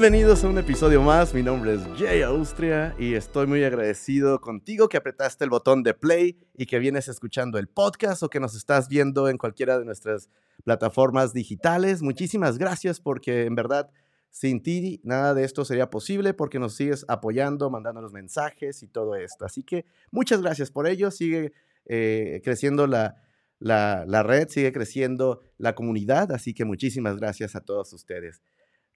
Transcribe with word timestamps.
Bienvenidos 0.00 0.42
a 0.44 0.48
un 0.48 0.56
episodio 0.56 1.02
más. 1.02 1.34
Mi 1.34 1.42
nombre 1.42 1.74
es 1.74 1.82
Jay 1.98 2.22
Austria 2.22 2.96
y 2.98 3.12
estoy 3.12 3.46
muy 3.46 3.62
agradecido 3.64 4.40
contigo 4.40 4.88
que 4.88 4.96
apretaste 4.96 5.44
el 5.44 5.50
botón 5.50 5.82
de 5.82 5.92
play 5.92 6.38
y 6.56 6.64
que 6.64 6.78
vienes 6.78 7.06
escuchando 7.08 7.58
el 7.58 7.68
podcast 7.68 8.22
o 8.22 8.30
que 8.30 8.40
nos 8.40 8.56
estás 8.56 8.88
viendo 8.88 9.28
en 9.28 9.36
cualquiera 9.36 9.78
de 9.78 9.84
nuestras 9.84 10.30
plataformas 10.64 11.34
digitales. 11.34 12.00
Muchísimas 12.00 12.56
gracias 12.56 12.98
porque 12.98 13.44
en 13.44 13.54
verdad 13.54 13.90
sin 14.30 14.62
ti 14.62 15.02
nada 15.04 15.34
de 15.34 15.44
esto 15.44 15.66
sería 15.66 15.90
posible 15.90 16.32
porque 16.32 16.58
nos 16.58 16.76
sigues 16.76 17.04
apoyando, 17.06 17.68
mandando 17.68 18.00
los 18.00 18.14
mensajes 18.14 18.82
y 18.82 18.88
todo 18.88 19.16
esto. 19.16 19.44
Así 19.44 19.62
que 19.64 19.84
muchas 20.10 20.40
gracias 20.40 20.70
por 20.70 20.86
ello. 20.86 21.10
Sigue 21.10 21.52
eh, 21.84 22.40
creciendo 22.42 22.86
la, 22.86 23.16
la, 23.58 24.06
la 24.06 24.22
red, 24.22 24.48
sigue 24.48 24.72
creciendo 24.72 25.42
la 25.58 25.74
comunidad. 25.74 26.32
Así 26.32 26.54
que 26.54 26.64
muchísimas 26.64 27.18
gracias 27.18 27.54
a 27.54 27.60
todos 27.60 27.92
ustedes. 27.92 28.40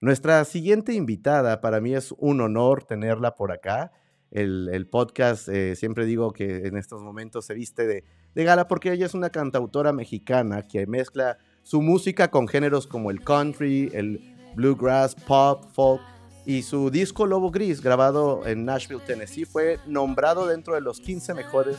Nuestra 0.01 0.43
siguiente 0.43 0.93
invitada, 0.93 1.61
para 1.61 1.79
mí 1.79 1.95
es 1.95 2.13
un 2.17 2.41
honor 2.41 2.83
tenerla 2.83 3.35
por 3.35 3.51
acá. 3.51 3.91
El, 4.29 4.87
podcast, 4.91 5.47
eh, 5.47 5.77
siempre 5.77 6.05
digo 6.05 6.33
que 6.33 6.67
en 6.67 6.75
estos 6.75 7.01
momentos 7.01 7.45
se 7.45 7.53
viste 7.53 7.87
de, 7.87 8.03
gala 8.43 8.67
porque 8.67 8.91
ella 8.91 9.05
es 9.05 9.13
una 9.13 9.29
cantautora 9.29 9.93
mexicana 9.93 10.63
que 10.63 10.85
mezcla 10.87 11.37
su 11.63 11.81
música 11.81 12.29
con 12.29 12.49
géneros 12.49 12.85
como 12.85 13.09
el 13.09 13.21
country, 13.21 13.89
el 13.93 14.35
bluegrass, 14.55 15.15
pop, 15.15 15.63
folk. 15.73 16.01
Y 16.45 16.63
su 16.63 16.91
disco 16.91 17.25
Lobo 17.25 17.49
Gris, 17.49 17.81
grabado 17.81 18.45
en 18.45 18.65
Nashville, 18.65 19.01
Tennessee, 19.07 19.45
fue 19.45 19.79
nombrado 19.87 20.45
dentro 20.45 20.75
de 20.75 20.81
los 20.81 20.99
15 20.99 21.33
mejores 21.33 21.77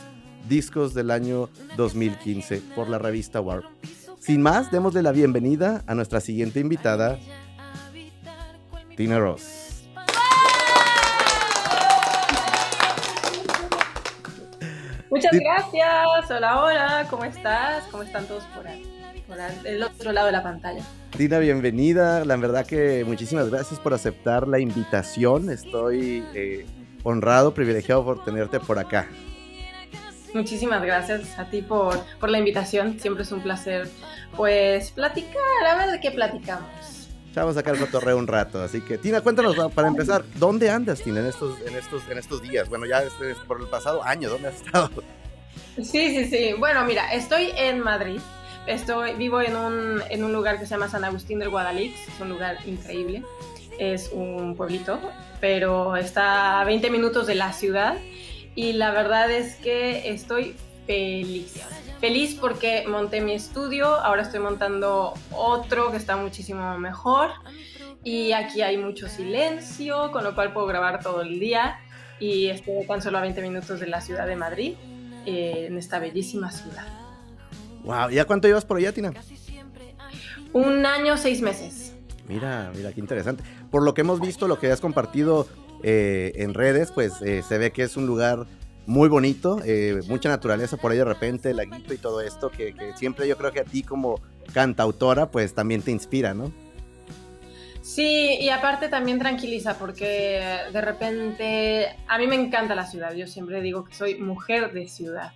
discos 0.49 0.93
del 0.93 1.11
año 1.11 1.49
2015 1.77 2.61
por 2.75 2.89
la 2.89 2.97
revista 2.97 3.39
Warp. 3.39 3.65
Sin 4.19 4.41
más, 4.41 4.71
démosle 4.71 5.03
la 5.03 5.11
bienvenida 5.11 5.83
a 5.85 5.95
nuestra 5.95 6.19
siguiente 6.19 6.59
invitada, 6.59 7.19
Tina 8.97 9.19
Ross. 9.19 9.83
Muchas 15.11 15.31
gracias. 15.31 16.31
Hola, 16.31 16.63
hola. 16.63 17.07
¿Cómo 17.07 17.23
estás? 17.23 17.83
¿Cómo 17.91 18.01
están 18.01 18.25
todos 18.25 18.43
por 18.55 18.67
ahí? 18.67 18.83
Por 19.27 19.37
el 19.65 19.83
otro 19.83 20.11
lado 20.11 20.25
de 20.25 20.31
la 20.31 20.41
pantalla. 20.41 20.83
Tina, 21.15 21.37
bienvenida. 21.37 22.25
La 22.25 22.37
verdad 22.37 22.65
que 22.65 23.03
muchísimas 23.05 23.51
gracias 23.51 23.79
por 23.79 23.93
aceptar 23.93 24.47
la 24.47 24.57
invitación. 24.57 25.51
Estoy 25.51 26.25
eh, 26.33 26.65
honrado, 27.03 27.53
privilegiado 27.53 28.03
por 28.03 28.25
tenerte 28.25 28.59
por 28.59 28.79
acá. 28.79 29.07
Muchísimas 30.33 30.81
gracias 30.81 31.37
a 31.37 31.45
ti 31.51 31.61
por, 31.61 31.99
por 32.19 32.31
la 32.31 32.39
invitación. 32.39 32.99
Siempre 32.99 33.23
es 33.23 33.31
un 33.31 33.41
placer, 33.41 33.87
pues, 34.35 34.89
platicar. 34.89 35.67
A 35.69 35.75
ver 35.75 35.91
de 35.91 35.99
qué 35.99 36.09
platicamos 36.09 36.96
vamos 37.41 37.55
a 37.55 37.59
sacar 37.59 37.75
el 37.75 37.79
cotorreo 37.81 38.17
un 38.17 38.27
rato. 38.27 38.61
Así 38.61 38.81
que, 38.81 38.97
Tina, 38.97 39.21
cuéntanos 39.21 39.55
para 39.73 39.87
empezar, 39.87 40.23
¿dónde 40.35 40.69
andas, 40.69 41.01
Tina, 41.01 41.19
en 41.19 41.27
estos, 41.27 41.59
en 41.65 41.75
estos, 41.75 42.07
en 42.09 42.17
estos 42.17 42.41
días? 42.41 42.69
Bueno, 42.69 42.85
ya 42.85 43.03
este, 43.03 43.35
por 43.47 43.61
el 43.61 43.67
pasado 43.67 44.03
año, 44.03 44.29
¿dónde 44.29 44.49
has 44.49 44.55
estado? 44.55 44.89
Sí, 45.77 45.83
sí, 45.83 46.25
sí. 46.25 46.53
Bueno, 46.57 46.83
mira, 46.85 47.13
estoy 47.13 47.51
en 47.55 47.79
Madrid. 47.79 48.19
Estoy, 48.65 49.13
vivo 49.13 49.41
en 49.41 49.55
un, 49.55 50.01
en 50.09 50.23
un 50.23 50.33
lugar 50.33 50.59
que 50.59 50.65
se 50.65 50.71
llama 50.71 50.89
San 50.89 51.03
Agustín 51.03 51.39
del 51.39 51.49
Guadalix. 51.49 51.95
Es 52.07 52.19
un 52.19 52.29
lugar 52.29 52.57
increíble. 52.65 53.23
Es 53.79 54.09
un 54.11 54.55
pueblito, 54.55 54.99
pero 55.39 55.95
está 55.95 56.61
a 56.61 56.65
20 56.65 56.89
minutos 56.89 57.27
de 57.27 57.35
la 57.35 57.53
ciudad. 57.53 57.95
Y 58.55 58.73
la 58.73 58.91
verdad 58.91 59.29
es 59.29 59.55
que 59.57 60.09
estoy 60.09 60.55
feliz 60.87 61.61
Feliz 61.99 62.35
porque 62.35 62.85
monté 62.87 63.21
mi 63.21 63.33
estudio, 63.33 63.87
ahora 63.87 64.21
estoy 64.21 64.39
montando 64.39 65.13
otro 65.31 65.89
que 65.91 65.97
está 65.97 66.15
muchísimo 66.15 66.77
mejor 66.77 67.31
y 68.03 68.33
aquí 68.33 68.61
hay 68.61 68.77
mucho 68.77 69.07
silencio, 69.07 70.11
con 70.11 70.23
lo 70.23 70.35
cual 70.35 70.53
puedo 70.53 70.67
grabar 70.67 71.01
todo 71.01 71.21
el 71.21 71.39
día 71.39 71.79
y 72.19 72.47
estoy 72.47 72.85
tan 72.85 73.01
solo 73.01 73.17
a 73.17 73.21
20 73.21 73.41
minutos 73.41 73.79
de 73.79 73.87
la 73.87 74.01
ciudad 74.01 74.27
de 74.27 74.35
Madrid, 74.35 74.75
eh, 75.25 75.65
en 75.67 75.77
esta 75.77 75.97
bellísima 75.97 76.51
ciudad. 76.51 76.87
Wow, 77.83 78.09
¿ya 78.09 78.25
cuánto 78.25 78.47
llevas 78.47 78.65
por 78.65 78.77
allá, 78.77 78.91
Tina? 78.91 79.11
Un 80.53 80.85
año, 80.85 81.17
seis 81.17 81.41
meses. 81.41 81.95
Mira, 82.27 82.71
mira, 82.75 82.91
qué 82.93 82.99
interesante. 82.99 83.43
Por 83.71 83.83
lo 83.83 83.93
que 83.93 84.01
hemos 84.01 84.19
visto, 84.19 84.47
lo 84.47 84.59
que 84.59 84.71
has 84.71 84.81
compartido 84.81 85.47
eh, 85.83 86.33
en 86.35 86.53
redes, 86.53 86.91
pues 86.91 87.21
eh, 87.21 87.43
se 87.47 87.57
ve 87.57 87.71
que 87.71 87.83
es 87.83 87.97
un 87.97 88.05
lugar 88.05 88.45
muy 88.87 89.09
bonito, 89.09 89.59
eh, 89.65 89.99
mucha 90.07 90.29
naturaleza 90.29 90.77
por 90.77 90.91
ahí 90.91 90.97
de 90.97 91.03
repente, 91.03 91.51
el 91.51 91.57
laguito 91.57 91.93
y 91.93 91.97
todo 91.97 92.21
esto, 92.21 92.49
que, 92.49 92.73
siempre 92.95 93.27
yo 93.27 93.37
creo 93.37 93.51
que 93.51 93.59
a 93.59 93.65
ti 93.65 93.83
como 93.83 94.21
cantautora, 94.53 95.29
pues 95.29 95.53
también 95.53 95.81
te 95.81 95.91
inspira, 95.91 96.33
¿no? 96.33 96.53
Sí, 97.81 98.37
y 98.39 98.49
aparte 98.49 98.87
también 98.87 99.19
tranquiliza 99.19 99.77
porque 99.77 100.41
de 100.71 100.81
repente 100.81 101.95
a 102.07 102.17
mí 102.17 102.27
me 102.27 102.35
encanta 102.35 102.75
la 102.75 102.85
ciudad, 102.85 103.13
yo 103.13 103.27
siempre 103.27 103.61
digo 103.61 103.83
que 103.83 103.93
soy 103.93 104.15
mujer 104.15 104.71
de 104.71 104.87
ciudad, 104.87 105.33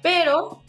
pero 0.00 0.62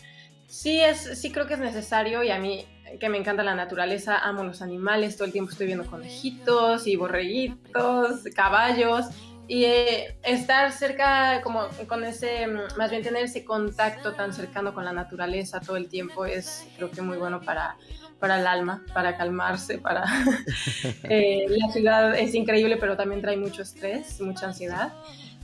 sí, 0.48 0.80
es, 0.80 1.20
sí 1.20 1.32
creo 1.32 1.46
que 1.46 1.54
es 1.54 1.60
necesario 1.60 2.24
y 2.24 2.32
a 2.32 2.40
mí 2.40 2.66
que 3.00 3.10
me 3.10 3.18
encanta 3.18 3.44
la 3.44 3.56
naturaleza, 3.56 4.18
amo 4.18 4.44
los 4.44 4.62
animales, 4.62 5.18
todo 5.18 5.26
el 5.26 5.32
tiempo 5.32 5.52
estoy 5.52 5.68
viendo 5.68 5.86
conejitos 5.86 6.88
y 6.88 6.96
borreguitos, 6.96 8.24
caballos, 8.36 9.08
y 9.48 9.66
eh, 9.66 10.18
estar 10.24 10.72
cerca, 10.72 11.42
como 11.42 11.68
con 11.88 12.04
ese, 12.04 12.48
mm, 12.48 12.78
más 12.78 12.92
bien 12.92 13.04
tener 13.04 13.24
ese 13.26 13.44
contacto 13.44 14.14
tan 14.14 14.34
cercano 14.34 14.74
con 14.74 14.86
la 14.86 14.94
naturaleza 14.94 15.60
todo 15.60 15.76
el 15.76 15.90
tiempo 15.90 16.26
es 16.26 16.68
creo 16.78 16.90
que 16.90 17.02
muy 17.02 17.18
bueno 17.18 17.42
para, 17.42 17.76
para 18.20 18.40
el 18.40 18.48
alma, 18.48 18.84
para 18.94 19.18
calmarse, 19.18 19.78
para... 19.78 20.04
Eh, 21.04 21.46
la 21.50 21.72
ciudad 21.72 22.18
es 22.18 22.34
increíble, 22.34 22.78
pero 22.78 22.96
también 22.96 23.22
trae 23.22 23.38
mucho 23.38 23.62
estrés, 23.62 24.20
mucha 24.22 24.48
ansiedad. 24.48 24.94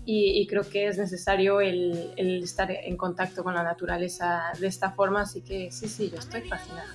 Y, 0.05 0.47
creo 0.47 0.63
que 0.67 0.87
es 0.87 0.97
necesario 0.97 1.61
el, 1.61 2.13
el, 2.17 2.41
estar 2.41 2.71
en 2.71 2.97
contacto 2.97 3.43
con 3.43 3.53
la 3.53 3.61
naturaleza 3.61 4.51
de 4.59 4.66
esta 4.66 4.91
forma, 4.91 5.21
así 5.21 5.41
que 5.41 5.71
sí, 5.71 5.87
sí, 5.87 6.09
yo 6.09 6.17
estoy 6.17 6.41
fascinada. 6.41 6.87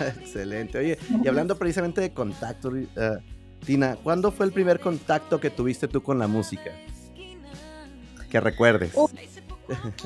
Excelente. 0.20 0.78
Oye, 0.78 0.98
y 1.22 1.28
hablando 1.28 1.56
precisamente 1.56 2.00
de 2.00 2.12
contacto, 2.12 2.70
uh, 2.70 3.35
¿cuándo 4.02 4.30
fue 4.30 4.46
el 4.46 4.52
primer 4.52 4.80
contacto 4.80 5.40
que 5.40 5.50
tuviste 5.50 5.88
tú 5.88 6.02
con 6.02 6.18
la 6.18 6.26
música? 6.26 6.70
Que 8.30 8.40
recuerdes. 8.40 8.92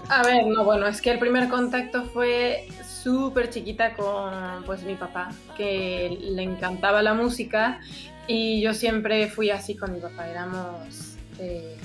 a 0.09 0.23
ver, 0.23 0.47
no, 0.47 0.65
bueno, 0.65 0.87
es 0.87 1.01
que 1.03 1.11
el 1.11 1.19
primer 1.19 1.49
contacto 1.49 2.05
fue 2.05 2.69
súper 2.87 3.51
chiquita 3.51 3.95
con 3.95 4.65
pues 4.65 4.83
mi 4.83 4.95
papá, 4.95 5.31
que 5.57 6.19
le 6.21 6.43
encantaba 6.43 7.03
la 7.03 7.15
música 7.15 7.81
y 8.27 8.63
yo 8.63 8.75
siempre 8.75 9.29
fui 9.29 9.51
así 9.51 9.77
con 9.77 9.93
mi 9.93 10.01
papá, 10.01 10.29
éramos, 10.29 11.17
eh, 11.39 11.77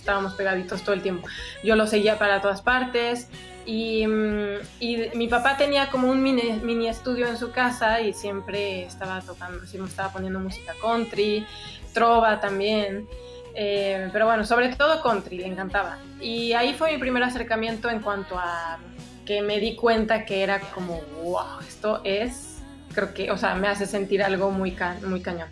estábamos 0.00 0.34
pegaditos 0.34 0.82
todo 0.82 0.94
el 0.94 1.02
tiempo. 1.02 1.28
Yo 1.62 1.76
lo 1.76 1.86
seguía 1.86 2.18
para 2.18 2.40
todas 2.40 2.62
partes 2.62 3.28
y, 3.66 4.06
mm, 4.06 4.54
y, 4.80 4.96
mi 5.14 5.28
papá 5.28 5.56
tenía 5.56 5.90
como 5.90 6.10
un 6.10 6.22
mini, 6.22 6.60
mini, 6.62 6.88
estudio 6.88 7.28
en 7.28 7.36
su 7.36 7.52
casa 7.52 8.00
y 8.00 8.12
siempre 8.12 8.84
estaba 8.84 9.20
tocando, 9.20 9.64
siempre 9.66 9.90
estaba 9.90 10.12
poniendo 10.12 10.40
música 10.40 10.74
country, 10.80 11.46
trova 11.92 12.40
también. 12.40 13.06
Eh, 13.54 14.08
pero 14.12 14.26
bueno, 14.26 14.44
sobre 14.44 14.74
todo 14.74 15.02
country, 15.02 15.38
le 15.38 15.46
encantaba. 15.46 15.98
Y 16.20 16.52
ahí 16.52 16.74
fue 16.74 16.92
mi 16.92 16.98
primer 16.98 17.22
acercamiento 17.22 17.90
en 17.90 18.00
cuanto 18.00 18.38
a 18.38 18.78
que 19.26 19.42
me 19.42 19.60
di 19.60 19.76
cuenta 19.76 20.24
que 20.24 20.42
era 20.42 20.60
como, 20.60 21.00
wow, 21.22 21.60
esto 21.66 22.00
es, 22.04 22.58
creo 22.92 23.14
que, 23.14 23.30
o 23.30 23.36
sea, 23.36 23.54
me 23.54 23.68
hace 23.68 23.86
sentir 23.86 24.22
algo 24.22 24.50
muy, 24.50 24.76
muy 25.04 25.20
cañón. 25.20 25.48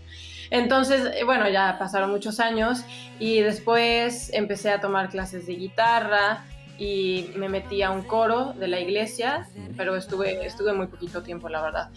Entonces, 0.51 1.13
eh, 1.15 1.25
bueno, 1.25 1.49
ya 1.49 1.77
pasaron 1.79 2.11
muchos 2.11 2.41
años 2.41 2.85
y 3.19 3.41
después 3.41 4.33
empecé 4.33 4.71
a 4.71 4.81
tomar 4.81 5.09
clases 5.09 5.47
de 5.47 5.55
guitarra, 5.55 6.45
y 6.79 7.31
me 7.35 7.49
metí 7.49 7.83
a 7.83 7.91
un 7.91 8.03
coro 8.03 8.53
de 8.53 8.69
la 8.69 8.79
iglesia, 8.79 9.49
pero 9.77 9.97
estuve, 9.97 10.47
estuve 10.47 10.73
muy 10.73 10.87
poquito 10.87 11.23
tiempo, 11.23 11.49
la 11.49 11.61
verdad. 11.61 11.91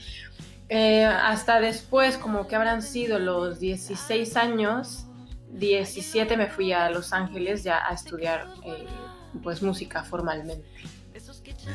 Eh, 0.69 1.05
hasta 1.05 1.59
después, 1.59 2.17
como 2.17 2.47
que 2.47 2.55
habrán 2.55 2.81
sido 2.81 3.19
los 3.19 3.59
16 3.59 4.35
años, 4.37 5.05
17 5.49 6.35
me 6.35 6.47
fui 6.47 6.71
a 6.71 6.89
Los 6.89 7.13
Ángeles 7.13 7.63
ya 7.63 7.85
a 7.87 7.93
estudiar 7.93 8.47
eh, 8.65 8.85
pues 9.43 9.61
música 9.61 10.03
formalmente. 10.03 10.67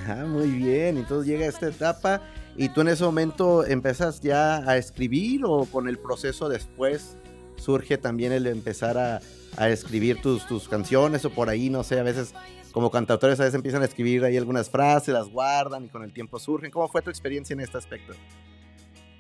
Ah, 0.09 0.25
muy 0.27 0.49
bien, 0.49 0.97
entonces 0.97 1.29
llega 1.29 1.47
esta 1.47 1.69
etapa 1.69 2.23
y 2.57 2.69
tú 2.71 2.81
en 2.81 2.89
ese 2.89 3.05
momento 3.05 3.65
empiezas 3.65 4.21
ya 4.21 4.59
a 4.69 4.77
escribir 4.77 5.43
o 5.45 5.67
con 5.67 5.89
el 5.89 5.99
proceso 5.99 6.49
después 6.49 7.17
surge 7.57 7.99
también 7.99 8.33
el 8.33 8.47
empezar 8.47 8.99
a, 8.99 9.21
a 9.57 9.69
escribir 9.69 10.21
tus, 10.21 10.47
tus 10.47 10.69
canciones 10.69 11.25
o 11.25 11.31
por 11.31 11.49
ahí, 11.49 11.71
no 11.71 11.83
sé, 11.85 11.99
a 11.99 12.03
veces 12.03 12.35
como 12.77 12.91
cantautores 12.91 13.41
a 13.41 13.45
veces 13.45 13.55
empiezan 13.55 13.81
a 13.81 13.87
escribir 13.87 14.23
ahí 14.25 14.37
algunas 14.37 14.69
frases, 14.69 15.15
las 15.15 15.29
guardan 15.29 15.87
y 15.87 15.89
con 15.89 16.03
el 16.03 16.13
tiempo 16.13 16.39
surgen. 16.39 16.71
¿Cómo 16.71 16.89
fue 16.89 17.01
tu 17.01 17.09
experiencia 17.09 17.55
en 17.55 17.61
este 17.61 17.79
aspecto? 17.79 18.13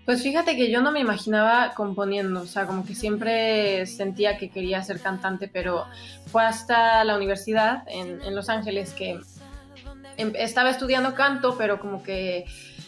Pues 0.04 0.22
fíjate 0.22 0.56
que 0.56 0.70
yo 0.70 0.82
no 0.82 0.92
me 0.92 1.00
imaginaba 1.00 1.72
componiendo, 1.74 2.42
o 2.42 2.46
sea, 2.46 2.66
como 2.66 2.84
que 2.84 2.94
siempre 2.94 3.86
sentía 3.86 4.36
que 4.36 4.50
quería 4.50 4.82
ser 4.82 5.00
cantante, 5.00 5.48
pero 5.48 5.84
fue 6.26 6.44
hasta 6.44 7.02
la 7.02 7.16
universidad 7.16 7.82
en, 7.88 8.34
Los 8.34 8.50
Ángeles 8.50 8.92
que 8.92 9.18
em, 10.18 10.32
estaba 10.36 10.68
estudiando 10.68 11.14
canto, 11.14 11.56
pero 11.56 11.80
como 11.80 12.02
que 12.02 12.44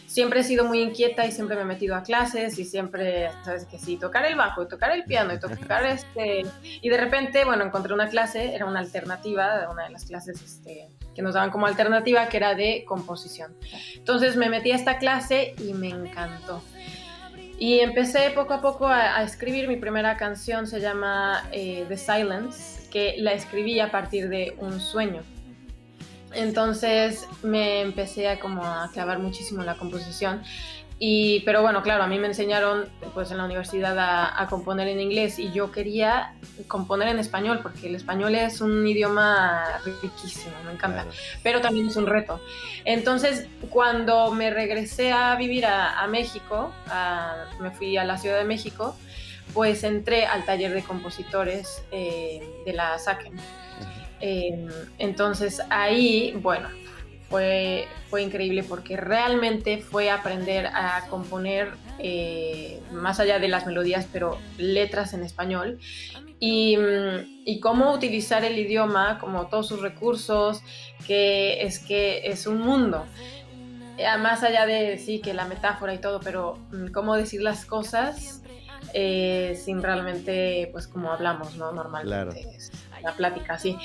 siempre 0.09 0.39
he 0.39 0.43
sido 0.43 0.65
muy 0.65 0.81
inquieta 0.81 1.25
y 1.25 1.31
siempre 1.31 1.55
me 1.55 1.61
he 1.61 1.65
metido 1.65 1.95
a 1.95 2.01
clases 2.01 2.57
y 2.57 2.65
siempre, 2.65 3.29
sabes 3.45 3.65
que 3.65 3.77
sí, 3.77 3.95
tocar 3.95 4.25
el 4.25 4.35
bajo 4.35 4.63
y 4.63 4.67
tocar 4.67 4.91
el 4.91 5.03
piano 5.03 5.33
y 5.33 5.39
tocar 5.39 5.85
este... 5.85 6.43
Y 6.63 6.89
de 6.89 6.97
repente, 6.97 7.45
bueno, 7.45 7.63
encontré 7.63 7.93
una 7.93 8.09
clase, 8.09 8.55
era 8.55 8.65
una 8.65 8.79
alternativa, 8.79 9.69
una 9.71 9.83
de 9.83 9.91
las 9.91 10.05
clases 10.05 10.41
este, 10.41 10.89
que 11.13 11.21
nos 11.21 11.35
daban 11.35 11.51
como 11.51 11.67
alternativa, 11.67 12.27
que 12.27 12.37
era 12.37 12.55
de 12.55 12.83
composición. 12.87 13.55
Entonces 13.95 14.35
me 14.35 14.49
metí 14.49 14.71
a 14.71 14.75
esta 14.75 14.97
clase 14.97 15.53
y 15.59 15.73
me 15.73 15.89
encantó. 15.89 16.63
Y 17.59 17.79
empecé 17.81 18.31
poco 18.31 18.55
a 18.55 18.61
poco 18.61 18.87
a, 18.87 19.21
escribir. 19.21 19.67
Mi 19.67 19.75
primera 19.75 20.17
canción 20.17 20.65
se 20.65 20.79
llama 20.79 21.47
eh, 21.51 21.85
The 21.87 21.97
Silence, 21.97 22.89
que 22.89 23.15
la 23.19 23.33
escribí 23.33 23.79
a 23.79 23.91
partir 23.91 24.29
de 24.29 24.55
un 24.57 24.79
sueño. 24.79 25.21
Entonces 26.33 27.27
me 27.43 27.81
empecé 27.81 28.27
a 28.27 28.39
como 28.39 28.63
a 28.63 28.89
clavar 28.91 29.19
muchísimo 29.19 29.61
en 29.61 29.65
la 29.65 29.75
composición. 29.75 30.41
Y, 31.01 31.39
pero 31.45 31.61
bueno, 31.61 31.81
claro, 31.81 32.03
a 32.03 32.07
mí 32.07 32.19
me 32.19 32.27
enseñaron 32.27 32.89
pues 33.13 33.31
en 33.31 33.37
la 33.37 33.45
universidad 33.45 33.97
a, 33.97 34.47
componer 34.49 34.89
en 34.89 34.99
inglés 34.99 35.39
y 35.39 35.49
yo 35.53 35.71
quería 35.71 36.33
componer 36.67 37.07
en 37.07 37.19
español 37.19 37.61
porque 37.63 37.87
el 37.87 37.95
español 37.95 38.35
es 38.35 38.59
un 38.59 38.85
idioma 38.85 39.63
riquísimo, 39.85 40.51
me 40.65 40.73
encanta, 40.73 41.05
pero 41.41 41.61
también 41.61 41.87
es 41.87 41.95
un 41.95 42.05
reto. 42.05 42.41
Entonces, 42.83 43.47
cuando 43.69 44.33
me 44.33 44.49
regresé 44.51 45.13
a 45.13 45.37
vivir 45.37 45.65
a, 45.65 46.05
México, 46.07 46.73
me 47.61 47.71
fui 47.71 47.95
a 47.95 48.03
la 48.03 48.17
Ciudad 48.17 48.37
de 48.37 48.43
México, 48.45 48.93
pues 49.53 49.85
entré 49.85 50.25
al 50.25 50.43
taller 50.43 50.73
de 50.73 50.83
compositores 50.83 51.81
eh, 51.91 52.41
de 52.65 52.73
la 52.73 52.99
SACEM. 52.99 53.37
Em, 54.21 54.67
entonces 54.97 55.61
ahí, 55.69 56.37
bueno, 56.41 56.69
fue, 57.29 57.87
fue 58.09 58.23
increíble 58.23 58.63
porque 58.63 58.97
realmente 58.97 59.77
fue 59.77 60.09
aprender 60.09 60.67
a 60.67 61.05
componer 61.09 61.71
eh, 61.99 62.81
más 62.91 63.19
allá 63.19 63.39
de 63.39 63.47
las 63.47 63.65
melodías, 63.65 64.07
pero 64.11 64.37
letras 64.57 65.13
en 65.13 65.23
español. 65.23 65.79
Y, 66.41 66.77
y, 67.43 67.59
cómo 67.59 67.91
utilizar 67.91 68.45
el 68.45 68.57
idioma, 68.57 69.19
como 69.19 69.47
todos 69.47 69.67
sus 69.67 69.81
recursos, 69.81 70.61
que 71.05 71.63
es 71.63 71.79
que 71.79 72.29
es 72.29 72.47
un 72.47 72.61
mundo. 72.61 73.05
Eh, 73.97 74.05
más 74.19 74.41
allá 74.43 74.65
de 74.65 74.97
sí, 74.99 75.19
que 75.19 75.33
la 75.33 75.43
metáfora 75.43 75.93
y 75.93 75.97
todo, 75.97 76.21
pero 76.21 76.57
mm, 76.71 76.91
cómo 76.93 77.15
decir 77.15 77.41
las 77.41 77.65
cosas 77.65 78.41
eh, 78.93 79.59
sin 79.61 79.83
realmente, 79.83 80.69
pues 80.71 80.87
como 80.87 81.11
hablamos, 81.11 81.57
¿no? 81.57 81.73
Normalmente. 81.73 82.31
Claro 82.31 82.88
la 83.01 83.13
plática, 83.13 83.57
sí. 83.57 83.77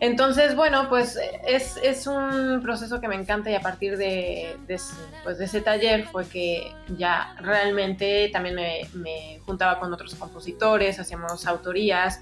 Entonces, 0.00 0.54
bueno, 0.56 0.88
pues 0.88 1.18
es, 1.46 1.76
es, 1.82 2.06
un 2.06 2.60
proceso 2.62 3.00
que 3.00 3.08
me 3.08 3.14
encanta 3.14 3.50
y 3.50 3.54
a 3.54 3.60
partir 3.60 3.96
de, 3.96 4.56
pues, 4.66 5.38
de 5.38 5.44
ese 5.44 5.60
taller 5.60 6.06
fue 6.06 6.26
que 6.26 6.72
ya 6.96 7.34
realmente 7.40 8.28
también 8.32 8.54
me, 8.54 8.80
me 8.94 9.40
juntaba 9.46 9.78
con 9.78 9.92
otros 9.92 10.14
compositores, 10.14 10.98
hacíamos 10.98 11.46
autorías 11.46 12.20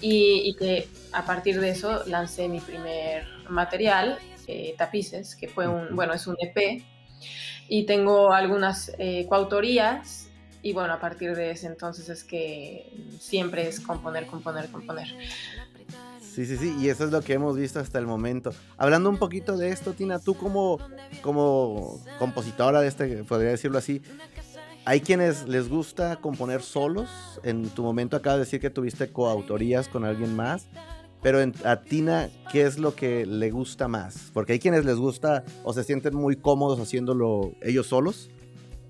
y, 0.00 0.42
y, 0.44 0.54
que 0.56 0.88
a 1.12 1.24
partir 1.24 1.60
de 1.60 1.70
eso 1.70 2.04
lancé 2.06 2.48
mi 2.48 2.60
primer 2.60 3.26
material, 3.48 4.18
eh, 4.46 4.74
Tapices, 4.76 5.34
que 5.34 5.48
fue 5.48 5.66
un, 5.66 5.96
bueno, 5.96 6.12
es 6.12 6.26
un 6.26 6.36
EP 6.38 6.82
y 7.68 7.84
tengo 7.84 8.32
algunas 8.32 8.92
eh, 8.98 9.26
coautorías 9.28 10.30
y 10.62 10.72
bueno, 10.72 10.94
a 10.94 11.00
partir 11.00 11.34
de 11.34 11.50
ese 11.50 11.66
entonces 11.66 12.08
es 12.08 12.24
que 12.24 12.92
siempre 13.20 13.68
es 13.68 13.80
componer, 13.80 14.26
componer, 14.26 14.68
componer. 14.68 15.08
Sí, 16.36 16.44
sí, 16.44 16.58
sí, 16.58 16.76
y 16.78 16.90
eso 16.90 17.06
es 17.06 17.12
lo 17.12 17.22
que 17.22 17.32
hemos 17.32 17.56
visto 17.56 17.80
hasta 17.80 17.98
el 17.98 18.06
momento. 18.06 18.52
Hablando 18.76 19.08
un 19.08 19.16
poquito 19.16 19.56
de 19.56 19.70
esto, 19.70 19.94
Tina, 19.94 20.18
tú 20.18 20.34
como, 20.34 20.78
como 21.22 21.98
compositora 22.18 22.82
de 22.82 22.88
este, 22.88 23.24
podría 23.24 23.52
decirlo 23.52 23.78
así, 23.78 24.02
hay 24.84 25.00
quienes 25.00 25.48
les 25.48 25.70
gusta 25.70 26.16
componer 26.16 26.60
solos. 26.60 27.08
En 27.42 27.70
tu 27.70 27.82
momento 27.82 28.18
acabas 28.18 28.36
de 28.36 28.44
decir 28.44 28.60
que 28.60 28.68
tuviste 28.68 29.10
coautorías 29.10 29.88
con 29.88 30.04
alguien 30.04 30.36
más. 30.36 30.66
Pero 31.22 31.38
a 31.64 31.80
Tina, 31.80 32.28
¿qué 32.52 32.66
es 32.66 32.78
lo 32.78 32.94
que 32.94 33.24
le 33.24 33.50
gusta 33.50 33.88
más? 33.88 34.30
Porque 34.34 34.52
hay 34.52 34.58
quienes 34.58 34.84
les 34.84 34.96
gusta 34.96 35.42
o 35.64 35.72
se 35.72 35.84
sienten 35.84 36.14
muy 36.14 36.36
cómodos 36.36 36.78
haciéndolo 36.78 37.54
ellos 37.62 37.86
solos, 37.86 38.28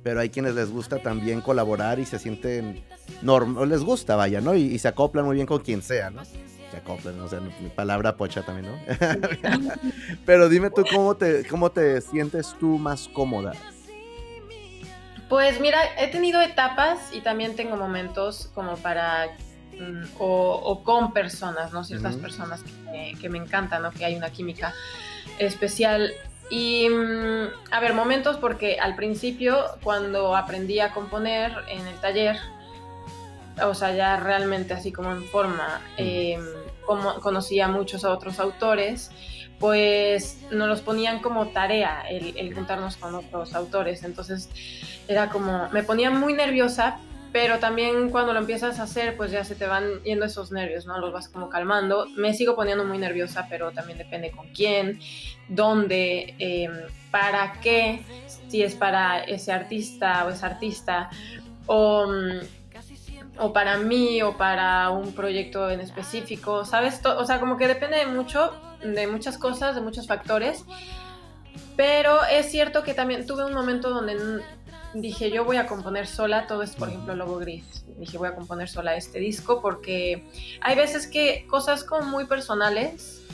pero 0.03 0.19
hay 0.19 0.31
quienes 0.31 0.57
les 0.57 0.73
gusta 0.73 0.99
también 1.01 1.41
colaborar 1.43 2.01
y 2.01 2.07
se 2.07 2.19
sienten, 2.19 2.83
norm 3.23 3.57
les 3.69 3.85
gusta, 3.85 4.17
vaya, 4.17 4.41
¿no? 4.41 4.57
Y, 4.57 4.63
y, 4.63 4.81
se 4.81 4.89
acoplan 4.89 5.25
muy 5.25 5.37
bien 5.37 5.47
con 5.47 5.61
quien 5.61 5.81
sea, 5.81 6.11
¿no? 6.11 6.23
O 6.95 7.29
sea, 7.29 7.41
mi 7.41 7.69
palabra 7.69 8.17
pocha 8.17 8.43
también, 8.43 8.73
¿no? 8.73 8.79
Pero 10.27 10.49
dime 10.49 10.71
tú 10.71 10.85
cómo 10.91 11.17
te, 11.17 11.47
cómo 11.47 11.71
te 11.71 12.01
sientes 12.01 12.55
tú 12.59 12.79
más 12.79 13.09
cómoda. 13.09 13.53
Pues 15.29 15.61
mira, 15.61 15.79
he 15.99 16.09
tenido 16.09 16.41
etapas 16.41 17.13
y 17.13 17.21
también 17.21 17.57
tengo 17.57 17.77
momentos 17.77 18.51
como 18.55 18.77
para 18.77 19.27
mm, 19.79 20.05
o, 20.19 20.83
con 20.85 21.13
personas, 21.13 21.73
¿no? 21.73 21.83
Ciertas 21.83 22.17
personas 22.17 22.63
que 23.21 23.29
me, 23.29 23.39
encantan, 23.39 23.83
¿no? 23.83 23.91
Que 23.91 24.05
hay 24.05 24.15
una 24.15 24.31
química 24.31 24.73
especial. 25.39 26.13
Y, 26.49 26.89
mm, 26.89 27.73
a 27.73 27.81
ver, 27.81 27.93
momentos 27.93 28.37
porque 28.37 28.79
al 28.79 28.95
principio, 28.95 29.65
cuando 29.83 30.37
aprendí 30.37 30.79
a 30.79 30.93
componer 30.93 31.53
en 31.69 31.85
el 31.85 31.97
taller, 31.97 32.37
o 33.63 33.75
sea, 33.75 33.95
ya 33.95 34.17
realmente 34.19 34.75
así 34.75 34.93
como 34.93 35.11
en 35.13 35.25
forma, 35.25 35.81
eh, 35.97 36.39
como 36.87 37.17
conocía 37.21 37.67
a 37.67 37.69
muchos 37.69 38.05
otros 38.05 38.39
autores, 38.41 39.11
pues 39.59 40.39
nos 40.51 40.69
los 40.69 40.81
ponían 40.83 41.21
como 41.21 41.49
tarea 41.49 42.03
el, 42.09 42.55
juntarnos 42.55 42.97
con 42.97 43.15
otros 43.15 43.55
autores. 43.55 44.03
Entonces 44.05 44.49
era 45.09 45.31
como, 45.31 45.69
me 45.71 45.83
ponía 45.83 46.11
muy 46.11 46.35
nerviosa, 46.35 46.99
pero 47.33 47.59
también 47.59 48.11
cuando 48.11 48.33
lo 48.33 48.41
empiezas 48.41 48.79
a 48.79 48.85
hacer, 48.85 49.17
pues 49.17 49.31
ya 49.31 49.45
se 49.45 49.55
te 49.55 49.67
van 49.67 50.03
yendo 50.05 50.25
esos 50.25 50.53
nervios, 50.53 50.87
¿no? 50.87 50.99
Los 50.99 51.13
vas 51.13 51.29
como 51.29 51.49
calmando. 51.49 52.07
Me 52.17 52.35
sigo 52.35 52.55
poniendo 52.55 52.85
muy 52.85 52.99
nerviosa, 52.99 53.47
pero 53.49 53.73
también 53.73 53.99
depende 53.99 54.31
con 54.31 54.49
quién, 54.49 55.01
dónde, 55.49 56.35
em, 56.39 56.73
para 57.11 57.61
qué, 57.61 58.03
si 58.49 58.63
es 58.63 58.75
para 58.75 59.25
ese 59.25 59.53
artista 59.53 60.25
o 60.27 60.31
esa 60.31 60.47
artista, 60.47 61.11
o 61.67 62.07
mm, 62.07 62.56
o 63.39 63.53
para 63.53 63.79
mí 63.79 64.23
o 64.23 64.37
para 64.37 64.91
un 64.91 65.13
proyecto 65.15 65.71
en 65.71 65.81
específico, 65.81 66.65
¿sabes? 66.65 67.01
O 67.05 67.25
sea, 67.25 67.41
como 67.41 67.57
que 67.57 67.69
depende 67.69 67.97
de 67.99 68.07
mucho, 68.07 68.53
de 68.83 69.07
muchas 69.07 69.39
cosas, 69.39 69.75
de 69.75 69.81
muchos 69.81 70.07
factores. 70.07 70.65
Pero 71.77 72.25
es 72.25 72.51
cierto 72.51 72.83
que 72.83 72.95
también 72.95 73.27
tuve 73.27 73.45
un 73.45 73.53
momento 73.53 73.91
donde 73.91 74.43
dije, 74.95 75.31
yo 75.31 75.45
voy 75.45 75.57
a 75.57 75.67
componer 75.67 76.07
sola 76.07 76.47
todo 76.47 76.63
esto, 76.63 76.79
por 76.79 76.89
ejemplo, 76.89 77.15
Lobo 77.15 77.37
Gris. 77.39 77.85
Dije, 77.99 78.19
voy 78.19 78.29
a 78.29 78.35
componer 78.35 78.69
sola 78.69 78.97
este 78.97 79.19
disco 79.19 79.61
porque 79.61 80.27
hay 80.61 80.77
veces 80.77 81.07
que 81.07 81.47
cosas 81.49 81.85
como 81.85 82.07
muy 82.07 82.27
personales 82.27 83.26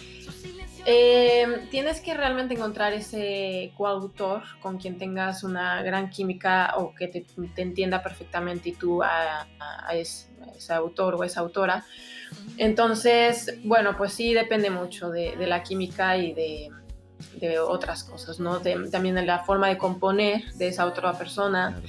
eh, 0.85 1.67
tienes 1.71 2.01
que 2.01 2.15
realmente 2.15 2.55
encontrar 2.55 2.93
ese 2.93 3.73
coautor 3.77 4.43
con 4.61 4.79
quien 4.79 4.99
tengas 4.99 5.45
una 5.45 5.83
gran 5.83 6.11
química 6.11 6.75
o 6.77 6.95
que 6.95 7.09
te, 7.09 7.25
entienda 7.57 8.03
perfectamente 8.03 8.71
y 8.71 8.73
tú 8.73 9.03
a, 9.03 9.47
ese, 9.93 10.29
autor 10.71 11.15
o 11.15 11.25
esa 11.25 11.41
autora. 11.41 11.85
Entonces, 12.57 13.59
bueno, 13.63 13.97
pues 13.97 14.13
sí 14.13 14.35
depende 14.35 14.71
mucho 14.71 15.11
de, 15.11 15.37
la 15.47 15.63
química 15.63 16.17
y 16.17 16.33
de, 16.33 16.71
otras 17.61 18.03
cosas, 18.03 18.41
¿no? 18.41 18.61
también 18.91 19.15
de 19.15 19.25
la 19.25 19.41
forma 19.41 19.69
de 19.69 19.79
componer 19.79 20.53
de 20.55 20.69
esa 20.69 20.87
otra 20.87 21.13
persona. 21.13 21.81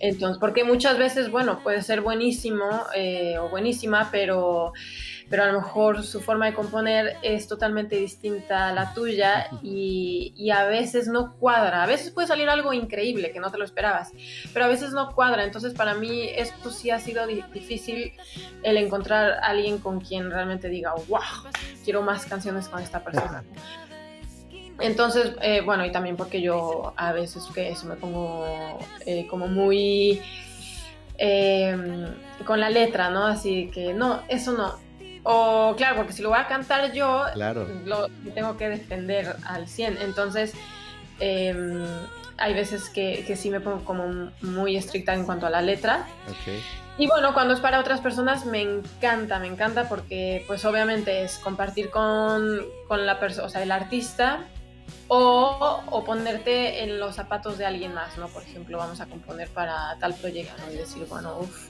Entonces, 0.00 0.38
porque 0.38 0.64
muchas 0.64 0.98
veces, 0.98 1.30
bueno, 1.30 1.62
puede 1.62 1.82
ser 1.82 2.00
buenísimo 2.00 2.64
eh, 2.94 3.38
o 3.38 3.48
buenísima, 3.48 4.08
pero 4.10 4.72
pero 5.30 5.44
a 5.44 5.46
lo 5.46 5.60
mejor 5.60 6.02
su 6.02 6.20
forma 6.20 6.46
de 6.46 6.54
componer 6.54 7.16
es 7.22 7.46
totalmente 7.46 7.94
distinta 7.94 8.68
a 8.68 8.72
la 8.72 8.92
tuya 8.92 9.48
y, 9.62 10.50
a 10.50 10.64
veces 10.64 11.06
no 11.06 11.36
cuadra. 11.36 11.84
A 11.84 11.86
veces 11.86 12.10
puede 12.10 12.26
salir 12.26 12.48
algo 12.48 12.72
increíble 12.72 13.30
que 13.30 13.38
no 13.38 13.52
te 13.52 13.56
lo 13.56 13.64
esperabas, 13.64 14.10
pero 14.52 14.64
a 14.64 14.68
veces 14.68 14.90
no 14.90 15.12
cuadra. 15.14 15.44
Entonces 15.44 15.72
para 15.72 15.94
mí 15.94 16.28
esto 16.34 16.72
sí 16.72 16.90
ha 16.90 16.98
sido 16.98 17.24
difícil 17.28 18.12
el 18.64 18.76
encontrar 18.76 19.34
a 19.34 19.46
alguien 19.46 19.78
con 19.78 20.00
quien 20.00 20.28
realmente 20.32 20.68
diga, 20.68 20.94
wow, 21.08 21.20
quiero 21.84 22.02
más 22.02 22.26
canciones 22.26 22.68
con 22.68 22.82
esta 22.82 23.04
persona. 23.04 23.44
Entonces, 24.80 25.34
eh, 25.42 25.60
bueno, 25.60 25.84
y 25.84 25.92
también 25.92 26.16
porque 26.16 26.40
yo 26.40 26.94
a 26.96 27.12
veces 27.12 27.44
que 27.54 27.70
eso 27.70 27.86
me 27.86 27.94
pongo 27.94 28.78
eh, 29.06 29.28
como 29.28 29.46
muy... 29.46 30.20
Em, 31.22 32.14
con 32.46 32.58
la 32.60 32.70
letra, 32.70 33.10
¿no? 33.10 33.26
Así 33.26 33.70
que 33.70 33.92
no, 33.92 34.22
eso 34.28 34.52
no, 34.52 34.78
o 35.22 35.74
claro, 35.76 35.96
porque 35.96 36.12
si 36.12 36.22
lo 36.22 36.30
voy 36.30 36.38
a 36.38 36.46
cantar 36.46 36.92
yo, 36.92 37.24
lo 37.84 38.08
tengo 38.34 38.56
que 38.56 38.68
defender 38.68 39.36
al 39.44 39.68
100. 39.68 39.98
Entonces, 40.00 40.54
em, 41.18 41.84
hay 42.38 42.54
veces 42.54 42.88
que, 42.88 43.24
que, 43.26 43.36
sí 43.36 43.50
me 43.50 43.60
pongo 43.60 43.84
como 43.84 44.30
muy 44.40 44.76
estricta 44.76 45.14
en 45.14 45.24
cuanto 45.24 45.46
a 45.46 45.50
la 45.50 45.60
letra. 45.60 46.06
Y 46.96 47.06
bueno, 47.06 47.34
cuando 47.34 47.54
es 47.54 47.60
para 47.60 47.80
otras 47.80 48.00
personas 48.00 48.44
me 48.46 48.62
encanta, 48.62 49.38
me 49.38 49.46
encanta 49.46 49.88
porque 49.88 50.44
pues 50.46 50.64
obviamente 50.64 51.22
es 51.22 51.38
compartir 51.38 51.90
con, 51.90 52.60
con 52.88 53.06
la 53.06 53.18
persona, 53.18 53.46
o 53.46 53.50
sea, 53.50 53.62
el 53.62 53.70
artista 53.70 54.46
o, 55.08 55.82
o, 55.90 56.04
ponerte 56.04 56.82
en 56.84 56.98
los 57.00 57.16
zapatos 57.16 57.58
de 57.58 57.66
alguien 57.66 57.94
más, 57.94 58.16
¿no? 58.16 58.28
Por 58.28 58.42
ejemplo, 58.42 58.78
vamos 58.78 59.00
a 59.00 59.06
componer 59.06 59.48
para 59.48 59.96
tal 59.98 60.14
proyecto 60.14 60.62
y 60.72 60.76
decir, 60.76 61.06
bueno, 61.08 61.38
uff, 61.40 61.68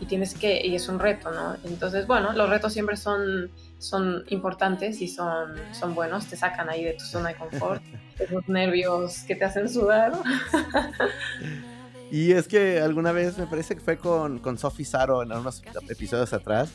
y 0.00 0.06
tienes 0.06 0.34
que, 0.34 0.66
y 0.66 0.74
es 0.74 0.88
un 0.88 0.98
reto, 0.98 1.30
¿no? 1.30 1.56
Entonces, 1.64 2.06
bueno, 2.06 2.32
los 2.32 2.48
retos 2.50 2.72
siempre 2.72 2.96
son, 2.96 3.50
son 3.78 4.24
importantes 4.28 5.00
y 5.00 5.08
son, 5.08 5.54
son 5.72 5.94
buenos, 5.94 6.26
te 6.26 6.36
sacan 6.36 6.68
ahí 6.68 6.84
de 6.84 6.94
tu 6.94 7.04
zona 7.04 7.30
de 7.30 7.36
confort, 7.36 7.82
esos 8.18 8.48
nervios 8.48 9.18
que 9.20 9.36
te 9.36 9.44
hacen 9.44 9.68
sudar. 9.68 10.12
y 12.10 12.32
es 12.32 12.48
que 12.48 12.80
alguna 12.80 13.12
vez, 13.12 13.38
me 13.38 13.46
parece 13.46 13.74
que 13.74 13.80
fue 13.80 13.98
con, 13.98 14.38
con 14.40 14.58
Sophie 14.58 14.84
Saro 14.84 15.22
en 15.22 15.32
unos 15.32 15.62
episodios 15.88 16.32
atrás, 16.32 16.72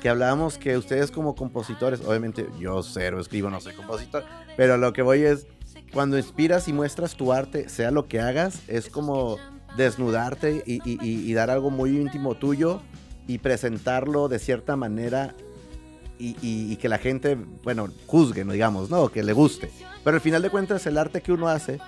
que 0.00 0.08
hablábamos 0.08 0.58
que 0.58 0.76
ustedes 0.76 1.10
como 1.10 1.34
compositores, 1.34 2.00
obviamente 2.00 2.48
yo 2.58 2.82
cero 2.82 3.20
escribo, 3.20 3.50
no 3.50 3.60
soy 3.60 3.74
compositor, 3.74 4.24
pero 4.56 4.76
lo 4.76 4.92
que 4.92 5.02
voy 5.02 5.22
es, 5.22 5.46
cuando 5.92 6.16
inspiras 6.16 6.68
y 6.68 6.72
muestras 6.72 7.14
tu 7.14 7.32
arte, 7.32 7.68
sea 7.68 7.90
lo 7.90 8.08
que 8.08 8.20
hagas, 8.20 8.62
es 8.68 8.88
como 8.88 9.36
desnudarte 9.76 10.62
y, 10.66 11.32
dar 11.34 11.50
algo 11.50 11.70
muy 11.70 11.96
íntimo 11.96 12.34
tuyo 12.34 12.80
y 13.26 13.38
presentarlo 13.38 14.28
de 14.28 14.38
cierta 14.38 14.76
manera 14.76 15.34
y, 16.18 16.76
que 16.76 16.88
la 16.88 16.98
gente, 16.98 17.38
bueno, 17.62 17.88
juzgue, 18.06 18.44
¿no? 18.44 18.52
digamos, 18.52 18.90
¿no? 18.90 19.10
Que 19.10 19.22
le 19.22 19.32
guste. 19.32 19.70
Pero 20.04 20.16
al 20.16 20.20
final 20.20 20.42
de 20.42 20.50
cuentas, 20.50 20.86
el 20.86 20.98
arte 20.98 21.22
que 21.22 21.32
uno 21.32 21.48
hace, 21.48 21.78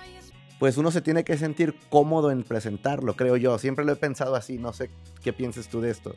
pues 0.59 0.77
uno 0.77 0.91
se 0.91 1.01
tiene 1.01 1.23
que 1.23 1.37
sentir 1.37 1.75
cómodo 1.89 2.31
en 2.31 2.43
presentarlo, 2.43 3.15
creo 3.15 3.37
yo. 3.37 3.57
Siempre 3.59 3.85
lo 3.85 3.91
he 3.91 3.95
pensado 3.95 4.35
así, 4.35 4.57
no 4.57 4.73
sé 4.73 4.89
qué 5.21 5.33
pienses 5.33 5.67
tú 5.67 5.81
de 5.81 5.91
esto. 5.91 6.15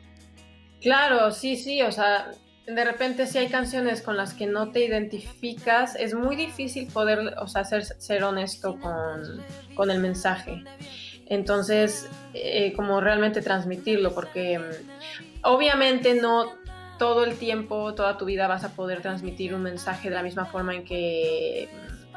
Claro, 0.81 1.31
sí, 1.31 1.55
sí, 1.55 1.81
o 1.81 1.91
sea, 1.91 2.31
de 2.67 2.83
repente 2.83 3.25
si 3.27 3.37
hay 3.37 3.47
canciones 3.47 4.01
con 4.01 4.17
las 4.17 4.33
que 4.33 4.45
no 4.45 4.71
te 4.71 4.85
identificas, 4.85 5.95
es 5.95 6.13
muy 6.13 6.35
difícil 6.35 6.87
poder, 6.91 7.35
o 7.39 7.47
sea, 7.47 7.63
ser, 7.63 7.85
ser 7.85 8.23
honesto 8.23 8.77
con, 9.75 9.89
el 9.89 9.99
mensaje. 9.99 10.63
Entonces, 11.27 12.09
eh, 12.33 12.73
como 12.73 12.99
realmente 13.01 13.41
transmitirlo, 13.41 14.13
porque 14.13 14.59
mm, 14.59 14.63
obviamente 15.43 16.13
no 16.15 16.45
todo 16.99 17.23
el 17.23 17.37
tiempo, 17.37 17.93
toda 17.93 18.17
tu 18.17 18.25
vida 18.25 18.47
vas 18.47 18.63
a 18.63 18.69
poder 18.69 19.01
transmitir 19.01 19.53
un 19.53 19.63
mensaje 19.63 20.09
de 20.09 20.15
la 20.15 20.23
misma 20.23 20.45
forma 20.45 20.75
en 20.75 20.83
que 20.83 21.69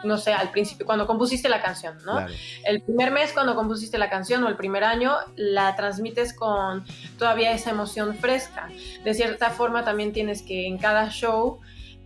no 0.04 0.18
sé, 0.18 0.32
al 0.32 0.50
principio, 0.50 0.86
cuando 0.86 1.06
compusiste 1.06 1.48
la 1.48 1.62
canción, 1.62 1.98
¿no? 2.04 2.26
El 2.64 2.82
primer 2.82 3.10
mes 3.10 3.32
cuando 3.32 3.54
compusiste 3.54 3.98
la 3.98 4.10
canción 4.10 4.42
o 4.44 4.48
el 4.48 4.56
primer 4.56 4.84
año, 4.84 5.16
la 5.36 5.74
transmites 5.76 6.34
con 6.34 6.84
todavía 7.18 7.52
esa 7.52 7.70
emoción 7.70 8.14
fresca. 8.14 8.68
De 9.04 9.14
cierta 9.14 9.50
forma 9.50 9.84
también 9.84 10.12
tienes 10.12 10.42
que 10.42 10.66
en 10.66 10.78
cada 10.78 11.10
show 11.10 11.60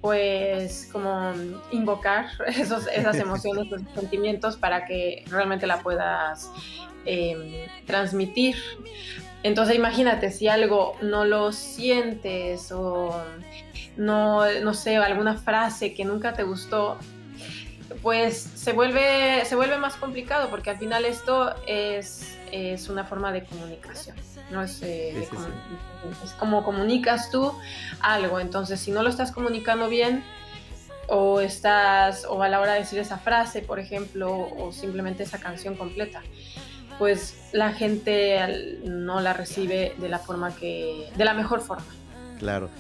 pues 0.04 0.90
como 0.92 1.32
invocar 1.70 2.26
esos, 2.46 2.86
esas 2.88 3.16
emociones, 3.16 3.68
esos 3.68 3.80
sentimientos 3.94 4.56
para 4.56 4.84
que 4.84 5.24
realmente 5.30 5.66
la 5.66 5.78
puedas 5.78 6.50
em, 7.06 7.66
transmitir. 7.86 8.56
Entonces 9.42 9.76
imagínate, 9.76 10.30
si 10.30 10.46
algo 10.46 10.94
no 11.00 11.24
lo 11.24 11.52
sientes 11.52 12.70
o 12.70 13.18
no, 13.96 14.44
no 14.60 14.74
sé, 14.74 14.96
alguna 14.96 15.38
frase 15.38 15.94
que 15.94 16.04
nunca 16.04 16.34
te 16.34 16.42
gustó, 16.42 16.98
pues 18.02 18.36
se 18.54 18.72
vuelve, 18.72 19.44
se 19.44 19.56
vuelve 19.56 19.78
más 19.78 19.96
complicado 19.96 20.48
porque 20.50 20.70
al 20.70 20.78
final 20.78 21.04
esto 21.04 21.54
es, 21.66 22.36
es 22.50 22.88
una 22.88 23.04
forma 23.04 23.32
de 23.32 23.44
comunicación. 23.44 24.16
¿no? 24.50 24.62
Es, 24.62 24.82
eh, 24.82 25.28
es, 26.22 26.32
como 26.32 26.64
comunicas 26.64 27.30
tú 27.30 27.52
algo. 28.00 28.40
Entonces, 28.40 28.80
si 28.80 28.90
no 28.90 29.02
lo 29.02 29.08
estás 29.08 29.32
comunicando 29.32 29.88
bien, 29.88 30.24
o 31.06 31.40
estás, 31.40 32.24
o 32.24 32.42
a 32.42 32.48
la 32.48 32.60
hora 32.60 32.72
de 32.72 32.80
decir 32.80 32.98
esa 32.98 33.18
frase, 33.18 33.60
por 33.60 33.78
ejemplo, 33.78 34.48
o 34.56 34.72
simplemente 34.72 35.22
esa 35.22 35.38
canción 35.38 35.74
completa, 35.74 36.22
pues 36.98 37.50
la 37.52 37.72
gente 37.72 38.80
no 38.84 39.20
la 39.20 39.34
recibe 39.34 39.94
de 39.98 40.08
la 40.08 40.18
forma 40.18 40.54
que, 40.54 41.10
de 41.14 41.24
la 41.24 41.34
mejor 41.34 41.60
forma. 41.60 41.84
Claro 42.38 42.70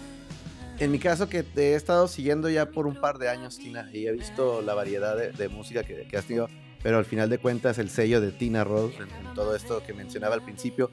en 0.78 0.90
mi 0.90 0.98
caso, 0.98 1.28
que 1.28 1.42
te 1.42 1.72
he 1.72 1.74
estado 1.74 2.08
siguiendo 2.08 2.48
ya 2.48 2.70
por 2.70 2.86
un 2.86 3.00
par 3.00 3.18
de 3.18 3.28
años, 3.28 3.58
Tina, 3.58 3.88
y 3.92 4.06
he 4.06 4.12
visto 4.12 4.62
la 4.62 4.74
variedad 4.74 5.16
de, 5.16 5.48
música 5.48 5.82
que, 5.84 6.16
has 6.16 6.24
tenido, 6.24 6.48
pero 6.82 6.98
al 6.98 7.04
final 7.04 7.30
de 7.30 7.38
cuentas, 7.38 7.78
el 7.78 7.90
sello 7.90 8.20
de 8.20 8.32
Tina 8.32 8.64
Rose, 8.64 8.96
en, 8.98 9.34
todo 9.34 9.54
esto 9.54 9.82
que 9.86 9.92
mencionaba 9.92 10.34
al 10.34 10.42
principio, 10.42 10.90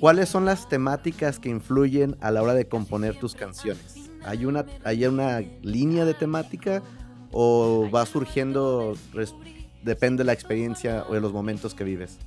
¿cuáles 0.00 0.28
son 0.28 0.44
las 0.44 0.68
temáticas 0.68 1.38
que 1.38 1.48
influyen 1.48 2.16
a 2.20 2.30
la 2.30 2.42
hora 2.42 2.54
de 2.54 2.68
componer 2.68 3.18
tus 3.18 3.34
canciones? 3.34 4.10
¿Hay 4.24 4.44
una, 4.44 4.66
hay 4.84 5.06
una 5.06 5.40
línea 5.62 6.04
de 6.04 6.14
temática 6.14 6.82
o 7.30 7.88
va 7.92 8.06
surgiendo, 8.06 8.96
depende 9.82 10.22
de 10.22 10.26
la 10.26 10.32
experiencia 10.32 11.04
o 11.08 11.14
de 11.14 11.20
los 11.20 11.32
momentos 11.32 11.74
que 11.74 11.84
vives? 11.84 12.18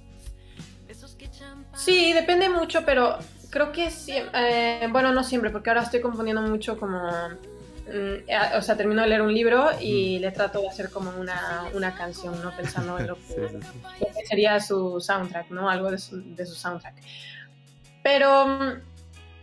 Sí, 1.76 2.14
depende 2.14 2.50
mucho, 2.50 2.84
pero 2.86 3.18
creo 3.52 3.72
que 3.72 3.92
sí, 3.92 4.14
eh, 4.34 4.88
bueno, 4.90 5.12
no 5.12 5.24
siempre, 5.24 5.52
porque 5.52 5.70
ahora 5.70 5.84
estoy 5.84 6.02
componiendo 6.02 6.42
mucho 6.42 6.80
como, 6.80 7.12
mm, 7.12 8.24
eh, 8.28 8.40
o 8.58 8.62
sea, 8.62 8.76
termino 8.76 9.04
de 9.04 9.10
leer 9.10 9.22
un 9.22 9.34
libro 9.34 9.70
y 9.80 10.18
le 10.20 10.32
trato 10.32 10.62
de 10.62 10.70
hacer 10.70 10.90
como 10.90 11.12
una, 11.20 11.66
una 11.76 11.94
canción, 11.94 12.42
¿no? 12.42 12.56
Pensando 12.56 12.98
en 12.98 13.08
lo 13.08 13.16
que, 13.28 14.26
sería 14.26 14.60
su 14.60 15.00
soundtrack, 15.00 15.52
¿no? 15.52 15.70
Algo 15.70 15.92
de 15.92 16.00
su, 16.00 16.24
de 16.34 16.46
su 16.46 16.56
soundtrack. 16.56 16.96
Pero 18.02 18.48
mm, 18.48 18.72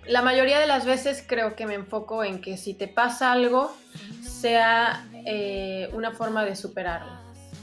la 0.06 0.22
mayoría 0.22 0.58
de 0.58 0.66
las 0.66 0.86
veces 0.86 1.22
creo 1.24 1.54
que 1.54 1.66
me 1.66 1.74
enfoco 1.74 2.24
en 2.24 2.40
que 2.40 2.56
si 2.56 2.72
te 2.72 2.88
pasa 2.88 3.30
algo, 3.30 3.76
sea 4.22 5.06
eh, 5.26 5.90
una 5.92 6.12
forma 6.12 6.46
de 6.46 6.56
superarlo, 6.56 7.12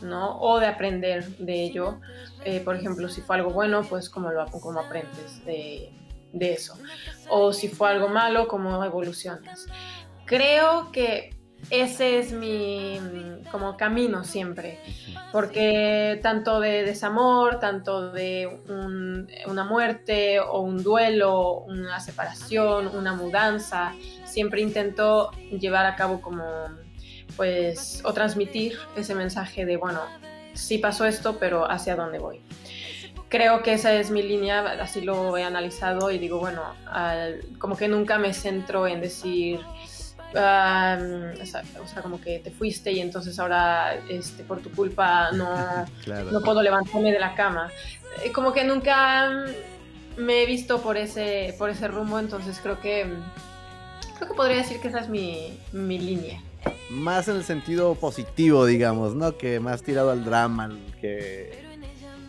¿no? 0.04 0.40
O 0.40 0.60
de 0.60 0.68
aprender 0.68 1.28
de 1.40 1.64
ello. 1.64 2.00
por 2.64 2.75
ejemplo, 2.75 3.10
si 3.10 3.22
fue 3.22 3.38
algo 3.38 3.50
bueno, 3.50 3.82
pues 3.82 4.12
cómo 4.12 4.30
lo 4.30 4.46
cómo 4.46 4.80
aprendes 4.80 5.44
de, 5.44 5.92
de 6.36 6.54
eso. 6.54 6.77
O 7.30 7.54
si 7.54 7.68
fue 7.68 7.89
algo 7.89 8.10
malo, 8.10 8.48
cómo 8.48 8.84
evolucionas. 8.84 9.65
Creo 10.25 10.92
que 10.92 11.32
ese 11.70 12.20
es 12.20 12.32
mi 12.32 13.00
como 13.51 13.77
camino 13.77 14.24
siempre, 14.24 14.80
porque 15.32 16.20
tanto 16.22 16.60
de 16.60 16.84
desamor, 16.84 17.60
tanto 17.60 18.12
de 18.12 18.62
una 19.48 19.63
muerte 19.63 20.39
o 20.39 20.60
un 20.60 20.84
duelo, 20.84 21.60
una 21.62 22.00
separación, 22.00 22.88
una 22.88 23.13
mudanza, 23.13 23.94
siempre 24.25 24.62
intento 24.62 25.32
llevar 25.60 25.86
a 25.86 25.96
cabo 25.96 26.22
como 26.22 26.46
pues 27.36 28.01
o 28.06 28.13
transmitir 28.13 28.77
ese 28.96 29.15
mensaje 29.15 29.65
de 29.65 29.77
bueno, 29.77 30.01
sí 30.54 30.77
pasó 30.77 31.06
esto, 31.06 31.38
pero 31.39 31.70
hacia 31.70 31.96
dónde 31.96 32.20
voy 32.20 32.42
creo 33.36 33.62
que 33.62 33.74
esa 33.74 33.94
es 33.94 34.12
mi 34.12 34.24
línea, 34.24 34.62
así 34.82 35.01
lo 35.01 35.36
he 35.36 35.44
analizado 35.44 36.10
y 36.10 36.18
digo, 36.18 36.39
bueno, 36.39 36.62
como 37.60 37.75
que 37.75 37.89
nunca 37.89 38.18
me 38.18 38.34
centro 38.34 38.88
en 38.88 39.01
decir, 39.01 39.60
o, 40.30 40.34
sea, 40.34 42.01
como 42.01 42.22
que 42.22 42.39
te 42.39 42.50
fuiste 42.50 42.94
y 42.94 43.01
entonces 43.01 43.38
ahora 43.38 43.96
este, 44.10 44.46
por 44.46 44.62
tu 44.62 44.72
culpa 44.72 45.32
no, 45.34 45.86
no 46.32 46.42
puedo 46.42 46.62
levantarme 46.62 47.12
de 47.12 47.20
la 47.20 47.36
cama. 47.36 47.70
Eh, 48.24 48.32
como 48.32 48.54
que 48.54 48.63
nunca 48.63 49.46
me 50.15 50.44
he 50.44 50.46
visto 50.46 50.82
por 50.82 50.96
ese, 50.96 51.56
por 51.58 51.70
ese 51.70 51.89
rumbo, 51.89 52.20
entonces 52.20 52.58
creo 52.63 52.80
que, 52.80 53.06
creo 54.18 54.30
que 54.30 54.34
podría 54.34 54.58
decir 54.58 54.80
que 54.80 54.88
esa 54.88 55.01
es 55.01 55.10
mi, 55.10 55.60
mi 55.74 56.00
línea. 56.00 56.42
Más 56.89 57.27
en 57.27 57.36
el 57.36 57.44
sentido 57.44 57.96
positivo, 57.96 58.65
digamos, 58.65 59.13
¿no? 59.13 59.38
Que 59.38 59.60
más 59.60 59.84
tirado 59.84 60.12
al 60.12 60.24
drama, 60.24 60.70
que 61.01 61.64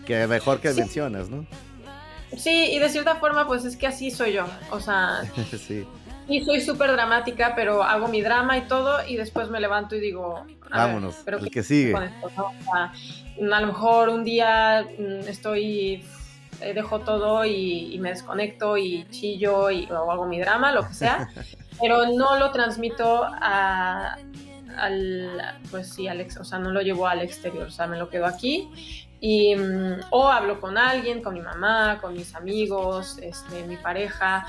que 0.07 0.27
mejor 0.27 0.61
que 0.61 0.73
mencionas, 0.73 1.29
¿no? 1.29 1.45
Sí, 2.37 2.71
y 2.73 2.79
de 2.79 2.89
cierta 2.89 3.17
forma, 3.17 3.47
pues 3.47 3.65
es 3.65 3.77
que 3.77 3.87
así 3.87 4.11
soy 4.11 4.33
yo. 4.33 4.47
O 4.71 4.81
sea, 4.81 5.23
sí. 5.51 5.87
Y 6.29 6.45
soy 6.45 6.61
súper 6.61 6.91
dramática, 6.93 7.53
pero 7.55 7.83
hago 7.83 8.09
mi 8.09 8.21
drama 8.21 8.59
y 8.59 8.63
todo, 8.63 9.07
y 9.07 9.17
después 9.17 9.49
me 9.49 9.61
levanto 9.61 9.95
y 9.95 10.01
digo, 10.01 10.45
vámonos, 10.71 11.17
pero 11.25 11.39
el 11.39 11.51
que 11.51 11.63
sigue. 11.63 11.95
a 11.95 12.91
lo 13.39 13.67
mejor 13.67 14.09
un 14.09 14.25
día 14.25 14.85
mm, 14.99 15.29
estoy, 15.29 16.05
eh, 16.61 16.75
dejo 16.75 17.01
todo 17.01 17.45
y, 17.45 17.97
me 18.01 18.09
desconecto 18.09 18.77
y 18.77 19.07
chillo 19.11 19.71
y, 19.71 19.87
o 19.87 20.11
hago 20.11 20.27
mi 20.27 20.41
drama, 20.41 20.73
lo 20.73 20.89
que 20.89 20.95
sea, 20.95 21.29
pero 21.81 22.07
no 22.07 22.37
lo 22.41 22.51
transmito 22.51 23.23
a, 23.23 24.17
al, 24.77 25.61
pues 25.71 25.91
sí, 25.91 26.09
Alex, 26.09 26.39
o 26.39 26.45
sea, 26.45 26.59
no 26.59 26.73
lo 26.73 26.81
llevo 26.81 27.07
al 27.07 27.23
exterior, 27.23 27.69
o 27.69 27.71
sea, 27.71 27.87
me 27.87 27.99
lo 27.99 28.09
quedo 28.11 28.27
aquí 28.27 28.69
y, 29.21 29.55
mm, 29.57 30.01
o 30.11 30.29
hablo 30.29 30.61
con 30.61 30.77
alguien, 30.77 31.23
con 31.23 31.35
mi 31.35 31.41
mamá, 31.41 31.99
con 32.01 32.15
mis 32.15 32.35
amigos, 32.35 33.19
este, 33.23 33.65
mi 33.65 33.77
pareja, 33.77 34.47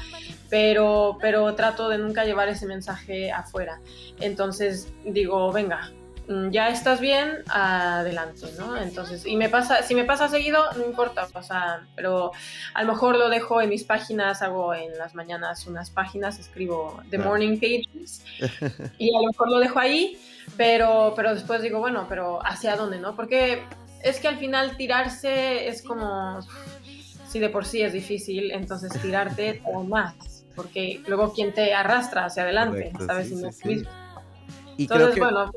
pero, 0.50 1.18
pero 1.22 1.56
trato 1.56 1.90
de 1.90 1.98
nunca 1.98 2.26
llevar 2.26 2.50
ese 2.50 2.66
mensaje 2.66 3.32
afuera. 3.32 3.80
Entonces 4.20 4.92
digo, 5.06 5.52
venga, 5.54 5.92
mm, 6.28 6.50
ya 6.50 6.70
estás 6.70 7.00
bien, 7.00 7.44
adelante, 7.50 8.48
¿no? 8.58 8.76
Entonces, 8.76 9.26
y 9.26 9.38
me 9.38 9.48
pasa, 9.48 9.84
si 9.84 9.96
me 9.96 10.04
pasa 10.04 10.28
seguido, 10.28 10.62
no 10.74 10.86
importa, 10.86 11.28
o 11.34 11.44
sea, 11.44 11.88
pero 11.96 12.32
a 12.74 12.84
lo 12.84 12.92
mejor 12.92 13.16
lo 13.16 13.30
dejo 13.30 13.62
en 13.62 13.70
mis 13.70 13.86
páginas, 13.86 14.42
hago 14.42 14.74
en 14.74 14.98
las 14.98 15.16
mañanas 15.16 15.66
unas 15.66 15.92
páginas, 15.92 16.40
escribo 16.40 17.02
The 17.10 17.20
Morning 17.20 17.58
Pages, 17.58 18.26
y 18.98 19.16
a 19.16 19.22
lo 19.22 19.28
mejor 19.28 19.50
lo 19.50 19.60
dejo 19.60 19.80
ahí, 19.80 20.20
pero, 20.58 21.14
pero 21.16 21.34
después 21.34 21.62
digo, 21.62 21.80
bueno, 21.80 22.06
pero 22.10 22.40
¿hacia 22.46 22.76
dónde, 22.76 23.00
no? 23.00 23.16
Porque 23.16 23.64
es 24.04 24.20
que 24.20 24.28
al 24.28 24.38
final 24.38 24.78
tirarse 24.78 25.68
es 25.68 25.82
como, 25.82 26.40
si 27.28 27.40
de 27.40 27.50
por 27.50 27.66
sí 27.66 27.82
es 27.82 27.94
difícil, 27.94 28.52
entonces 28.52 28.92
tirarte 29.02 29.62
o 29.66 29.84
más, 29.84 30.46
porque 30.56 31.02
luego 31.08 31.34
quien 31.34 31.54
te 31.54 31.74
arrastra 31.74 32.26
hacia 32.26 32.44
adelante, 32.44 32.92
¿sabes? 33.06 33.32
Y 34.78 34.88
creo 34.88 35.12
que... 35.12 35.20
bueno. 35.20 35.52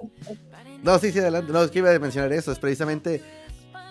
No, 0.82 0.98
sí, 0.98 1.12
sí, 1.12 1.18
adelante. 1.18 1.52
No, 1.52 1.62
es 1.62 1.70
que 1.70 1.80
iba 1.80 1.94
a 1.94 1.98
mencionar 1.98 2.32
eso. 2.32 2.52
Es 2.52 2.58
precisamente. 2.58 3.22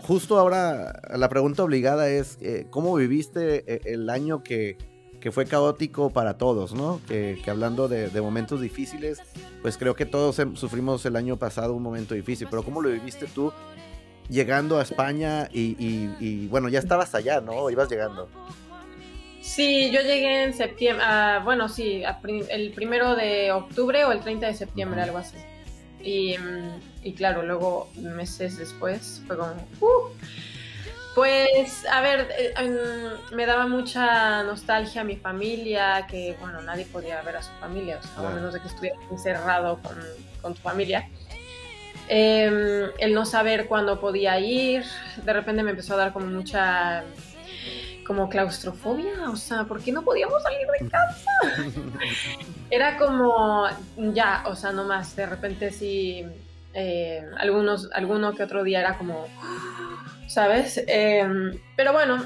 Justo 0.01 0.39
ahora 0.39 1.01
la 1.15 1.29
pregunta 1.29 1.63
obligada 1.63 2.09
es: 2.09 2.37
eh, 2.41 2.65
¿cómo 2.71 2.95
viviste 2.95 3.63
eh, 3.67 3.81
el 3.85 4.09
año 4.09 4.43
que, 4.43 4.75
que, 5.19 5.31
fue 5.31 5.45
caótico 5.45 6.09
para 6.09 6.37
todos, 6.39 6.73
¿no? 6.73 6.99
Que, 7.07 7.39
que 7.43 7.51
hablando 7.51 7.87
de, 7.87 8.09
de, 8.09 8.21
momentos 8.21 8.59
difíciles, 8.59 9.19
pues 9.61 9.77
creo 9.77 9.95
que 9.95 10.07
todos 10.07 10.37
sufrimos 10.55 11.05
el 11.05 11.15
año 11.15 11.37
pasado 11.37 11.75
un 11.75 11.83
momento 11.83 12.15
difícil. 12.15 12.47
Pero 12.49 12.63
¿cómo 12.63 12.81
lo 12.81 12.89
viviste 12.89 13.27
tú 13.27 13.53
llegando 14.29 14.79
a 14.79 14.83
España 14.83 15.49
y, 15.51 15.75
y, 15.79 16.15
y 16.19 16.47
bueno, 16.47 16.69
ya 16.69 16.79
estabas 16.79 17.13
allá, 17.15 17.41
¿no? 17.41 17.69
Ibas 17.69 17.89
llegando. 17.89 18.29
Sí, 19.41 19.89
yo 19.91 20.01
llegué 20.01 20.43
en 20.43 20.53
septiembre, 20.53 21.03
ah, 21.07 21.41
bueno, 21.43 21.69
sí, 21.69 22.03
el 22.49 22.71
primero 22.71 23.15
de 23.15 23.51
octubre 23.51 24.05
o 24.05 24.11
el 24.11 24.19
30 24.19 24.47
de 24.47 24.53
septiembre, 24.53 25.01
algo 25.01 25.17
así. 25.17 25.37
Y, 26.01 26.37
mm, 26.37 26.79
y, 27.03 27.13
claro, 27.13 27.41
luego 27.43 27.89
meses 27.95 28.57
después 28.57 29.21
fue 29.25 29.37
como, 29.37 29.53
uh". 29.81 30.09
pues, 31.15 31.85
a 31.91 32.01
ver, 32.01 32.29
eh, 32.37 32.53
me 33.33 33.45
daba 33.45 33.67
mucha 33.67 34.43
nostalgia 34.43 35.01
a 35.01 35.03
mi 35.03 35.15
familia, 35.15 36.05
que 36.07 36.37
bueno, 36.39 36.61
nadie 36.61 36.85
podía 36.85 37.21
ver 37.23 37.37
a 37.37 37.43
su 37.43 37.51
familia, 37.59 37.99
o 38.01 38.07
sea, 38.07 38.29
a 38.29 38.33
menos 38.33 38.53
de 38.53 38.61
que 38.61 38.67
estuviera 38.67 38.97
encerrado 39.09 39.79
con, 39.81 39.97
con 40.41 40.53
tu 40.53 40.61
familia. 40.61 41.09
Em, 42.11 42.89
el 42.97 43.13
no 43.13 43.23
saber 43.23 43.67
cuándo 43.67 43.99
podía 43.99 44.39
ir, 44.39 44.83
de 45.23 45.31
repente 45.31 45.61
me 45.61 45.69
empezó 45.69 45.93
a 45.93 45.97
dar 45.97 46.11
como 46.11 46.25
mucha 46.25 47.03
como 48.03 48.27
claustrofobia, 48.27 49.29
o 49.29 49.35
sea, 49.35 49.65
¿por 49.65 49.83
qué 49.83 49.91
no 49.91 50.01
podíamos 50.01 50.41
salir 50.41 50.65
de 50.79 50.89
casa? 50.89 51.29
Era 52.71 52.97
como, 52.97 53.67
ya, 53.95 54.43
o 54.47 54.55
sea, 54.55 54.71
no 54.71 54.85
más, 54.85 55.15
de 55.15 55.27
repente 55.27 55.69
sí, 55.69 56.25
eh, 56.73 57.23
algunos, 57.37 57.91
alguno 57.93 58.33
que 58.33 58.41
otro 58.41 58.63
día 58.63 58.79
era 58.79 58.97
como, 58.97 59.27
¿sabes? 60.27 60.83
Em, 60.87 61.59
pero 61.75 61.93
bueno, 61.93 62.25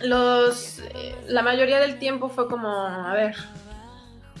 los, 0.00 0.80
eh, 0.80 1.14
la 1.28 1.42
mayoría 1.42 1.78
del 1.78 2.00
tiempo 2.00 2.28
fue 2.28 2.48
como, 2.48 2.68
a 2.68 3.14
ver, 3.14 3.36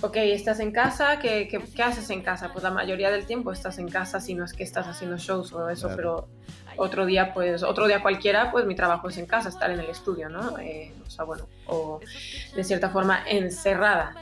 ok, 0.02 0.16
estás 0.16 0.60
en 0.60 0.72
casa, 0.72 1.18
¿qué, 1.18 1.48
¿qué, 1.48 1.82
haces 1.82 2.10
en 2.10 2.22
casa? 2.22 2.52
Pues 2.52 2.62
la 2.62 2.70
mayoría 2.70 3.10
del 3.10 3.26
tiempo 3.26 3.52
estás 3.52 3.78
en 3.78 3.88
casa, 3.88 4.20
si 4.20 4.34
no 4.34 4.44
es 4.44 4.52
que 4.52 4.62
estás 4.62 4.86
haciendo 4.86 5.16
shows 5.16 5.52
o 5.52 5.68
eso, 5.68 5.90
pero 5.96 6.28
otro 6.76 7.06
día, 7.06 7.32
pues, 7.32 7.62
otro 7.62 7.86
día 7.86 8.02
cualquiera, 8.02 8.50
pues 8.50 8.66
mi 8.66 8.74
trabajo 8.74 9.08
es 9.08 9.16
en 9.16 9.26
casa, 9.26 9.48
estar 9.48 9.70
en 9.70 9.80
el 9.80 9.86
estudio, 9.86 10.28
¿no? 10.28 10.58
Eh, 10.58 10.92
o 11.06 11.10
sea, 11.10 11.24
bueno, 11.24 11.48
o 11.66 12.00
de 12.54 12.64
cierta 12.64 12.90
forma 12.90 13.24
encerrada. 13.26 14.14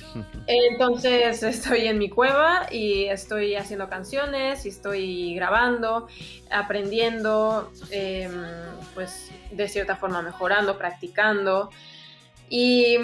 Entonces 0.46 1.42
estoy 1.42 1.86
en 1.86 1.98
mi 1.98 2.10
cueva 2.10 2.66
y 2.70 3.04
estoy 3.04 3.56
haciendo 3.56 3.88
canciones 3.88 4.66
y 4.66 4.68
estoy 4.68 5.34
grabando, 5.34 6.08
aprendiendo, 6.50 7.72
em, 7.90 8.32
pues 8.94 9.30
de 9.50 9.68
cierta 9.68 9.96
forma 9.96 10.20
mejorando, 10.22 10.76
practicando. 10.76 11.70
Y 12.48 12.98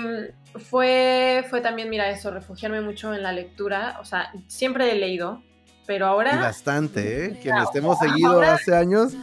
fue, 0.54 1.44
fue 1.50 1.60
también, 1.60 1.90
mira, 1.90 2.10
eso, 2.10 2.30
refugiarme 2.30 2.80
mucho 2.80 3.14
en 3.14 3.22
la 3.22 3.32
lectura. 3.32 3.98
O 4.00 4.04
sea, 4.04 4.32
siempre 4.46 4.90
he 4.90 4.94
leído, 4.96 5.42
pero 5.86 6.06
ahora... 6.06 6.36
bastante, 6.36 7.26
¿eh? 7.26 7.38
Quienes 7.42 7.64
estemos 7.64 7.98
seguido 7.98 8.40
hace 8.40 8.74
años, 8.74 9.14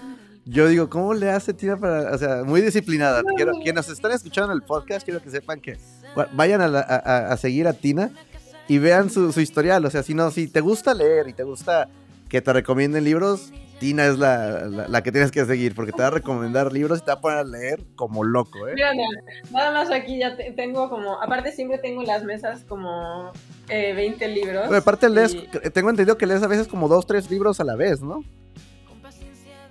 yo 0.46 0.67
digo, 0.67 0.89
¿cómo 0.89 1.13
le 1.13 1.29
hace 1.29 1.53
Tina 1.53 1.77
para...? 1.77 2.13
O 2.13 2.17
sea, 2.17 2.44
muy 2.44 2.62
disciplinada. 2.62 3.22
Quiero, 3.36 3.53
quienes 3.63 3.89
están 3.89 4.12
escuchando 4.12 4.53
el 4.53 4.62
podcast, 4.62 5.05
quiero 5.05 5.22
que 5.22 5.29
sepan 5.29 5.60
que 5.60 5.77
vayan 6.34 6.62
a, 6.62 7.38
seguir 7.38 7.68
a 7.68 7.74
Tina 7.74 8.11
y 8.68 8.77
vean 8.77 9.09
su, 9.09 9.31
su, 9.31 9.42
historial. 9.42 9.85
O 9.85 9.90
sea, 9.90 10.03
si 10.03 10.14
no, 10.14 10.31
si 10.31 10.48
te 10.48 10.61
gusta 10.61 10.94
leer 10.94 11.27
y 11.27 11.33
te 11.33 11.44
gusta 11.44 11.90
que 12.29 12.42
te 12.42 12.53
recomienden 12.53 13.03
libros, 13.03 13.51
Tina 13.79 14.05
es 14.05 14.18
la, 14.18 14.66
la, 14.68 15.03
que 15.03 15.11
tienes 15.11 15.31
que 15.31 15.46
seguir 15.46 15.75
porque 15.75 15.92
te 15.92 16.01
va 16.01 16.07
a 16.07 16.11
recomendar 16.11 16.72
libros 16.72 17.00
y 17.00 17.01
te 17.01 17.07
va 17.07 17.14
a 17.14 17.22
poner 17.22 17.38
a 17.40 17.44
leer 17.44 17.83
como 17.96 18.24
loco, 18.24 18.68
¿eh? 18.68 18.74
Mira, 18.75 18.92
nada 19.51 19.72
más 19.72 19.92
aquí 19.92 20.20
ya 20.20 20.38
tengo 20.55 20.90
como, 20.90 21.22
aparte 21.22 21.51
siempre 21.51 21.77
tengo 21.77 22.01
en 22.01 22.07
las 22.07 22.24
mesas 22.24 22.64
como 22.68 23.31
20 23.68 24.25
eh, 24.25 24.27
libros. 24.29 24.66
Pero 24.68 24.77
aparte 24.77 25.09
lees, 25.09 25.35
tengo 25.74 25.90
entendido 25.90 26.18
que 26.18 26.25
lees 26.25 26.44
a 26.44 26.48
veces 26.48 26.68
como 26.68 26.88
dos, 26.88 27.05
tres 27.05 27.29
libros 27.29 27.59
a 27.59 27.64
la 27.64 27.75
vez, 27.75 28.01
¿no? 28.01 28.24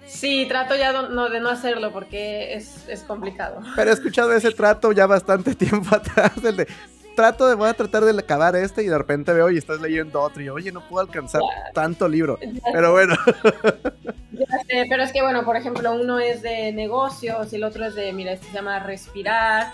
Sí, 0.07 0.47
trato 0.49 0.77
ya 0.77 0.93
no, 0.93 1.29
de 1.29 1.41
no 1.41 1.49
hacerlo 1.49 1.93
porque 1.93 2.55
es, 2.55 2.89
es, 2.89 3.03
complicado. 3.03 3.61
Pero 3.75 3.91
he 3.91 3.95
escuchado 3.95 4.33
ese 4.33 4.53
trato 4.53 4.93
ya 4.93 5.07
bastante 5.07 5.55
tiempo 5.57 5.95
atrás, 5.95 6.33
el 6.45 6.57
de 6.57 6.69
trato 7.15 7.47
de, 7.47 7.55
voy 7.55 7.69
a 7.69 7.75
tratar 7.75 8.05
de 8.05 8.19
acabar 8.19 8.57
este 8.57 8.83
y 8.83 8.87
de 8.87 8.99
repente 8.99 9.33
veo 9.33 9.51
y 9.51 9.59
estás 9.59 9.81
leyendo 9.81 10.21
otro 10.21 10.43
y 10.43 10.49
oye, 10.49 10.73
no 10.73 10.87
puedo 10.89 11.07
alcanzar 11.07 11.43
tanto 11.73 12.09
libro. 12.09 12.39
Pero 12.73 12.93
bueno. 12.93 13.15
pero 14.89 15.03
es 15.03 15.13
que 15.13 15.23
bueno, 15.23 15.45
por 15.45 15.57
ejemplo, 15.57 15.95
uno 15.95 16.19
es 16.19 16.43
de 16.43 16.73
negocios 16.73 17.53
y 17.53 17.57
el 17.57 17.65
otro 17.65 17.85
es 17.87 17.95
de, 17.95 18.13
mira, 18.13 18.33
este 18.33 18.47
se 18.47 18.53
llama 18.53 18.79
respirar. 18.81 19.73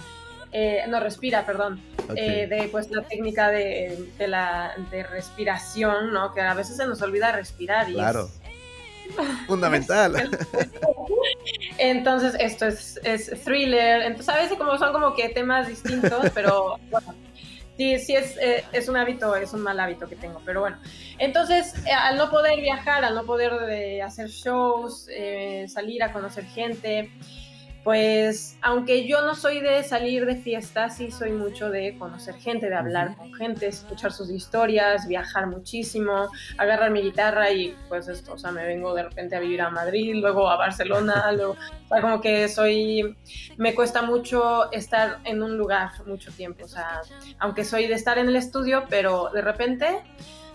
Eh, 0.52 0.82
no, 0.88 0.98
respira, 0.98 1.46
perdón. 1.46 1.80
Eh, 2.16 2.48
de 2.48 2.68
pues 2.72 2.90
la 2.90 3.02
técnica 3.02 3.50
de, 3.50 4.08
de, 4.18 4.28
la 4.28 4.74
de 4.90 5.04
respiración, 5.04 6.12
¿no? 6.12 6.34
Que 6.34 6.40
a 6.40 6.54
veces 6.54 6.76
se 6.76 6.86
nos 6.86 7.00
olvida 7.02 7.30
respirar. 7.30 7.88
Y 7.88 7.94
claro. 7.94 8.28
Fundamental. 9.46 10.30
Entonces, 11.78 12.36
esto 12.38 12.66
es, 12.66 13.00
es, 13.04 13.30
thriller. 13.44 14.02
Entonces, 14.02 14.28
a 14.28 14.38
veces 14.38 14.58
como 14.58 14.76
son 14.78 14.92
como 14.92 15.14
que 15.14 15.28
temas 15.30 15.68
distintos, 15.68 16.30
pero 16.34 16.78
bueno, 16.90 17.14
sí, 17.76 17.98
sí 17.98 18.14
es, 18.14 18.36
eh, 18.38 18.64
es, 18.72 18.88
un 18.88 18.96
hábito, 18.96 19.34
es 19.34 19.52
un 19.52 19.62
mal 19.62 19.80
hábito 19.80 20.08
que 20.08 20.16
tengo, 20.16 20.40
pero 20.44 20.60
bueno. 20.60 20.78
Entonces, 21.18 21.74
eh, 21.86 21.92
al 21.92 22.16
no 22.16 22.30
poder 22.30 22.60
viajar, 22.60 23.04
al 23.04 23.14
no 23.14 23.24
poder 23.24 23.52
eh, 23.70 24.02
hacer 24.02 24.28
shows, 24.28 25.06
salir 25.66 26.02
a 26.02 26.12
conocer 26.12 26.44
gente, 26.44 27.10
pues 27.84 28.58
aunque 28.60 29.06
yo 29.06 29.22
no 29.22 29.34
soy 29.34 29.60
de 29.60 29.82
salir 29.82 30.26
de 30.26 30.36
fiesta, 30.36 30.90
sí 30.90 31.10
soy 31.10 31.32
mucho 31.32 31.70
de 31.70 31.96
conocer 31.98 32.34
gente, 32.34 32.68
de 32.68 32.74
hablar 32.74 33.16
con 33.16 33.32
gente, 33.34 33.66
escuchar 33.66 34.12
sus 34.12 34.30
historias, 34.30 35.08
viajar 35.08 35.46
muchísimo, 35.46 36.28
agarrar 36.58 36.90
mi 36.90 37.00
guitarra 37.00 37.50
y 37.50 37.74
pues 37.88 38.08
esto, 38.08 38.34
o 38.34 38.38
sea, 38.38 38.50
me 38.50 38.64
vengo 38.64 38.94
de 38.94 39.04
repente 39.04 39.36
a 39.36 39.40
vivir 39.40 39.62
a 39.62 39.70
Madrid, 39.70 40.14
luego 40.16 40.50
a 40.50 40.56
Barcelona, 40.56 41.32
luego, 41.36 41.52
o 41.52 41.88
sea, 41.88 42.00
como 42.02 42.20
que 42.20 42.48
soy, 42.48 43.16
me 43.56 43.74
cuesta 43.74 44.02
mucho 44.02 44.70
estar 44.72 45.18
en 45.24 45.42
un 45.42 45.56
lugar 45.56 45.90
mucho 46.06 46.30
tiempo, 46.32 46.64
o 46.64 46.68
sea, 46.68 47.00
aunque 47.38 47.64
soy 47.64 47.86
de 47.86 47.94
estar 47.94 48.18
en 48.18 48.28
el 48.28 48.36
estudio, 48.36 48.84
pero 48.90 49.30
de 49.32 49.40
repente 49.40 50.02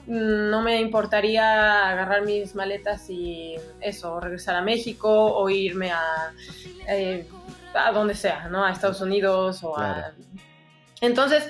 no 0.07 0.61
me 0.61 0.79
importaría 0.79 1.89
agarrar 1.89 2.23
mis 2.23 2.55
maletas 2.55 3.09
y 3.09 3.55
eso, 3.81 4.19
regresar 4.19 4.55
a 4.55 4.61
México 4.61 5.09
o 5.09 5.49
irme 5.49 5.91
a, 5.91 6.33
eh, 6.87 7.27
a 7.73 7.91
donde 7.91 8.15
sea, 8.15 8.47
¿no? 8.49 8.63
A 8.63 8.71
Estados 8.71 9.01
Unidos 9.01 9.63
o 9.63 9.77
a... 9.77 10.11
Entonces, 11.01 11.49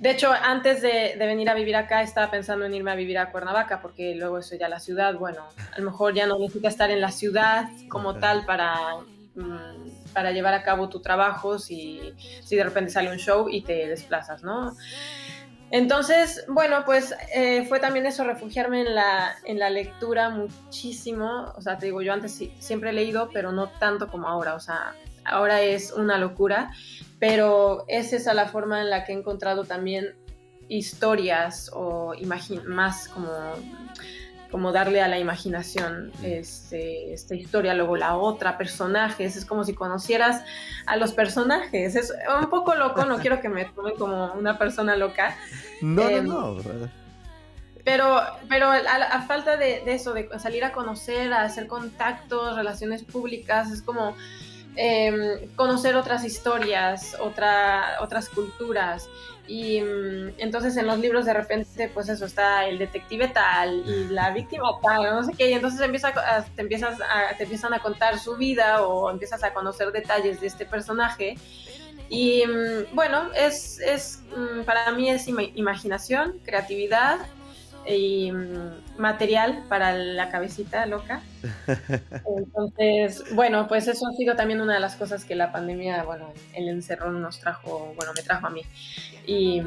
de 0.00 0.10
hecho, 0.10 0.32
antes 0.32 0.80
de, 0.80 1.14
venir 1.18 1.50
a 1.50 1.54
vivir 1.54 1.76
acá, 1.76 2.00
estaba 2.00 2.30
pensando 2.30 2.64
en 2.64 2.72
irme 2.72 2.90
a 2.90 2.94
vivir 2.94 3.18
a 3.18 3.30
Cuernavaca, 3.30 3.82
porque 3.82 4.14
luego 4.14 4.38
eso 4.38 4.56
ya 4.56 4.66
la 4.66 4.80
ciudad, 4.80 5.14
bueno, 5.14 5.44
a 5.74 5.78
lo 5.78 5.90
mejor 5.90 6.14
ya 6.14 6.26
no 6.26 6.38
necesita 6.38 6.68
estar 6.68 6.90
en 6.90 7.02
la 7.02 7.10
ciudad 7.10 7.68
como 7.90 8.14
tal 8.14 8.46
para, 8.46 8.76
mm, 9.34 10.12
para 10.14 10.32
llevar 10.32 10.54
a 10.54 10.62
cabo 10.62 10.88
tu 10.88 11.00
trabajo 11.02 11.58
si, 11.58 12.14
si 12.42 12.56
de 12.56 12.64
repente 12.64 12.90
sale 12.90 13.10
un 13.10 13.18
show 13.18 13.50
y 13.50 13.60
te 13.60 13.86
desplazas, 13.88 14.42
¿no? 14.42 14.74
Entonces, 15.70 16.44
bueno, 16.48 16.84
pues 16.84 17.14
eh, 17.32 17.64
fue 17.68 17.78
también 17.78 18.04
eso, 18.06 18.24
refugiarme 18.24 18.80
en 18.80 18.94
la, 18.94 19.36
en 19.44 19.58
la 19.58 19.70
lectura 19.70 20.28
muchísimo. 20.28 21.52
O 21.56 21.62
sea, 21.62 21.78
te 21.78 21.86
digo, 21.86 22.02
yo 22.02 22.12
antes 22.12 22.42
siempre 22.58 22.90
he 22.90 22.92
leído, 22.92 23.30
pero 23.32 23.52
no 23.52 23.68
tanto 23.68 24.08
como 24.08 24.28
ahora. 24.28 24.54
O 24.54 24.60
sea, 24.60 24.94
ahora 25.24 25.62
es 25.62 25.92
una 25.92 26.18
locura, 26.18 26.72
pero 27.20 27.84
es 27.86 28.12
esa 28.12 28.34
la 28.34 28.46
forma 28.46 28.80
en 28.80 28.90
la 28.90 29.04
que 29.04 29.12
he 29.12 29.16
encontrado 29.16 29.64
también 29.64 30.16
historias 30.68 31.70
o 31.72 32.14
más 32.66 33.08
como 33.08 33.30
como 34.50 34.72
darle 34.72 35.00
a 35.00 35.08
la 35.08 35.18
imaginación 35.18 36.12
este, 36.22 37.12
esta 37.12 37.34
historia, 37.34 37.74
luego 37.74 37.96
la 37.96 38.16
otra, 38.16 38.58
personajes, 38.58 39.36
es 39.36 39.44
como 39.44 39.64
si 39.64 39.74
conocieras 39.74 40.44
a 40.86 40.96
los 40.96 41.12
personajes, 41.12 41.94
es 41.94 42.12
un 42.40 42.50
poco 42.50 42.74
loco, 42.74 43.04
no 43.04 43.18
quiero 43.20 43.40
que 43.40 43.48
me 43.48 43.66
tomen 43.66 43.94
como 43.96 44.32
una 44.32 44.58
persona 44.58 44.96
loca. 44.96 45.36
No, 45.80 46.02
no, 46.02 46.08
em, 46.10 46.26
no. 46.26 46.56
Pero, 47.84 48.20
pero 48.48 48.70
a, 48.70 49.22
falta 49.22 49.56
de, 49.56 49.82
eso, 49.86 50.12
de 50.12 50.28
salir 50.38 50.64
a 50.64 50.72
conocer, 50.72 51.32
a 51.32 51.42
hacer 51.42 51.66
contactos, 51.66 52.56
relaciones 52.56 53.02
públicas, 53.02 53.70
es 53.70 53.82
como 53.82 54.16
em, 54.76 55.48
conocer 55.56 55.96
otras 55.96 56.24
historias, 56.24 57.16
otra, 57.20 57.96
otras 58.00 58.28
culturas. 58.28 59.08
Y 59.50 59.80
mm, 59.80 60.34
entonces 60.38 60.76
en 60.76 60.86
los 60.86 61.00
libros 61.00 61.24
de 61.24 61.34
repente, 61.34 61.90
pues 61.92 62.08
eso, 62.08 62.24
está 62.24 62.66
el 62.66 62.78
detective 62.78 63.26
tal 63.26 63.82
y 63.84 64.06
la 64.06 64.30
víctima 64.30 64.68
tal, 64.80 65.02
no 65.02 65.24
sé 65.24 65.32
qué, 65.36 65.50
y 65.50 65.54
entonces 65.54 65.80
empieza 65.80 66.12
te, 66.54 66.62
empiezas 66.62 67.00
a, 67.00 67.36
te 67.36 67.42
empiezan 67.42 67.74
a 67.74 67.80
contar 67.80 68.20
su 68.20 68.36
vida 68.36 68.86
o 68.86 69.10
empiezas 69.10 69.42
a 69.42 69.52
conocer 69.52 69.90
detalles 69.90 70.40
de 70.40 70.46
este 70.46 70.66
personaje. 70.66 71.36
Y 72.08 72.46
mm, 72.46 72.94
bueno, 72.94 73.32
es, 73.34 73.80
es 73.80 74.22
mm, 74.36 74.62
para 74.62 74.92
mí 74.92 75.10
es 75.10 75.26
imaginación, 75.26 76.38
creatividad 76.44 77.18
y 77.86 78.32
material 78.98 79.64
para 79.68 79.92
la 79.96 80.30
cabecita 80.30 80.86
loca. 80.86 81.22
Entonces, 82.36 83.24
bueno, 83.34 83.66
pues 83.68 83.88
eso 83.88 84.06
ha 84.06 84.12
sido 84.12 84.36
también 84.36 84.60
una 84.60 84.74
de 84.74 84.80
las 84.80 84.96
cosas 84.96 85.24
que 85.24 85.34
la 85.34 85.52
pandemia, 85.52 86.02
bueno, 86.04 86.32
el 86.54 86.68
encerrón 86.68 87.20
nos 87.20 87.40
trajo, 87.40 87.92
bueno, 87.96 88.12
me 88.14 88.22
trajo 88.22 88.46
a 88.46 88.50
mí. 88.50 88.62
Y, 89.26 89.62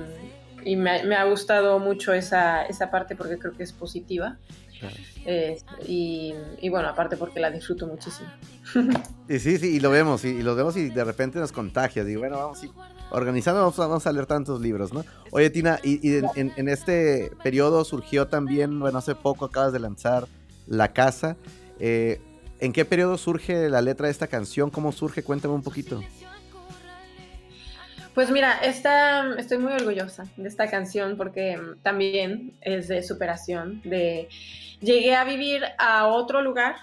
y 0.64 0.76
me, 0.76 1.16
ha 1.16 1.24
gustado 1.26 1.80
mucho 1.80 2.14
esa, 2.14 2.64
esa 2.66 2.92
parte 2.92 3.16
porque 3.16 3.38
creo 3.38 3.54
que 3.54 3.64
es 3.64 3.74
positiva. 3.74 4.38
Eh, 5.26 5.58
y, 5.88 6.34
y, 6.60 6.68
bueno, 6.68 6.90
aparte 6.90 7.16
porque 7.16 7.40
la 7.40 7.50
disfruto 7.50 7.88
muchísimo. 7.88 8.30
Y 9.30 9.40
sí, 9.40 9.58
sí, 9.58 9.78
y 9.78 9.80
lo 9.80 9.90
vemos, 9.90 10.26
y, 10.26 10.44
lo 10.44 10.54
vemos 10.54 10.76
y 10.76 10.90
de 10.90 11.04
repente 11.06 11.40
nos 11.40 11.54
contagia. 11.54 12.04
Digo, 12.04 12.20
bueno, 12.20 12.38
vamos, 12.38 12.60
organizando 13.14 13.72
vamos 13.78 14.08
a, 14.08 14.12
leer 14.12 14.26
tantos 14.26 14.60
libros, 14.60 14.92
¿no? 14.92 15.06
Oye, 15.32 15.50
Tina, 15.50 15.80
y, 15.84 16.18
en, 16.36 16.68
este 16.68 17.32
periodo 17.44 17.86
surgió 17.86 18.28
también, 18.28 18.80
bueno, 18.80 18.98
hace 18.98 19.16
poco 19.16 19.46
acabas 19.46 19.72
de 19.72 19.80
lanzar 19.80 20.28
La 20.68 20.94
Casa. 20.94 21.38
Eh, 21.80 22.20
¿En 22.60 22.74
qué 22.74 22.86
periodo 22.86 23.18
surge 23.18 23.70
la 23.70 23.82
letra 23.82 24.08
de 24.08 24.12
esta 24.12 24.28
canción? 24.28 24.70
¿Cómo 24.70 24.92
surge? 24.92 25.24
Cuéntame 25.24 25.54
un 25.54 25.64
poquito. 25.64 26.02
Pues 28.14 28.30
mira, 28.30 28.60
esta, 28.60 29.34
estoy 29.38 29.58
muy 29.58 29.74
orgullosa 29.74 30.26
de 30.38 30.48
esta 30.48 30.70
canción 30.70 31.18
porque 31.18 31.60
también 31.82 32.54
es 32.62 32.88
de 32.88 33.02
superación, 33.02 33.82
de 33.84 34.30
llegué 34.82 35.16
a 35.16 35.24
vivir 35.24 35.64
a 35.80 36.08
otro 36.08 36.42
lugar, 36.42 36.76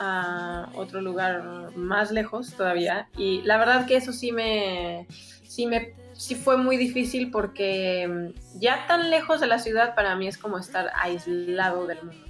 a 0.00 0.70
otro 0.74 1.00
lugar 1.00 1.76
más 1.76 2.10
lejos 2.10 2.54
todavía 2.54 3.08
y 3.16 3.42
la 3.42 3.58
verdad 3.58 3.86
que 3.86 3.96
eso 3.96 4.12
sí 4.12 4.32
me, 4.32 5.06
sí 5.44 5.66
me 5.66 5.94
sí 6.20 6.34
fue 6.34 6.58
muy 6.58 6.76
difícil 6.76 7.30
porque 7.30 8.34
ya 8.58 8.86
tan 8.86 9.08
lejos 9.08 9.40
de 9.40 9.46
la 9.46 9.58
ciudad 9.58 9.94
para 9.94 10.16
mí 10.16 10.28
es 10.28 10.36
como 10.36 10.58
estar 10.58 10.90
aislado 10.94 11.86
del 11.86 12.02
mundo. 12.02 12.26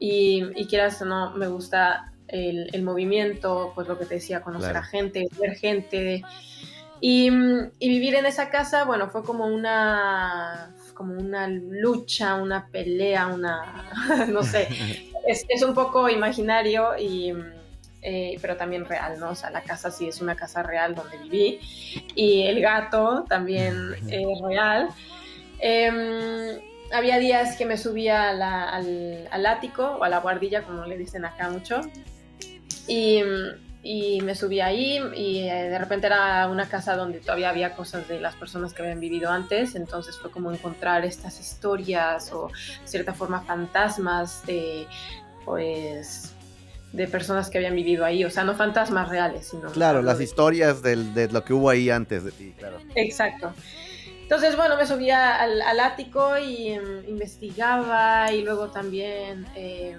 Y, 0.00 0.42
y 0.56 0.66
quieras 0.66 1.00
o 1.02 1.04
no, 1.04 1.30
me 1.34 1.46
gusta 1.46 2.12
el, 2.26 2.68
el, 2.72 2.82
movimiento, 2.82 3.70
pues 3.76 3.86
lo 3.86 3.96
que 3.96 4.06
te 4.06 4.16
decía, 4.16 4.42
conocer 4.42 4.76
a 4.76 4.82
gente, 4.82 5.28
ver 5.40 5.54
gente. 5.54 6.24
Y, 7.00 7.30
y, 7.78 7.88
vivir 7.88 8.16
en 8.16 8.26
esa 8.26 8.50
casa, 8.50 8.84
bueno, 8.84 9.08
fue 9.08 9.22
como 9.22 9.46
una, 9.46 10.74
como 10.94 11.14
una 11.14 11.46
lucha, 11.46 12.34
una 12.34 12.66
pelea, 12.66 13.28
una, 13.28 14.26
no 14.28 14.42
sé, 14.42 14.68
es, 15.28 15.44
es 15.48 15.62
un 15.62 15.74
poco 15.74 16.08
imaginario 16.08 16.96
y, 16.98 17.34
eh, 18.00 18.38
pero 18.40 18.56
también 18.56 18.86
real, 18.86 19.20
¿no? 19.20 19.30
O 19.30 19.34
sea, 19.34 19.50
la 19.50 19.62
casa 19.62 19.90
sí 19.90 20.08
es 20.08 20.22
una 20.22 20.34
casa 20.34 20.62
real 20.62 20.94
donde 20.94 21.18
viví 21.18 21.60
y 22.14 22.42
el 22.46 22.60
gato 22.60 23.24
también 23.28 23.94
es 24.08 24.40
real. 24.40 24.88
Em, 25.60 26.58
había 26.92 27.18
días 27.18 27.56
que 27.56 27.66
me 27.66 27.76
subía 27.76 28.30
al, 28.30 28.40
al, 29.30 29.46
ático 29.46 29.98
o 30.00 30.04
a 30.04 30.08
la 30.08 30.20
guardilla, 30.20 30.62
como 30.62 30.86
le 30.86 30.96
dicen 30.96 31.26
acá 31.26 31.50
mucho, 31.50 31.82
y 32.86 33.22
y 33.82 34.20
me 34.22 34.34
subí 34.34 34.60
ahí 34.60 35.00
y 35.14 35.48
eh, 35.48 35.68
de 35.70 35.78
repente 35.78 36.08
era 36.08 36.48
una 36.48 36.68
casa 36.68 36.96
donde 36.96 37.20
todavía 37.20 37.50
había 37.50 37.74
cosas 37.74 38.08
de 38.08 38.20
las 38.20 38.34
personas 38.34 38.72
que 38.72 38.82
habían 38.82 39.00
vivido 39.00 39.30
antes, 39.30 39.74
entonces 39.74 40.16
fue 40.18 40.30
como 40.30 40.52
encontrar 40.52 41.04
estas 41.04 41.38
historias 41.40 42.32
o 42.32 42.48
de 42.48 42.88
cierta 42.88 43.14
forma 43.14 43.42
fantasmas 43.42 44.44
de 44.46 44.86
pues 45.44 46.34
de 46.92 47.06
personas 47.06 47.50
que 47.50 47.58
habían 47.58 47.76
vivido 47.76 48.04
ahí, 48.04 48.24
o 48.24 48.30
sea, 48.30 48.44
no 48.44 48.54
fantasmas 48.54 49.08
reales, 49.10 49.48
sino... 49.48 49.70
Claro, 49.70 50.00
las 50.00 50.20
historias 50.20 50.82
del, 50.82 51.12
de 51.12 51.28
lo 51.28 51.44
que 51.44 51.52
hubo 51.52 51.68
ahí 51.68 51.90
antes 51.90 52.24
de 52.24 52.32
ti, 52.32 52.54
claro. 52.56 52.78
Exacto. 52.94 53.52
Entonces, 54.22 54.56
bueno, 54.56 54.76
me 54.76 54.86
subía 54.86 55.36
al, 55.36 55.60
al 55.62 55.80
ático 55.80 56.38
y 56.38 56.68
em, 56.68 57.06
investigaba 57.06 58.32
y 58.32 58.42
luego 58.42 58.68
también, 58.68 59.46
eh, 59.54 59.96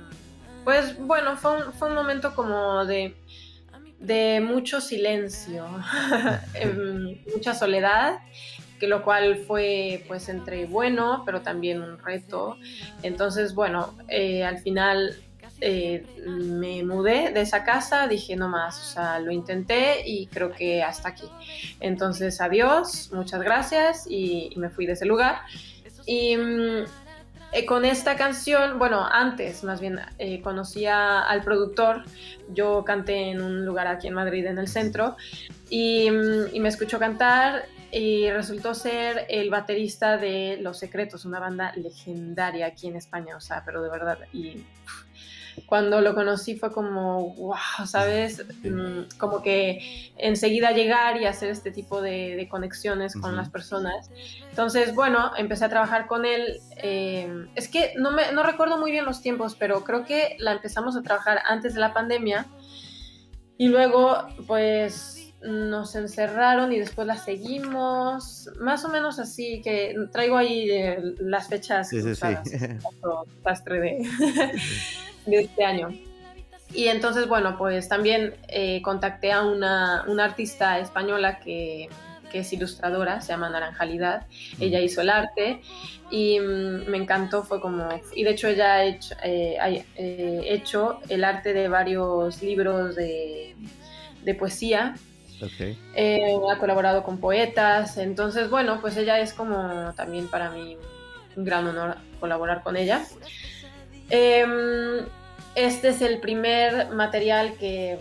pues 0.63 0.97
bueno, 0.99 1.37
fue 1.37 1.57
un, 1.57 1.73
fue 1.73 1.89
un 1.89 1.95
momento 1.95 2.35
como 2.35 2.85
de 2.85 3.15
de 3.99 4.41
mucho 4.41 4.81
silencio, 4.81 5.65
em, 6.53 7.17
mucha 7.33 7.53
soledad, 7.53 8.19
que 8.79 8.87
lo 8.87 9.03
cual 9.03 9.37
fue 9.37 10.05
pues 10.07 10.29
entre 10.29 10.65
bueno, 10.65 11.23
pero 11.25 11.41
también 11.41 11.81
un 11.81 11.99
reto. 11.99 12.57
Entonces, 13.03 13.53
bueno, 13.53 13.93
eh, 14.07 14.43
al 14.43 14.59
final 14.59 15.17
eh, 15.61 16.05
me 16.25 16.83
mudé 16.83 17.31
de 17.31 17.41
esa 17.41 17.65
casa, 17.65 18.07
dije 18.07 18.37
no 18.37 18.47
más, 18.47 18.79
o 18.79 18.93
sea, 18.93 19.19
lo 19.19 19.31
intenté 19.31 20.07
y 20.07 20.27
creo 20.27 20.51
que 20.51 20.81
hasta 20.81 21.09
aquí. 21.09 21.27
Entonces, 21.81 22.39
adiós, 22.39 23.09
muchas 23.11 23.41
gracias 23.41 24.05
y, 24.09 24.49
y 24.51 24.59
me 24.59 24.69
fui 24.69 24.85
de 24.85 24.93
ese 24.93 25.05
lugar. 25.05 25.41
Y 26.05 26.37
mm, 26.37 26.85
eh, 27.51 27.65
con 27.65 27.83
esta 27.85 28.15
canción, 28.15 28.77
bueno, 28.77 29.05
antes 29.11 29.63
más 29.63 29.81
bien 29.81 29.99
eh, 30.17 30.41
conocía 30.41 31.21
al 31.21 31.43
productor, 31.43 32.03
yo 32.49 32.83
canté 32.85 33.31
en 33.31 33.41
un 33.41 33.65
lugar 33.65 33.87
aquí 33.87 34.07
en 34.07 34.13
Madrid, 34.13 34.45
en 34.45 34.57
el 34.57 34.67
centro, 34.67 35.15
y, 35.69 36.09
mm, 36.11 36.53
y, 36.53 36.59
me 36.59 36.69
escuchó 36.69 36.99
cantar 36.99 37.65
y 37.91 38.29
resultó 38.29 38.75
ser 38.75 39.25
el 39.29 39.49
baterista 39.49 40.17
de 40.17 40.57
Los 40.61 40.77
Secretos, 40.77 41.25
una 41.25 41.39
banda 41.39 41.73
legendaria 41.75 42.67
aquí 42.67 42.87
en 42.87 42.95
España, 42.95 43.35
o 43.35 43.41
sea, 43.41 43.63
pero 43.65 43.81
de 43.81 43.89
verdad, 43.89 44.19
y 44.31 44.63
cuando 45.65 46.01
lo 46.01 46.15
conocí 46.15 46.55
fue 46.55 46.71
como, 46.71 47.33
wow, 47.35 47.85
¿sabes? 47.85 48.45
Mm, 48.63 49.17
como 49.17 49.41
que 49.41 50.11
enseguida 50.17 50.71
llegar 50.71 51.21
y 51.21 51.25
hacer 51.25 51.49
este 51.49 51.71
tipo 51.71 52.01
de, 52.01 52.47
conexiones 52.49 53.15
con 53.15 53.35
las 53.35 53.49
personas. 53.49 54.09
Entonces, 54.49 54.95
bueno, 54.95 55.31
empecé 55.37 55.65
a 55.65 55.69
trabajar 55.69 56.07
con 56.07 56.25
él. 56.25 56.59
Eh, 56.77 57.47
es 57.55 57.67
que 57.67 57.93
no, 57.97 58.11
me, 58.11 58.31
no 58.31 58.43
recuerdo 58.43 58.77
muy 58.77 58.91
bien 58.91 59.05
los 59.05 59.21
tiempos, 59.21 59.55
pero 59.55 59.83
creo 59.83 60.05
que 60.05 60.35
la 60.39 60.53
empezamos 60.53 60.95
a 60.95 61.01
trabajar 61.01 61.41
antes 61.45 61.73
de 61.73 61.79
la 61.79 61.93
pandemia. 61.93 62.47
Y 63.57 63.67
luego, 63.67 64.25
pues 64.47 65.19
nos 65.41 65.95
encerraron 65.95 66.73
y 66.73 66.79
después 66.79 67.07
la 67.07 67.17
seguimos, 67.17 68.49
más 68.59 68.83
o 68.83 68.89
menos 68.89 69.19
así, 69.19 69.61
que 69.61 69.95
traigo 70.11 70.35
ahí 70.37 70.69
eh, 70.69 70.99
las 71.19 71.47
fechas 71.47 71.89
sí, 71.89 72.01
sí, 72.01 72.13
sí. 72.15 72.21
de, 73.43 74.09
de 75.25 75.41
este 75.41 75.63
año. 75.63 75.89
Y 76.73 76.87
entonces, 76.87 77.27
bueno, 77.27 77.57
pues 77.57 77.87
también 77.87 78.35
eh, 78.47 78.81
contacté 78.83 79.31
a 79.31 79.43
una, 79.43 80.03
una 80.07 80.25
artista 80.25 80.79
española 80.79 81.39
que, 81.39 81.89
que, 82.31 82.39
es 82.39 82.53
ilustradora, 82.53 83.21
se 83.21 83.29
llama 83.29 83.49
Naranjalidad. 83.49 84.27
Ella 84.59 84.79
hizo 84.79 85.01
el 85.01 85.09
arte 85.09 85.61
y 86.11 86.39
mm, 86.39 86.89
me 86.89 86.97
encantó, 86.97 87.43
fue 87.43 87.59
como... 87.59 87.89
Y 88.15 88.23
de 88.23 88.31
hecho 88.31 88.47
ella 88.47 88.75
ha 88.75 88.83
hecho, 88.83 89.15
eh, 89.23 89.57
ha, 89.59 89.69
eh, 89.71 90.41
hecho 90.45 90.99
el 91.09 91.23
arte 91.23 91.53
de 91.53 91.67
varios 91.69 92.43
libros 92.43 92.95
de, 92.95 93.55
de 94.23 94.35
poesía. 94.35 94.95
Okay. 95.41 95.77
ha 96.51 96.57
colaborado 96.57 97.01
con 97.01 97.17
poetas, 97.17 97.97
entonces, 97.97 98.49
bueno, 98.49 98.81
pues 98.81 98.97
ella 98.97 99.21
es 99.21 99.31
como 99.31 99.93
también 99.95 100.27
para 100.27 100.49
mí 100.49 100.75
un 101.37 101.45
gran 101.45 101.65
honor 101.65 101.95
colaborar 102.19 102.61
con 102.61 102.75
ella. 102.75 103.05
Em, 104.09 105.05
este 105.55 105.89
es 105.89 106.01
el 106.01 106.19
primer 106.19 106.89
material 106.91 107.53
que, 107.59 107.99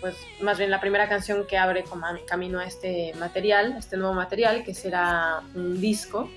pues 0.00 0.16
más 0.40 0.58
bien 0.58 0.70
la 0.70 0.80
primera 0.80 1.08
canción 1.08 1.46
que 1.46 1.56
abre 1.56 1.84
camino 2.26 2.58
a 2.58 2.64
este 2.64 3.14
material, 3.18 3.76
este 3.78 3.96
nuevo 3.96 4.14
material, 4.14 4.64
que 4.64 4.74
será 4.74 5.42
un 5.54 5.80
disco. 5.80 6.28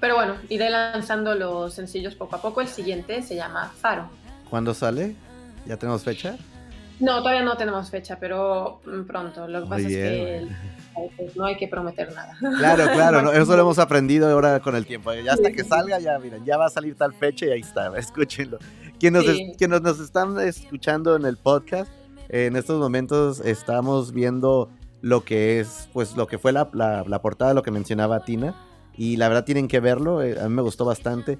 Pero 0.00 0.14
bueno, 0.16 0.36
iré 0.48 0.68
lanzando 0.68 1.34
los 1.34 1.74
sencillos 1.74 2.14
poco 2.14 2.36
a 2.36 2.42
poco. 2.42 2.60
El 2.60 2.68
siguiente 2.68 3.22
se 3.22 3.34
llama 3.34 3.72
Faro. 3.80 4.10
¿Cuándo 4.50 4.74
sale? 4.74 5.16
¿Ya 5.64 5.76
tenemos 5.76 6.04
fecha? 6.04 6.36
No, 7.00 7.18
todavía 7.18 7.42
no 7.42 7.56
tenemos 7.56 7.90
fecha, 7.90 8.18
pero 8.18 8.80
pronto. 9.06 9.48
Lo 9.48 9.62
que 9.62 9.68
pasa 9.68 9.88
es 9.88 9.94
que 9.94 10.48
no 11.34 11.44
hay 11.44 11.56
que 11.56 11.68
prometer 11.68 12.12
nada. 12.14 12.36
Claro, 12.38 12.84
claro, 12.94 13.32
eso 13.32 13.56
lo 13.56 13.62
hemos 13.62 13.78
aprendido 13.78 14.28
ahora 14.28 14.60
con 14.60 14.76
el 14.76 14.86
tiempo. 14.86 15.12
Ya 15.14 15.32
hasta 15.32 15.50
que 15.50 15.64
salga, 15.64 15.98
ya 15.98 16.18
miren, 16.18 16.44
ya 16.44 16.56
va 16.56 16.66
a 16.66 16.70
salir 16.70 16.96
tal 16.96 17.12
fecha 17.14 17.46
y 17.46 17.50
ahí 17.50 17.60
está, 17.60 17.92
escúchenlo. 17.96 18.58
Quienes 18.98 19.24
nos, 19.58 19.82
nos 19.82 20.00
están 20.00 20.40
escuchando 20.40 21.16
en 21.16 21.26
el 21.26 21.36
podcast, 21.36 21.90
en 22.28 22.56
estos 22.56 22.80
momentos 22.80 23.40
estamos 23.40 24.12
viendo 24.12 24.70
lo 25.02 25.24
que 25.24 25.60
es, 25.60 25.88
pues 25.92 26.16
lo 26.16 26.26
que 26.26 26.38
fue 26.38 26.52
la, 26.52 26.68
la, 26.72 27.22
portada, 27.22 27.54
lo 27.54 27.62
que 27.62 27.70
mencionaba 27.70 28.24
Tina. 28.24 28.54
y 28.96 29.16
la 29.16 29.28
verdad 29.28 29.44
tienen 29.44 29.68
que 29.68 29.80
verlo, 29.80 30.22
eh, 30.22 30.40
a 30.40 30.48
mí 30.48 30.54
me 30.54 30.62
gustó 30.62 30.84
bastante. 30.84 31.38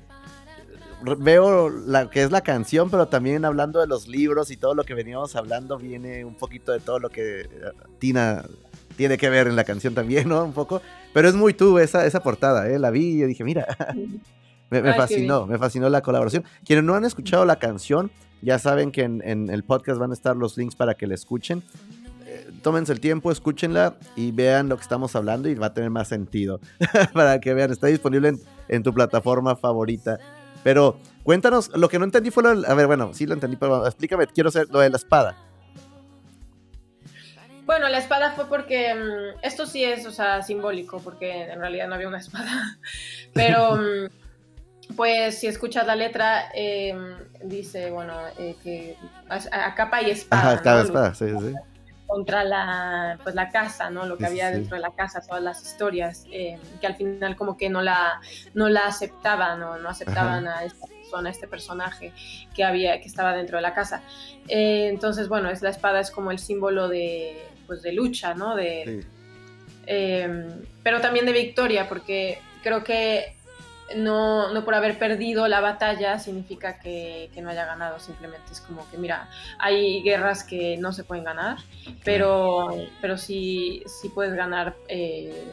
Veo 1.19 1.69
la 1.69 2.09
que 2.11 2.23
es 2.23 2.31
la 2.31 2.41
canción, 2.41 2.91
pero 2.91 3.07
también 3.07 3.45
hablando 3.45 3.81
de 3.81 3.87
los 3.87 4.09
libros 4.09 4.51
y 4.51 4.57
todo 4.57 4.75
lo 4.75 4.85
que 4.85 4.95
veníamos 4.95 5.37
hablando, 5.37 5.79
viene 5.79 6.25
un 6.25 6.35
poquito 6.35 6.73
de 6.73 6.81
todo 6.81 6.99
lo 6.99 7.11
que 7.11 7.41
eh, 7.41 7.49
Tina 7.99 8.45
tiene 8.97 9.19
que 9.19 9.31
ver 9.31 9.47
en 9.47 9.57
la 9.57 9.65
canción 9.65 9.95
también, 9.95 10.29
¿no? 10.29 10.45
Un 10.45 10.53
poco. 10.53 10.83
Pero 11.13 11.29
es 11.29 11.35
muy 11.35 11.55
tú 11.55 11.79
esa, 11.79 12.07
esa 12.07 12.21
portada, 12.21 12.69
¿eh? 12.69 12.79
La 12.79 12.91
vi 12.91 13.17
y 13.17 13.19
yo 13.21 13.27
dije, 13.27 13.45
mira, 13.45 13.67
me, 14.71 14.95
fascinó, 14.95 15.47
me 15.47 15.59
fascinó 15.59 15.89
la 15.89 16.03
colaboración. 16.03 16.45
Quienes 16.65 16.85
no 16.85 16.95
han 16.95 17.05
escuchado 17.05 17.45
la 17.45 17.57
canción, 17.57 18.11
ya 18.43 18.59
saben 18.59 18.91
que 18.91 19.03
en, 19.03 19.23
en 19.25 19.51
el 19.51 19.65
podcast 19.65 19.99
van 19.99 20.11
a 20.11 20.15
estar 20.15 20.37
los 20.37 20.57
links 20.57 20.75
para 20.75 20.95
que 20.95 21.07
la 21.07 21.15
escuchen 21.15 21.63
tómense 22.67 22.93
el 22.93 22.99
tiempo, 22.99 23.31
escúchenla 23.31 23.95
y 24.17 24.33
vean 24.33 24.69
lo 24.69 24.77
que 24.77 24.83
estamos 24.83 25.15
hablando 25.15 25.49
y 25.49 25.55
va 25.55 25.67
a 25.67 25.75
tener 25.75 25.91
más 25.91 26.09
sentido. 26.09 26.61
Para 27.13 27.41
que 27.41 27.55
vean, 27.55 27.71
está 27.71 27.87
disponible 27.87 28.37
en, 28.69 28.83
tu 28.83 28.93
plataforma 28.93 29.55
favorita. 29.55 30.19
Pero 30.65 30.99
cuéntanos, 31.23 31.71
lo 31.77 31.89
que 31.89 31.99
no 31.99 32.05
entendí 32.05 32.31
fue 32.31 32.43
lo 32.43 32.69
A 32.69 32.75
ver, 32.75 32.89
bueno, 32.89 33.11
sí 33.15 33.25
lo 33.25 33.35
entendí, 33.35 33.57
pero 33.57 33.87
explícame, 33.87 34.27
quiero 34.27 34.49
hacer 34.49 34.67
lo 34.71 34.81
de 34.81 34.91
la 34.91 34.97
espada. 34.97 35.37
Bueno, 37.67 37.89
la 37.89 37.99
espada 37.99 38.31
fue 38.31 38.49
porque 38.49 38.95
mm, 38.95 39.41
esto 39.43 39.67
sí 39.67 39.85
es, 39.85 40.07
o 40.07 40.13
sea, 40.13 40.43
simbólico, 40.43 41.01
porque 41.01 41.43
en 41.51 41.61
realidad 41.61 41.89
no 41.89 41.97
había 41.97 42.09
una 42.09 42.19
espada. 42.27 42.79
Pero, 43.35 43.77
mm, 43.77 44.95
pues, 44.97 45.39
si 45.39 45.49
escuchas 45.49 45.87
la 45.87 45.97
letra, 45.97 46.49
em, 46.55 47.17
dice, 47.43 47.91
bueno, 47.91 48.15
eh, 48.39 48.55
que 48.63 48.97
a, 49.29 49.75
capa 49.75 50.01
y 50.01 50.13
espada. 50.13 50.53
Ajá, 50.53 50.63
capa 50.63 50.81
espada, 50.83 51.15
sí, 51.15 51.27
sí 51.29 51.55
contra 52.07 52.45
la, 52.45 53.19
pues, 53.23 53.35
la 53.35 53.51
casa, 53.51 53.91
¿no? 53.91 54.07
Lo 54.07 54.17
que 54.17 54.27
había 54.27 54.51
dentro 54.51 54.77
de 54.77 54.83
la 54.83 54.93
casa, 54.93 55.21
todas 55.21 55.43
las 55.43 55.63
historias, 55.63 56.25
eh, 56.31 56.59
que 56.81 56.87
al 56.87 56.95
final 56.95 57.37
como 57.37 57.57
que 57.57 57.69
no 57.69 57.83
la, 57.83 58.21
no 58.55 58.69
la 58.69 58.87
aceptaban, 58.87 59.59
¿no? 59.59 59.79
no 59.79 59.89
aceptaban 59.89 60.47
a 60.47 60.65
esta 60.65 60.87
persona, 60.87 61.29
a 61.29 61.33
este 61.33 61.49
personaje 61.49 62.13
que, 62.55 62.65
había, 62.65 63.01
que 63.01 63.09
estaba 63.09 63.33
dentro 63.33 63.59
de 63.59 63.63
la 63.63 63.75
casa. 63.75 64.03
Eh, 64.49 64.89
entonces, 64.89 65.29
bueno, 65.29 65.51
es 65.51 65.63
la 65.63 65.71
espada 65.71 66.01
es 66.01 66.11
como 66.11 66.31
el 66.31 66.39
símbolo 66.39 66.89
de, 66.89 67.37
pues, 67.67 67.83
de 67.83 67.93
lucha, 67.93 68.35
¿no? 68.35 68.55
De, 68.55 69.05
eh, 69.87 70.47
pero 70.83 71.01
también 71.01 71.27
de 71.27 71.33
victoria, 71.33 71.89
porque 71.89 72.39
creo 72.63 72.83
que 72.83 73.37
no, 73.95 74.53
no 74.53 74.65
por 74.65 74.75
haber 74.75 74.99
perdido 74.99 75.47
la 75.47 75.61
batalla 75.61 76.19
significa 76.19 76.79
que, 76.79 77.31
no 77.41 77.51
haya 77.51 77.65
ganado, 77.65 78.01
simplemente 78.01 78.53
es 78.53 78.61
como 78.61 78.89
que, 78.91 78.99
mira, 78.99 79.29
hay 79.59 80.03
guerras 80.03 80.43
que 80.43 80.77
no 80.77 80.93
se 80.93 81.05
pueden 81.05 81.25
ganar, 81.25 81.59
pero, 82.05 82.75
pero 83.01 83.17
sí, 83.17 83.83
sí 83.87 84.09
puedes 84.09 84.35
ganar 84.35 84.77
eh, 84.89 85.45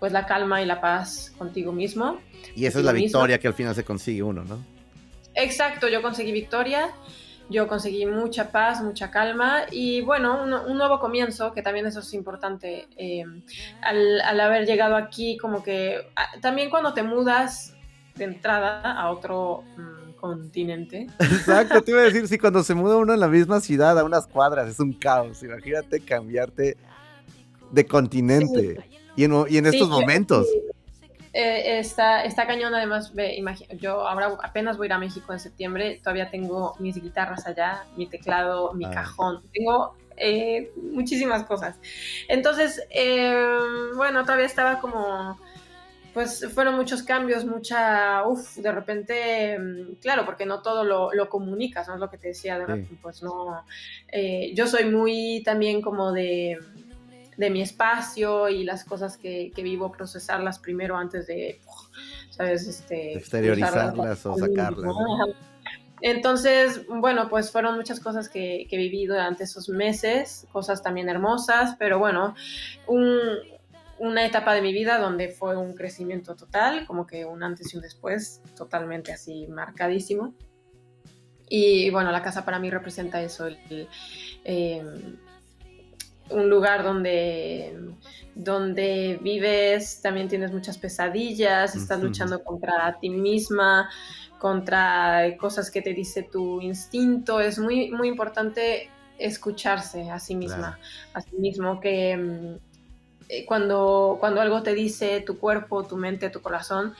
pues 0.00 0.12
la 0.12 0.26
calma 0.26 0.62
y 0.62 0.66
la 0.66 0.80
paz 0.80 1.32
contigo 1.38 1.72
mismo. 1.72 2.20
Y 2.56 2.66
esa 2.66 2.80
es 2.80 2.84
la 2.84 2.92
victoria 2.92 3.38
que 3.38 3.48
al 3.48 3.54
final 3.54 3.74
se 3.74 3.84
consigue 3.84 4.22
uno, 4.22 4.44
¿no? 4.44 4.64
Exacto, 5.34 5.88
yo 5.88 6.02
conseguí 6.02 6.32
victoria, 6.32 6.90
yo 7.50 7.66
conseguí 7.66 8.04
mucha 8.06 8.50
paz, 8.50 8.82
mucha 8.82 9.10
calma 9.10 9.62
y 9.70 10.02
bueno, 10.02 10.42
un, 10.42 10.76
nuevo 10.76 11.00
comienzo, 11.00 11.52
que 11.52 11.62
también 11.62 11.86
eso 11.86 12.00
es 12.00 12.12
importante. 12.14 12.86
Eh, 12.96 13.24
al, 13.80 14.20
al, 14.20 14.40
haber 14.40 14.66
llegado 14.66 14.96
aquí, 14.96 15.38
como 15.38 15.62
que 15.62 15.98
ah, 16.16 16.28
también 16.40 16.70
cuando 16.70 16.92
te 16.92 17.02
mudas 17.02 17.74
de 18.16 18.24
entrada 18.24 18.92
a 18.92 19.10
otro 19.10 19.64
mm, 19.76 20.12
continente. 20.20 21.06
Exacto, 21.18 21.80
te 21.82 21.92
iba 21.92 22.00
a 22.00 22.04
decir, 22.04 22.28
si 22.28 22.38
cuando 22.38 22.62
se 22.62 22.74
muda 22.74 22.96
uno 22.96 23.14
en 23.14 23.20
la 23.20 23.28
misma 23.28 23.60
ciudad, 23.60 23.98
a 23.98 24.04
unas 24.04 24.26
cuadras, 24.26 24.68
es 24.68 24.80
un 24.80 24.92
caos. 24.92 25.42
Imagínate 25.42 26.00
cambiarte 26.00 26.76
de 27.70 27.86
continente 27.86 28.78
y 29.16 29.24
en, 29.24 29.32
y 29.48 29.56
en 29.56 29.66
estos 29.66 29.88
momentos. 29.88 30.46
Eh, 31.32 31.78
está, 31.78 32.24
está 32.24 32.46
cañón, 32.46 32.74
además, 32.74 33.14
ve, 33.14 33.42
yo 33.78 34.06
ahora 34.06 34.36
apenas 34.42 34.76
voy 34.76 34.86
a 34.86 34.88
ir 34.88 34.92
a 34.94 34.98
México 34.98 35.32
en 35.32 35.40
septiembre, 35.40 36.00
todavía 36.02 36.30
tengo 36.30 36.74
mis 36.78 37.00
guitarras 37.00 37.46
allá, 37.46 37.84
mi 37.96 38.06
teclado, 38.06 38.72
mi 38.74 38.84
ah. 38.86 38.90
cajón, 38.90 39.42
tengo 39.52 39.94
eh, 40.16 40.72
muchísimas 40.76 41.44
cosas. 41.44 41.76
Entonces, 42.28 42.82
eh, 42.90 43.58
bueno, 43.96 44.22
todavía 44.22 44.46
estaba 44.46 44.80
como 44.80 45.38
pues 46.14 46.48
fueron 46.52 46.74
muchos 46.74 47.04
cambios, 47.04 47.44
mucha, 47.44 48.26
uff, 48.26 48.56
de 48.56 48.72
repente, 48.72 49.56
mm, 49.56 49.94
claro, 50.00 50.24
porque 50.24 50.46
no 50.46 50.62
todo 50.62 50.82
lo, 50.82 51.12
lo 51.12 51.28
comunicas, 51.28 51.86
¿no? 51.86 51.94
Es 51.94 52.00
lo 52.00 52.10
que 52.10 52.18
te 52.18 52.28
decía, 52.28 52.58
de 52.58 52.66
repente, 52.66 52.98
pues 53.00 53.22
no, 53.22 53.64
eh, 54.10 54.50
yo 54.52 54.66
soy 54.66 54.86
muy 54.86 55.42
también 55.44 55.80
como 55.80 56.10
de, 56.10 56.58
de 57.38 57.50
mi 57.50 57.62
espacio 57.62 58.48
y 58.48 58.64
las 58.64 58.84
cosas 58.84 59.16
que, 59.16 59.52
que, 59.54 59.62
vivo, 59.62 59.90
procesarlas 59.92 60.58
primero 60.58 60.96
antes 60.96 61.28
de, 61.28 61.60
¿sabes? 62.30 62.66
Este, 62.66 63.16
Exteriorizarlas 63.16 64.26
o 64.26 64.36
sacarlas. 64.36 64.92
Entonces, 66.00 66.86
bueno, 66.88 67.28
pues 67.28 67.50
fueron 67.50 67.76
muchas 67.76 68.00
cosas 68.00 68.28
que, 68.28 68.66
que 68.68 68.76
viví 68.76 69.06
durante 69.06 69.44
esos 69.44 69.68
meses, 69.68 70.46
cosas 70.52 70.82
también 70.82 71.08
hermosas, 71.08 71.76
pero 71.78 71.98
bueno, 72.00 72.34
un, 72.88 73.18
una 73.98 74.26
etapa 74.26 74.52
de 74.52 74.60
mi 74.60 74.72
vida 74.72 74.98
donde 74.98 75.28
fue 75.28 75.56
un 75.56 75.74
crecimiento 75.74 76.34
total, 76.34 76.86
como 76.86 77.06
que 77.06 77.24
un 77.24 77.42
antes 77.44 77.72
y 77.72 77.76
un 77.76 77.82
después, 77.82 78.42
totalmente 78.56 79.12
así 79.12 79.46
marcadísimo. 79.46 80.34
Y 81.48 81.90
bueno, 81.90 82.10
la 82.10 82.22
casa 82.22 82.44
para 82.44 82.58
mí 82.58 82.68
representa 82.68 83.22
eso, 83.22 83.48
eh, 84.44 84.84
un 86.30 86.48
lugar 86.48 86.82
donde, 86.84 87.76
donde 88.34 89.18
vives, 89.22 90.00
también 90.00 90.28
tienes 90.28 90.52
muchas 90.52 90.78
pesadillas, 90.78 91.74
estás 91.74 92.00
luchando 92.00 92.42
contra 92.42 92.98
ti 93.00 93.10
misma, 93.10 93.88
contra 94.38 95.36
cosas 95.38 95.70
que 95.70 95.82
te 95.82 95.94
dice 95.94 96.22
tu 96.22 96.60
instinto. 96.60 97.40
Es 97.40 97.58
muy, 97.58 97.90
muy 97.90 98.08
importante 98.08 98.90
escucharse 99.18 100.10
a 100.10 100.18
sí 100.18 100.34
misma, 100.34 100.78
a 101.12 101.20
sí 101.20 101.36
mismo, 101.36 101.80
que 101.80 102.16
mm, 102.16 102.56
eh, 103.28 103.44
cuando, 103.44 104.16
cuando 104.20 104.40
algo 104.40 104.62
te 104.62 104.74
dice 104.74 105.20
tu 105.20 105.38
cuerpo, 105.38 105.84
tu 105.84 105.96
mente, 105.96 106.30
tu 106.30 106.40
corazón, 106.40 106.94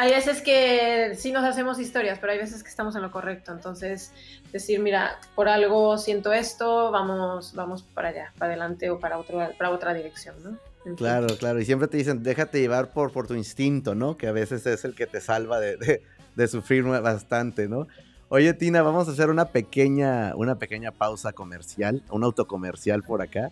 hay 0.00 0.12
veces 0.12 0.42
que 0.42 1.16
sí 1.16 1.32
nos 1.32 1.42
hacemos 1.42 1.80
historias, 1.80 2.20
pero 2.20 2.32
hay 2.32 2.38
veces 2.38 2.62
que 2.62 2.68
estamos 2.68 2.94
en 2.94 3.02
lo 3.02 3.10
correcto. 3.10 3.50
Entonces, 3.50 4.12
decir, 4.52 4.78
mira, 4.78 5.18
por 5.34 5.48
algo 5.48 5.98
siento 5.98 6.32
esto, 6.32 6.92
vamos, 6.92 7.52
vamos 7.52 7.82
para 7.82 8.10
allá, 8.10 8.32
para 8.38 8.52
adelante 8.52 8.90
o 8.90 9.00
para, 9.00 9.18
otro, 9.18 9.40
para 9.58 9.70
otra 9.70 9.92
dirección, 9.94 10.36
¿no? 10.44 10.94
Claro, 10.94 11.26
claro. 11.36 11.58
Y 11.60 11.64
siempre 11.64 11.88
te 11.88 11.96
dicen, 11.96 12.22
déjate 12.22 12.60
llevar 12.60 12.92
por, 12.92 13.10
por 13.10 13.26
tu 13.26 13.34
instinto, 13.34 13.96
¿no? 13.96 14.16
Que 14.16 14.28
a 14.28 14.32
veces 14.32 14.64
es 14.66 14.84
el 14.84 14.94
que 14.94 15.08
te 15.08 15.20
salva 15.20 15.58
de, 15.58 16.00
de, 16.36 16.48
sufrir 16.48 16.84
bastante, 16.84 17.68
¿no? 17.68 17.88
Oye, 18.28 18.54
Tina, 18.54 18.82
vamos 18.82 19.08
a 19.08 19.10
hacer 19.10 19.30
una 19.30 19.46
pequeña, 19.46 20.32
una 20.36 20.60
pequeña 20.60 20.92
pausa 20.92 21.32
comercial, 21.32 22.04
un 22.08 22.22
autocomercial 22.22 23.02
por 23.02 23.20
acá. 23.20 23.50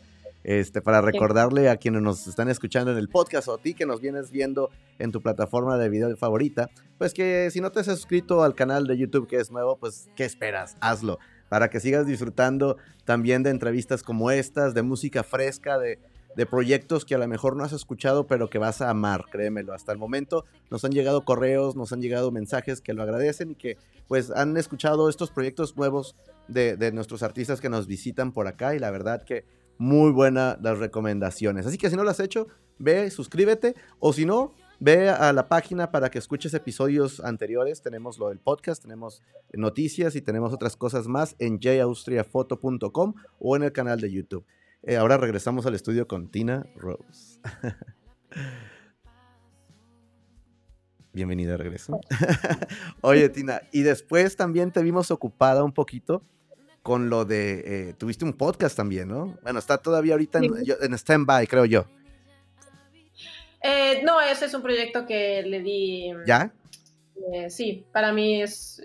Este, 0.49 0.81
para 0.81 1.01
recordarle 1.01 1.69
a 1.69 1.77
quienes 1.77 2.03
nos 2.03 2.29
están 2.29 2.49
escuchando 2.49 2.93
en 2.93 2.99
el 2.99 3.09
podcast 3.09 3.49
o 3.49 3.55
a 3.55 3.59
ti 3.59 3.75
que 3.75 3.85
nos 3.85 4.01
vienes 4.01 4.31
viendo 4.31 4.71
en 5.01 5.11
tu 5.11 5.21
plataforma 5.21 5.77
de 5.77 5.89
video 5.89 6.17
favorita, 6.17 6.71
pues 6.99 7.13
que 7.13 7.51
si 7.51 7.61
no 7.61 7.73
te 7.73 7.81
has 7.81 7.87
suscrito 7.87 8.45
al 8.45 8.55
canal 8.55 8.87
de 8.87 8.97
YouTube 8.97 9.27
que 9.27 9.41
es 9.41 9.51
nuevo, 9.51 9.77
pues 9.77 10.09
¿qué 10.15 10.25
esperas? 10.25 10.77
Hazlo 10.81 11.19
para 11.49 11.69
que 11.69 11.81
sigas 11.81 12.07
disfrutando 12.07 12.77
también 13.05 13.43
de 13.43 13.51
entrevistas 13.51 14.05
como 14.05 14.31
estas, 14.31 14.73
de 14.73 14.83
música 14.83 15.25
fresca, 15.25 15.79
de, 15.79 15.99
de 16.37 16.47
proyectos 16.47 17.05
que 17.05 17.17
a 17.17 17.19
lo 17.19 17.27
mejor 17.27 17.57
no 17.57 17.65
has 17.65 17.73
escuchado, 17.73 18.29
pero 18.29 18.49
que 18.49 18.59
vas 18.59 18.81
a 18.81 18.91
amar, 18.91 19.25
créemelo. 19.31 19.73
Hasta 19.73 19.91
el 19.91 19.99
momento 19.99 20.45
nos 20.71 20.85
han 20.85 20.93
llegado 20.93 21.25
correos, 21.25 21.75
nos 21.75 21.93
han 21.93 22.01
llegado 22.01 22.31
mensajes 22.31 22.81
que 22.81 22.95
lo 22.95 23.03
agradecen 23.03 23.51
y 23.51 23.55
que 23.57 23.79
pues 24.07 24.31
han 24.31 24.57
escuchado 24.57 25.09
estos 25.09 25.33
proyectos 25.33 25.77
nuevos 25.77 26.15
de, 26.47 26.77
de 26.77 26.93
nuestros 26.93 27.25
artistas 27.25 27.61
que 27.61 27.69
nos 27.69 27.89
visitan 27.89 28.33
por 28.33 28.47
acá 28.47 28.77
y 28.77 28.79
la 28.79 28.93
verdad 28.93 29.25
que 29.25 29.45
muy 29.79 30.11
buenas 30.11 30.59
las 30.63 30.79
recomendaciones. 30.79 31.67
Así 31.67 31.79
que 31.79 31.91
si 31.91 31.97
no 31.97 32.05
lo 32.05 32.11
has 32.11 32.21
hecho, 32.21 32.47
ve, 32.79 33.11
suscríbete 33.11 33.75
o 33.99 34.13
si 34.13 34.27
no, 34.27 34.55
ve 34.81 35.09
a 35.09 35.33
la 35.33 35.49
página 35.49 35.91
para 35.91 36.11
que 36.11 36.19
escuches 36.19 36.55
episodios 36.55 37.21
anteriores. 37.21 37.83
Tenemos 37.83 38.19
lo 38.19 38.29
del 38.29 38.39
podcast, 38.39 38.83
tenemos 38.83 39.23
noticias 39.53 40.17
y 40.17 40.23
tenemos 40.23 40.53
otras 40.53 40.77
cosas 40.77 41.07
más 41.09 41.37
en 41.39 41.61
jaustriafoto.com 41.61 43.15
o 43.39 43.57
en 43.57 43.63
el 43.63 43.73
canal 43.73 44.01
de 44.01 44.13
YouTube. 44.13 44.45
Eh, 44.83 44.97
ahora 44.97 45.17
regresamos 45.17 45.67
al 45.67 45.75
estudio 45.75 46.07
con 46.07 46.29
Tina 46.29 46.67
Rose. 46.77 47.41
Bienvenida 51.13 51.53
de 51.53 51.57
regreso. 51.57 51.99
Oye, 53.01 53.31
Tina, 53.31 53.63
y 53.73 53.81
después 53.83 54.37
también 54.37 54.71
te 54.71 54.83
vimos 54.83 55.11
ocupada 55.11 55.65
un 55.65 55.73
poquito 55.73 56.23
con 56.87 57.11
lo 57.11 57.25
de, 57.25 57.89
eh, 57.89 57.95
tuviste 57.95 58.25
un 58.25 58.35
podcast 58.35 58.77
también, 58.77 59.09
¿no? 59.09 59.37
Bueno, 59.43 59.59
está 59.59 59.79
todavía 59.79 60.13
ahorita 60.13 60.39
en, 60.39 60.53
en 60.81 60.95
stand-by, 60.95 61.49
creo 61.49 61.65
yo. 61.65 61.85
Eh, 63.61 64.03
no, 64.05 64.21
ese 64.21 64.45
es 64.45 64.55
un 64.55 64.63
proyecto 64.63 65.05
que 65.05 65.43
le 65.43 65.63
di. 65.63 66.13
¿Ya? 66.29 66.53
Eh, 67.33 67.51
sí, 67.51 67.85
para 67.91 68.13
mí 68.13 68.41
es, 68.41 68.81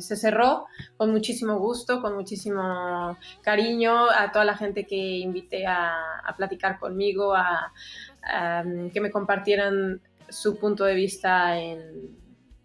se 0.00 0.16
cerró 0.16 0.66
con 0.96 1.12
muchísimo 1.12 1.60
gusto, 1.60 2.02
con 2.02 2.16
muchísimo 2.16 3.16
cariño 3.40 4.10
a 4.10 4.32
toda 4.32 4.44
la 4.44 4.56
gente 4.56 4.82
que 4.82 4.96
invité 4.96 5.64
a, 5.64 6.34
platicar 6.36 6.80
conmigo, 6.80 7.36
a, 7.36 7.72
que 8.92 9.00
me 9.00 9.12
compartieran 9.12 10.00
su 10.28 10.58
punto 10.58 10.82
de 10.82 10.96
vista 10.96 11.56
en, 11.56 12.18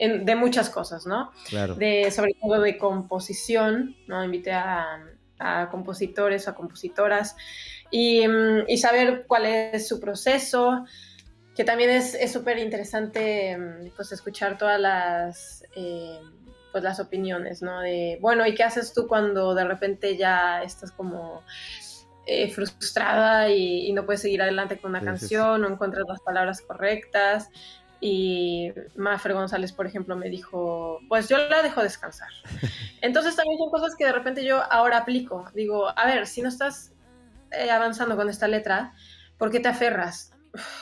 de 0.08 0.36
muchas 0.36 0.70
cosas, 0.70 1.06
¿no? 1.06 1.32
Claro. 1.48 1.76
De, 1.76 2.12
sobre 2.12 2.36
todo 2.42 2.62
de 2.62 2.78
composición, 2.78 3.96
¿no? 4.08 4.24
Invité 4.24 4.52
a, 4.52 5.04
a 5.40 5.70
compositores, 5.70 6.48
a 6.48 6.56
compositoras 6.56 7.36
y, 7.92 8.28
mm, 8.28 8.66
y, 8.68 8.78
saber 8.78 9.26
cuál 9.28 9.46
es 9.46 9.88
su 9.88 10.00
proceso, 10.00 10.86
que 11.56 11.64
también 11.64 11.90
es 11.90 12.32
súper 12.32 12.58
interesante 12.58 13.58
mm, 13.58 13.96
pues 13.96 14.12
escuchar 14.12 14.58
todas 14.58 14.80
las... 14.80 15.64
Eh, 15.76 16.20
pues 16.74 16.84
las 16.84 17.00
opiniones, 17.00 17.62
¿no? 17.62 17.82
De, 17.82 18.18
bueno, 18.20 18.46
¿y 18.48 18.56
qué 18.56 18.64
haces 18.64 18.94
tú 18.94 19.08
cuando 19.08 19.54
de 19.54 19.64
repente 19.64 20.18
ya 20.18 20.64
estás 20.64 20.92
como 20.92 21.44
eh, 22.26 22.50
frustrada 22.50 23.50
y, 23.50 23.94
no 23.94 24.06
puedes 24.06 24.24
seguir 24.24 24.42
adelante 24.42 24.80
con 24.80 24.90
una 24.90 25.02
canción, 25.02 25.62
no 25.62 25.70
encuentras 25.70 26.04
las 26.08 26.20
palabras 26.22 26.62
correctas? 26.62 27.50
Y 28.06 28.74
Mafre 28.98 29.34
González, 29.34 29.72
por 29.72 29.88
ejemplo, 29.88 30.18
me 30.18 30.28
dijo, 30.28 31.00
pues 31.08 31.30
yo 31.30 31.38
la 31.38 31.62
dejo 31.62 31.82
descansar. 31.82 32.28
Entonces 33.02 33.38
también 33.38 33.58
son 33.58 33.70
cosas 33.70 33.96
que 33.96 34.04
de 34.04 34.12
repente 34.12 34.44
yo 34.44 34.62
ahora 34.70 34.98
aplico. 34.98 35.50
Digo, 35.56 35.88
a 35.98 36.06
ver, 36.06 36.28
si 36.28 36.42
no 36.42 36.50
estás 36.50 36.92
eh, 37.52 37.72
avanzando 37.72 38.18
con 38.18 38.28
esta 38.28 38.50
letra, 38.50 38.94
¿por 39.38 39.52
qué 39.52 39.62
te 39.62 39.70
aferras? 39.70 40.32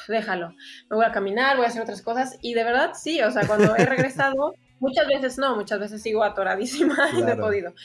déjalo, 0.07 0.49
me 0.89 0.95
voy 0.95 1.05
a 1.05 1.11
caminar, 1.11 1.57
voy 1.57 1.65
a 1.65 1.69
hacer 1.69 1.83
otras 1.83 2.01
cosas. 2.01 2.39
Y 2.41 2.55
de 2.55 2.63
verdad, 2.63 2.93
sí, 2.95 3.21
o 3.21 3.29
sea, 3.29 3.45
cuando 3.45 3.75
he 3.75 3.85
regresado, 3.85 4.55
muchas 4.79 5.05
veces 5.07 5.37
no, 5.37 5.55
muchas 5.55 5.79
veces 5.79 6.01
sigo 6.01 6.23
atoradísima 6.23 6.97
y 7.13 7.21
no 7.21 7.29
he 7.29 7.37
podido. 7.37 7.75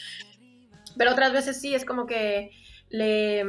Pero 0.96 1.12
otras 1.12 1.34
veces 1.34 1.60
sí, 1.60 1.74
es 1.74 1.84
como 1.84 2.06
que 2.06 2.52
le, 2.88 3.44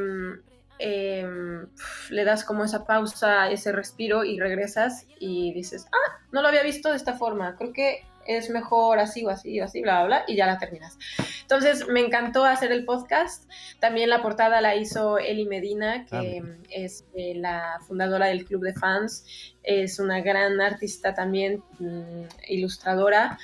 em, 0.78 1.66
le 2.10 2.24
das 2.24 2.44
como 2.44 2.64
esa 2.64 2.86
pausa, 2.86 3.50
ese 3.50 3.72
respiro 3.72 4.24
y 4.24 4.38
regresas 4.38 5.06
y 5.18 5.52
dices, 5.52 5.86
ah, 5.92 6.20
no 6.32 6.42
lo 6.42 6.48
había 6.48 6.62
visto 6.62 6.90
de 6.90 6.96
esta 6.96 7.14
forma, 7.14 7.56
creo 7.56 7.72
que 7.72 8.02
es 8.28 8.50
mejor 8.50 8.98
así 8.98 9.24
o 9.24 9.30
así 9.30 9.58
o 9.58 9.64
así, 9.64 9.80
bla, 9.80 10.04
bla, 10.04 10.06
bla, 10.06 10.24
y 10.28 10.36
ya 10.36 10.46
la 10.46 10.58
terminas. 10.58 10.98
Entonces, 11.40 11.88
me 11.88 12.00
encantó 12.00 12.44
hacer 12.44 12.70
el 12.70 12.84
podcast. 12.84 13.50
También 13.80 14.10
la 14.10 14.20
portada 14.22 14.60
la 14.60 14.76
hizo 14.76 15.18
Eli 15.18 15.46
Medina, 15.46 16.04
que 16.04 16.42
ah, 16.44 16.56
es 16.68 17.06
eh, 17.14 17.32
la 17.34 17.80
fundadora 17.88 18.26
del 18.26 18.44
Club 18.44 18.62
de 18.62 18.74
Fans. 18.74 19.24
Es 19.62 19.98
una 19.98 20.20
gran 20.20 20.60
artista 20.60 21.14
también, 21.14 21.64
mm, 21.78 22.24
ilustradora, 22.48 23.38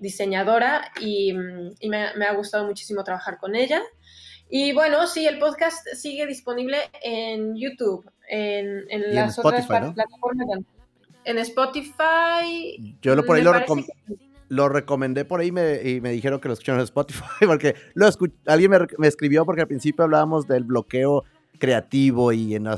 diseñadora, 0.00 0.90
y, 1.00 1.32
mm, 1.32 1.88
me, 1.88 2.26
ha 2.26 2.34
gustado 2.34 2.66
muchísimo 2.66 3.04
trabajar 3.04 3.38
con 3.38 3.54
ella. 3.54 3.80
Y 4.56 4.72
bueno, 4.72 5.08
sí, 5.08 5.26
el 5.26 5.40
podcast 5.40 5.84
sigue 5.96 6.28
disponible 6.28 6.78
en 7.02 7.56
YouTube, 7.56 8.08
en, 8.28 8.84
las 9.12 9.36
otras 9.36 9.66
plataformas. 9.66 10.60
En 11.24 11.38
Spotify. 11.38 12.96
Yo 13.02 13.16
lo 13.16 13.24
por 13.24 13.34
ahí 13.34 13.42
lo, 13.42 13.52
lo, 14.48 14.68
recomendé 14.68 15.24
por 15.24 15.40
ahí 15.40 15.50
me, 15.50 15.82
y 15.82 16.00
me 16.00 16.12
dijeron 16.12 16.38
que 16.38 16.46
lo 16.46 16.54
escucharon 16.54 16.78
en 16.78 16.84
Spotify, 16.84 17.24
porque 17.48 17.74
lo 17.94 18.08
alguien 18.46 18.70
me, 18.96 19.08
escribió 19.08 19.44
porque 19.44 19.62
al 19.62 19.66
principio 19.66 20.04
hablábamos 20.04 20.46
del 20.46 20.62
bloqueo 20.62 21.24
creativo 21.58 22.30
y, 22.30 22.54
en 22.54 22.68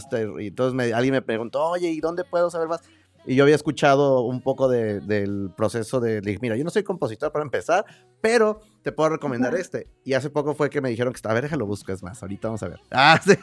y 0.40 0.46
entonces 0.46 0.94
alguien 0.94 1.12
me 1.12 1.20
preguntó, 1.20 1.62
oye, 1.62 1.90
¿y 1.90 2.00
dónde 2.00 2.24
puedo 2.24 2.48
saber 2.48 2.68
más? 2.68 2.80
Y 3.26 3.34
yo 3.34 3.42
había 3.42 3.56
escuchado 3.56 4.22
un 4.22 4.40
poco 4.40 4.68
del 4.68 5.50
proceso 5.56 6.00
de, 6.00 6.38
mira, 6.40 6.56
yo 6.56 6.64
no 6.64 6.70
soy 6.70 6.84
compositor 6.84 7.32
para 7.32 7.44
empezar, 7.44 7.84
pero 8.20 8.60
te 8.82 8.92
puedo 8.92 9.10
recomendar 9.10 9.54
este. 9.54 9.88
Y 10.04 10.14
hace 10.14 10.30
poco 10.30 10.54
fue 10.54 10.70
que 10.70 10.80
me 10.80 10.88
dijeron 10.88 11.12
que 11.12 11.16
está, 11.16 11.30
a 11.30 11.34
ver, 11.34 11.42
déjalo 11.42 11.66
busques 11.66 12.02
más, 12.02 12.22
ahorita 12.22 12.48
vamos 12.48 12.62
a 12.62 12.68
ver. 12.68 12.80
Ah, 12.90 13.20
sí. 13.24 13.34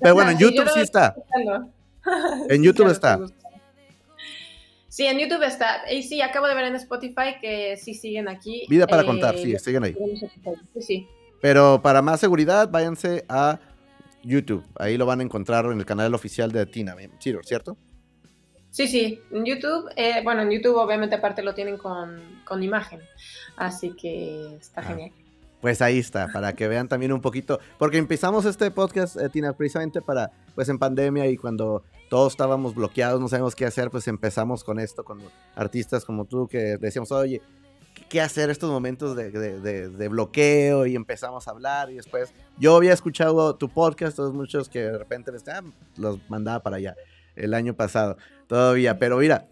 Pero 0.00 0.14
bueno, 0.14 0.30
en 0.30 0.38
YouTube 0.38 0.68
sí 0.72 0.80
está. 0.80 1.14
En 2.50 2.62
YouTube 2.62 2.90
está. 2.90 3.18
Sí, 4.88 5.06
en 5.06 5.18
YouTube 5.18 5.42
está. 5.42 5.90
Y 5.90 6.02
sí, 6.02 6.20
acabo 6.20 6.46
de 6.46 6.54
ver 6.54 6.64
en 6.64 6.74
Spotify 6.74 7.40
que 7.40 7.78
sí 7.78 7.94
siguen 7.94 8.28
aquí. 8.28 8.66
Vida 8.68 8.86
para 8.86 9.04
contar, 9.04 9.38
sí, 9.38 9.54
eh, 9.54 9.58
siguen 9.58 9.84
ahí. 9.84 9.96
Sí, 10.74 10.82
sí. 10.82 11.08
Pero 11.40 11.80
para 11.82 12.02
más 12.02 12.20
seguridad, 12.20 12.68
váyanse 12.70 13.24
a 13.26 13.58
YouTube. 14.22 14.64
Ahí 14.78 14.98
lo 14.98 15.06
van 15.06 15.20
a 15.20 15.22
encontrar 15.22 15.64
en 15.64 15.78
el 15.78 15.86
canal 15.86 16.14
oficial 16.14 16.52
de 16.52 16.66
Tina, 16.66 16.94
¿cierto? 17.42 17.76
Sí, 18.74 18.88
sí, 18.88 19.22
en 19.30 19.44
YouTube, 19.44 19.88
eh, 19.94 20.20
bueno, 20.24 20.42
en 20.42 20.50
YouTube 20.50 20.74
obviamente 20.74 21.14
aparte 21.14 21.44
lo 21.44 21.54
tienen 21.54 21.78
con, 21.78 22.60
imagen, 22.60 23.00
así 23.56 23.92
que 23.92 24.56
está 24.56 24.80
ah, 24.80 24.84
genial. 24.84 25.12
Pues 25.60 25.80
ahí 25.80 26.00
está, 26.00 26.26
para 26.32 26.54
que 26.54 26.66
vean 26.66 26.88
también 26.88 27.12
un 27.12 27.20
poquito, 27.20 27.60
porque 27.78 27.98
empezamos 27.98 28.46
este 28.46 28.72
podcast, 28.72 29.16
eh, 29.16 29.28
Tina, 29.28 29.52
precisamente 29.52 30.02
para, 30.02 30.32
pues 30.56 30.68
en 30.68 30.80
pandemia 30.80 31.28
y 31.28 31.36
cuando 31.36 31.84
todos 32.10 32.32
estábamos 32.32 32.74
bloqueados, 32.74 33.20
no 33.20 33.28
sabemos 33.28 33.54
qué 33.54 33.64
hacer, 33.64 33.92
pues 33.92 34.08
empezamos 34.08 34.64
con 34.64 34.80
esto, 34.80 35.04
con 35.04 35.20
artistas 35.54 36.04
como 36.04 36.24
tú 36.24 36.48
que 36.48 36.76
decíamos, 36.76 37.12
oye, 37.12 37.42
¿qué 38.08 38.20
hacer 38.20 38.50
estos 38.50 38.72
momentos 38.72 39.14
de, 39.14 40.08
bloqueo? 40.08 40.84
Y 40.86 40.96
empezamos 40.96 41.46
a 41.46 41.52
hablar 41.52 41.92
y 41.92 41.94
después 41.94 42.34
yo 42.58 42.74
había 42.74 42.92
escuchado 42.92 43.54
tu 43.54 43.68
podcast, 43.68 44.16
todos 44.16 44.34
muchos 44.34 44.68
que 44.68 44.80
de 44.80 44.98
repente 44.98 45.30
ah, 45.46 45.62
los 45.96 46.18
mandaba 46.28 46.58
para 46.58 46.78
allá 46.78 46.96
el 47.36 47.54
año 47.54 47.74
pasado 47.74 48.16
todavía, 48.46 48.98
pero 48.98 49.18
mira, 49.18 49.48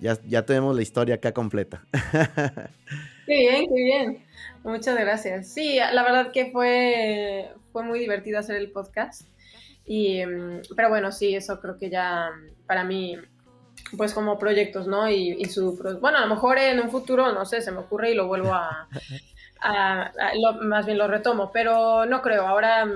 ya, 0.00 0.18
ya 0.26 0.44
tenemos 0.44 0.74
la 0.74 0.82
historia 0.82 1.16
acá 1.16 1.32
completa. 1.32 1.84
Qué 3.26 3.38
bien, 3.38 3.66
qué 3.68 3.82
bien. 3.82 4.24
Muchas 4.64 4.98
gracias. 4.98 5.48
Sí, 5.48 5.78
la 5.78 6.02
verdad 6.02 6.32
que 6.32 6.50
fue, 6.50 7.52
fue 7.72 7.84
muy 7.84 8.00
divertido 8.00 8.38
hacer 8.38 8.56
el 8.56 8.70
podcast. 8.70 9.22
Y, 9.84 10.24
mm, 10.24 10.62
pero 10.76 10.88
bueno, 10.88 11.12
sí, 11.12 11.34
eso 11.34 11.60
creo 11.60 11.78
que 11.78 11.90
ya 11.90 12.30
para 12.66 12.84
mí, 12.84 13.16
pues 13.96 14.12
como 14.12 14.38
proyectos, 14.38 14.86
¿no? 14.86 15.08
Y, 15.08 15.44
su, 15.46 15.76
bueno, 16.00 16.18
a 16.18 16.22
lo 16.22 16.34
mejor 16.34 16.58
en 16.58 16.80
un 16.80 16.90
futuro, 16.90 17.32
no 17.32 17.44
sé, 17.44 17.60
se 17.60 17.72
me 17.72 17.78
ocurre 17.78 18.10
y 18.10 18.14
lo 18.14 18.26
vuelvo 18.26 18.52
a, 18.52 18.88
más 20.62 20.86
bien 20.86 20.98
lo 20.98 21.08
retomo, 21.08 21.50
pero 21.52 22.06
no 22.06 22.22
creo. 22.22 22.46
Ahora 22.46 22.86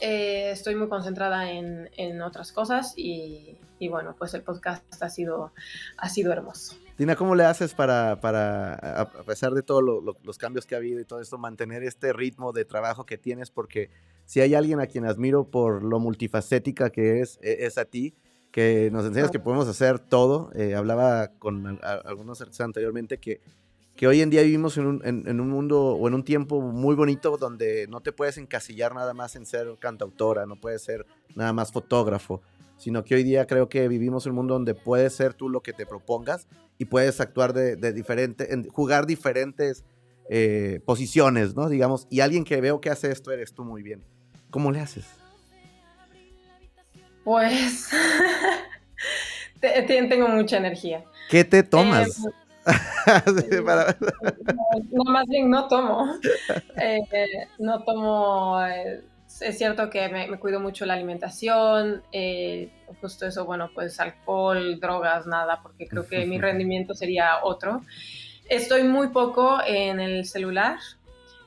eh, 0.00 0.50
estoy 0.50 0.74
muy 0.74 0.88
concentrada 0.88 1.50
en, 1.50 1.90
en 1.96 2.22
otras 2.22 2.52
cosas 2.52 2.94
y, 2.96 3.56
y, 3.78 3.88
bueno, 3.88 4.14
pues 4.18 4.34
el 4.34 4.42
podcast 4.42 4.84
ha 5.02 5.08
sido, 5.08 5.52
ha 5.96 6.08
sido 6.08 6.32
hermoso. 6.32 6.76
Tina, 6.96 7.14
¿cómo 7.14 7.34
le 7.34 7.44
haces 7.44 7.74
para, 7.74 8.20
para 8.20 8.74
a 8.74 9.10
pesar 9.24 9.52
de 9.52 9.62
todos 9.62 9.82
los 10.22 10.38
cambios 10.38 10.64
que 10.64 10.74
ha 10.74 10.78
habido 10.78 10.98
y 10.98 11.04
todo 11.04 11.20
esto, 11.20 11.36
mantener 11.36 11.82
este 11.82 12.12
ritmo 12.12 12.52
de 12.52 12.64
trabajo 12.64 13.04
que 13.04 13.18
tienes? 13.18 13.50
Porque 13.50 13.90
si 14.24 14.40
hay 14.40 14.54
alguien 14.54 14.80
a 14.80 14.86
quien 14.86 15.04
admiro 15.04 15.44
por 15.44 15.82
lo 15.82 15.98
multifacética 15.98 16.88
que 16.88 17.20
es, 17.20 17.38
e, 17.42 17.66
es 17.66 17.76
a 17.76 17.84
ti, 17.84 18.14
que 18.50 18.88
nos 18.90 19.04
enseñas 19.04 19.30
que 19.30 19.38
podemos 19.38 19.68
hacer 19.68 19.98
todo. 19.98 20.50
Eh, 20.54 20.74
hablaba 20.74 21.28
con 21.38 21.78
algunos 21.82 22.40
artistas 22.40 22.64
anteriormente 22.64 23.18
que 23.18 23.42
que 23.96 24.06
hoy 24.06 24.20
en 24.20 24.30
día 24.30 24.42
vivimos 24.42 24.76
en 24.76 24.86
un, 24.86 25.02
en, 25.04 25.40
un, 25.40 25.48
mundo 25.48 25.80
o 25.80 26.06
en 26.06 26.14
un 26.14 26.22
tiempo 26.22 26.60
muy 26.60 26.94
bonito 26.94 27.36
donde 27.38 27.86
no 27.88 28.00
te 28.00 28.12
puedes 28.12 28.36
encasillar 28.36 28.94
nada 28.94 29.14
más 29.14 29.36
en 29.36 29.46
ser 29.46 29.76
cantautora, 29.78 30.44
no 30.46 30.56
puedes 30.56 30.82
ser 30.82 31.06
nada 31.34 31.52
más 31.52 31.72
fotógrafo, 31.72 32.42
sino 32.76 33.04
que 33.04 33.14
hoy 33.14 33.22
día 33.22 33.46
creo 33.46 33.68
que 33.68 33.88
vivimos 33.88 34.26
en 34.26 34.32
un 34.32 34.36
mundo 34.36 34.54
donde 34.54 34.74
puedes 34.74 35.14
ser 35.14 35.32
tú 35.32 35.48
lo 35.48 35.62
que 35.62 35.72
te 35.72 35.86
propongas 35.86 36.46
y 36.76 36.84
puedes 36.84 37.20
actuar 37.20 37.54
de, 37.54 37.76
de 37.76 37.92
diferente, 37.94 38.48
jugar 38.70 39.06
diferentes 39.06 39.84
eh, 40.28 40.80
posiciones, 40.84 41.54
¿no? 41.54 41.68
Digamos, 41.68 42.06
y 42.10 42.20
alguien 42.20 42.44
que 42.44 42.60
veo 42.60 42.80
que 42.80 42.90
hace 42.90 43.12
esto 43.12 43.30
eres 43.30 43.54
tú 43.54 43.64
muy 43.64 43.82
bien. 43.82 44.04
¿Cómo 44.50 44.72
le 44.72 44.80
haces? 44.80 45.06
Pues 47.24 47.88
tengo 49.60 50.28
mucha 50.28 50.58
energía. 50.58 51.04
¿Qué 51.30 51.44
te 51.44 51.62
tomas? 51.62 52.18
Eh, 52.18 52.30
no, 54.92 55.04
más 55.04 55.26
bien 55.26 55.50
no 55.50 55.68
tomo. 55.68 56.14
Eh, 56.76 57.48
no 57.58 57.82
tomo. 57.84 58.64
Eh, 58.66 59.02
es 59.40 59.58
cierto 59.58 59.90
que 59.90 60.08
me, 60.08 60.38
cuido 60.38 60.60
mucho 60.60 60.86
la 60.86 60.94
alimentación. 60.94 62.02
Eh, 62.12 62.70
justo 63.00 63.26
eso, 63.26 63.44
bueno, 63.44 63.70
pues 63.74 63.98
alcohol, 64.00 64.78
drogas, 64.80 65.26
nada, 65.26 65.60
porque 65.62 65.86
creo 65.86 66.06
que 66.06 66.26
mi 66.26 66.38
rendimiento 66.38 66.94
sería 66.94 67.42
otro. 67.42 67.82
Estoy 68.48 68.84
muy 68.84 69.08
poco 69.08 69.58
en 69.66 70.00
el 70.00 70.24
celular, 70.24 70.78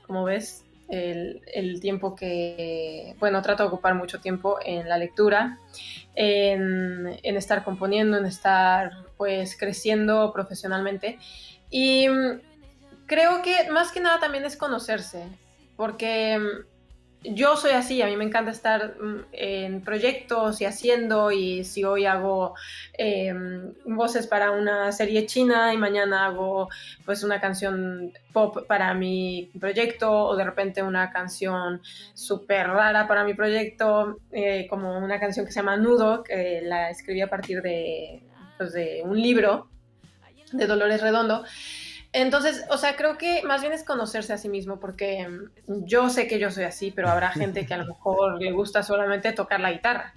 como 0.06 0.24
ves. 0.24 0.66
El, 0.90 1.80
tiempo 1.82 2.16
que, 2.16 3.16
bueno, 3.20 3.42
trato 3.42 3.64
de 3.64 3.70
ocupar 3.70 3.94
mucho 3.96 4.20
tiempo 4.20 4.58
en 4.66 4.90
la 4.90 4.98
lectura, 4.98 5.60
en, 6.16 7.20
en 7.22 7.38
estar 7.38 7.64
componiendo, 7.64 8.18
en 8.18 8.26
estar 8.26 8.92
pues 9.18 9.56
creciendo 9.58 10.34
profesionalmente. 10.34 11.20
Y 11.70 12.10
mm, 12.10 12.42
creo 13.06 13.42
que 13.42 13.70
más 13.72 13.92
que 13.92 14.00
nada 14.00 14.20
también 14.20 14.46
es 14.46 14.58
conocerse, 14.58 15.24
porque 15.76 16.40
mm, 16.40 16.79
yo 17.24 17.58
soy 17.58 17.72
así, 17.72 18.02
a 18.02 18.08
mí 18.08 18.16
me 18.16 18.24
encanta 18.24 18.52
estar 18.52 18.96
mm, 19.00 19.26
en 19.34 19.82
proyectos 19.82 20.62
y 20.62 20.66
haciendo, 20.66 21.32
y 21.32 21.66
si 21.66 21.84
hoy 21.84 22.06
hago 22.06 22.56
em, 22.94 23.74
voces 23.86 24.26
para 24.28 24.52
una 24.52 24.92
serie 24.92 25.26
china 25.26 25.74
y 25.74 25.78
mañana 25.78 26.26
hago 26.28 26.70
pues 27.06 27.24
una 27.24 27.42
canción 27.42 28.14
pop 28.32 28.66
para 28.68 28.94
mi 28.94 29.52
proyecto 29.60 30.12
o 30.12 30.36
de 30.36 30.46
repente 30.46 30.82
una 30.82 31.12
canción 31.12 31.82
súper 32.14 32.68
rara 32.68 33.08
para 33.08 33.24
mi 33.26 33.34
proyecto, 33.34 34.20
eh, 34.32 34.68
como 34.70 34.98
una 34.98 35.20
canción 35.20 35.46
que 35.46 35.52
se 35.52 35.60
llama 35.60 35.78
Nudo, 35.78 36.24
que 36.24 36.62
la 36.64 36.90
escribí 36.90 37.22
a 37.22 37.30
partir 37.30 37.62
de 37.62 38.22
pues, 38.58 38.72
de 38.74 39.02
un 39.04 39.22
libro 39.22 39.68
de 40.54 40.68
Dolores 40.68 41.02
Redondo. 41.02 41.44
Entonces, 42.12 42.66
o 42.70 42.78
sea, 42.78 42.96
creo 42.96 43.18
que 43.18 43.44
más 43.44 43.62
bien 43.62 43.74
es 43.74 43.84
conocerse 43.84 44.34
a 44.34 44.38
sí 44.38 44.50
mismo, 44.50 44.80
porque 44.80 45.28
mm, 45.28 45.86
yo 45.86 46.10
sé 46.10 46.28
que 46.28 46.40
yo 46.40 46.50
soy 46.50 46.64
así, 46.64 46.92
pero 46.92 47.10
habrá 47.10 47.30
gente 47.30 47.66
que 47.66 47.74
a 47.74 47.78
lo 47.78 47.86
mejor 47.86 48.42
le 48.42 48.52
gusta 48.52 48.82
solamente 48.82 49.32
tocar 49.32 49.60
la 49.60 49.72
guitarra 49.72 50.14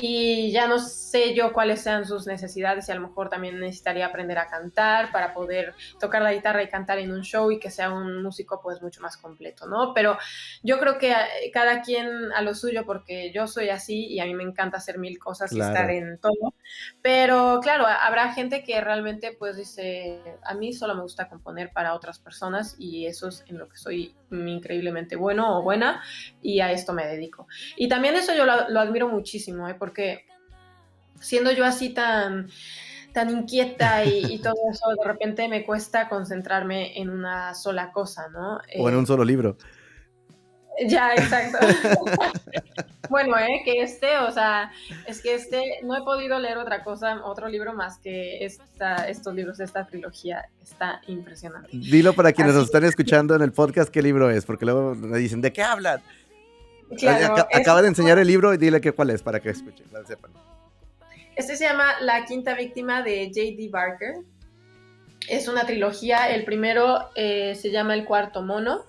y 0.00 0.52
ya 0.52 0.68
no 0.68 0.78
sé 0.78 1.34
yo 1.34 1.52
cuáles 1.52 1.80
sean 1.80 2.06
sus 2.06 2.26
necesidades 2.26 2.88
y 2.88 2.92
a 2.92 2.94
lo 2.94 3.00
mejor 3.00 3.28
también 3.28 3.58
necesitaría 3.58 4.06
aprender 4.06 4.38
a 4.38 4.46
cantar 4.46 5.10
para 5.10 5.34
poder 5.34 5.74
tocar 5.98 6.22
la 6.22 6.32
guitarra 6.32 6.62
y 6.62 6.68
cantar 6.68 6.98
en 6.98 7.10
un 7.10 7.22
show 7.22 7.50
y 7.50 7.58
que 7.58 7.70
sea 7.70 7.92
un 7.92 8.22
músico 8.22 8.60
pues 8.62 8.80
mucho 8.80 9.00
más 9.00 9.16
completo, 9.16 9.66
¿no? 9.66 9.92
Pero 9.94 10.16
yo 10.62 10.78
creo 10.78 10.98
que 10.98 11.10
eh, 11.10 11.50
cada 11.52 11.82
quien 11.82 12.32
a 12.32 12.42
lo 12.42 12.54
suyo 12.54 12.84
porque 12.86 13.32
yo 13.32 13.46
soy 13.46 13.70
así 13.70 14.06
y 14.06 14.20
a 14.20 14.24
mí 14.24 14.34
me 14.34 14.44
encanta 14.44 14.76
hacer 14.76 14.98
mil 14.98 15.18
cosas 15.18 15.52
y 15.52 15.60
estar 15.60 15.90
en 15.90 16.18
todo, 16.18 16.54
pero 17.02 17.60
claro, 17.62 17.86
habrá 17.86 18.32
gente 18.32 18.62
que 18.62 18.80
realmente 18.80 19.32
pues 19.38 19.56
dice, 19.56 20.20
a 20.42 20.54
mí 20.54 20.72
solo 20.72 20.94
me 20.94 21.02
gusta 21.02 21.28
componer 21.28 21.72
para 21.72 21.94
otras 21.94 22.18
personas 22.18 22.76
y 22.78 23.06
eso 23.06 23.28
es 23.28 23.44
en 23.48 23.58
lo 23.58 23.68
que 23.68 23.76
soy 23.78 24.14
increíblemente 24.30 25.16
bueno 25.16 25.58
o 25.58 25.62
buena 25.62 26.02
y 26.42 26.60
a 26.60 26.70
esto 26.72 26.92
me 26.92 27.06
dedico. 27.06 27.46
Y 27.76 27.88
también 27.88 28.14
eso 28.14 28.34
yo 28.34 28.44
lo, 28.44 28.68
lo 28.68 28.80
admiro 28.80 29.08
muchísimo, 29.08 29.68
¿eh? 29.68 29.74
porque 29.74 29.87
siendo 31.20 31.52
yo 31.52 31.64
así 31.64 31.90
tan, 31.90 32.48
tan 33.12 33.30
inquieta 33.30 34.04
y, 34.04 34.38
todo 34.42 34.56
eso, 34.70 34.88
de 34.90 35.04
repente 35.04 35.48
me 35.48 35.64
cuesta 35.64 36.08
concentrarme 36.08 36.98
en 36.98 37.10
una 37.10 37.54
sola 37.54 37.92
cosa, 37.92 38.28
¿no? 38.28 38.58
O 38.78 38.88
en 38.88 38.96
un 38.96 39.04
eh, 39.04 39.06
solo 39.06 39.24
libro. 39.24 39.56
Ya, 40.86 41.12
exacto. 41.14 41.58
bueno, 43.10 43.36
¿eh? 43.36 43.62
que 43.64 43.82
este, 43.82 44.18
o 44.18 44.30
sea, 44.30 44.70
es 45.06 45.20
que 45.20 45.34
este, 45.34 45.80
no 45.82 45.96
he 45.96 46.02
podido 46.02 46.38
leer 46.38 46.58
otra 46.58 46.84
cosa, 46.84 47.24
otro 47.24 47.48
libro 47.48 47.74
más 47.74 47.98
que 47.98 48.44
esta, 48.44 49.08
estos 49.08 49.34
libros, 49.34 49.58
esta 49.58 49.86
trilogía, 49.86 50.48
está 50.62 51.00
impresionante. 51.08 51.70
Dilo 51.72 52.12
para 52.12 52.32
quienes 52.32 52.54
nos 52.54 52.66
están 52.66 52.84
escuchando 52.84 53.34
en 53.34 53.42
el 53.42 53.52
podcast 53.52 53.90
qué 53.90 54.02
libro 54.02 54.30
es, 54.30 54.44
porque 54.44 54.64
luego 54.64 54.94
me 54.94 55.18
dicen, 55.18 55.40
¿de 55.40 55.52
qué 55.52 55.62
hablan? 55.62 56.00
Acaba 57.52 57.82
de 57.82 57.88
enseñar 57.88 58.18
el 58.18 58.26
libro 58.26 58.54
y 58.54 58.58
dile 58.58 58.80
que 58.80 58.92
cuál 58.92 59.10
es 59.10 59.22
para 59.22 59.40
que 59.40 59.50
escuchen, 59.50 59.86
sepan. 60.06 60.30
Este 61.36 61.56
se 61.56 61.64
llama 61.64 62.00
La 62.00 62.24
quinta 62.24 62.54
víctima 62.54 63.02
de 63.02 63.26
J.D. 63.26 63.68
Barker. 63.70 64.16
Es 65.28 65.46
una 65.46 65.64
trilogía. 65.64 66.34
El 66.34 66.44
primero 66.44 67.10
eh, 67.14 67.54
se 67.54 67.70
llama 67.70 67.94
El 67.94 68.04
cuarto 68.04 68.42
mono 68.42 68.84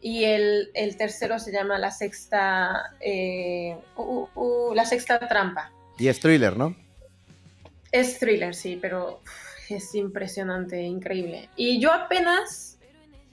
y 0.00 0.24
el, 0.24 0.70
tercero 0.98 1.38
se 1.38 1.52
llama 1.52 1.78
La 1.78 1.90
sexta, 1.90 2.94
eh, 3.00 3.76
uh, 3.96 4.02
uh, 4.02 4.28
uh, 4.34 4.74
la 4.74 4.84
sexta 4.84 5.18
trampa. 5.28 5.72
Y 5.98 6.08
es 6.08 6.20
thriller, 6.20 6.56
¿no? 6.56 6.76
Es 7.92 8.18
thriller, 8.18 8.54
sí, 8.54 8.78
pero 8.80 9.20
es 9.68 9.94
impresionante, 9.94 10.82
increíble. 10.82 11.48
Y 11.56 11.80
yo 11.80 11.92
apenas 11.92 12.75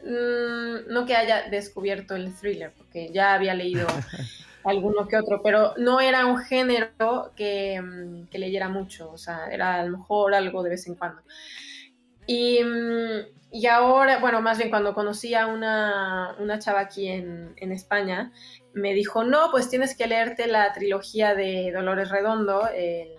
Mm, 0.04 0.92
no 0.92 1.06
que 1.06 1.16
haya 1.16 1.50
descubierto 1.50 2.16
el 2.16 2.36
thriller, 2.36 2.74
porque 2.78 3.10
ya 3.14 3.34
había 3.34 3.54
leído 3.54 3.88
alguno 4.66 5.08
que 5.08 5.18
otro, 5.18 5.42
pero 5.42 5.74
no 5.78 6.02
era 6.02 6.26
un 6.26 6.38
género 6.40 7.32
que, 7.36 7.82
mm, 7.82 8.28
que, 8.28 8.38
leyera 8.38 8.68
mucho, 8.68 9.12
o 9.12 9.18
sea, 9.18 9.48
era 9.52 9.76
a 9.76 9.86
lo 9.86 9.98
mejor 9.98 10.36
algo 10.36 10.62
de 10.62 10.72
vez 10.72 10.88
en 10.88 10.96
cuando. 10.96 11.22
Y, 12.28 12.62
mm, 12.64 13.44
y 13.52 13.68
ahora, 13.68 14.20
bueno, 14.20 14.42
más 14.42 14.58
bien 14.58 14.70
cuando 14.70 14.94
conocí 14.94 15.36
a 15.36 15.48
una, 15.48 16.36
una 16.40 16.60
chava 16.60 16.82
aquí 16.82 17.08
en, 17.08 17.54
en, 17.58 17.72
España, 17.72 18.34
me 18.74 18.94
dijo, 18.94 19.24
no, 19.24 19.52
pues 19.52 19.70
tienes 19.70 19.96
que 19.96 20.08
leerte 20.08 20.48
la 20.48 20.74
trilogía 20.74 21.36
de 21.36 21.72
Dolores 21.74 22.10
Redondo, 22.10 22.68
el, 22.76 23.10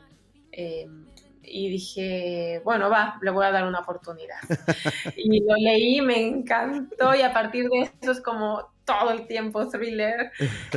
em, 0.53 1.03
y 1.47 1.68
dije, 1.68 2.61
bueno, 2.64 2.90
va, 2.90 3.18
le 3.22 3.30
voy 3.30 3.45
a 3.45 3.51
dar 3.51 3.64
una 3.64 3.80
oportunidad. 3.80 4.38
y 5.16 5.40
lo 5.40 5.55
leí, 5.57 6.01
me 6.01 6.20
encantó 6.20 7.14
y 7.14 7.22
a 7.22 7.32
partir 7.32 7.68
de 7.68 7.90
eso 8.01 8.12
es 8.12 8.20
como 8.20 8.72
todo 8.84 9.11
el 9.11 9.26
tiempo 9.26 9.68
thriller, 9.68 10.32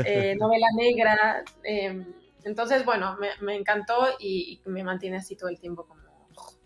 eh, 0.05 0.35
novela 0.39 0.67
negra. 0.75 1.43
Em, 1.63 2.05
entonces, 2.43 2.85
bueno, 2.85 3.17
me, 3.41 3.55
encantó 3.55 4.07
y, 4.19 4.61
me 4.65 4.83
mantiene 4.83 5.17
así 5.17 5.35
todo 5.35 5.49
el 5.49 5.59
tiempo 5.59 5.85
como, 5.85 6.01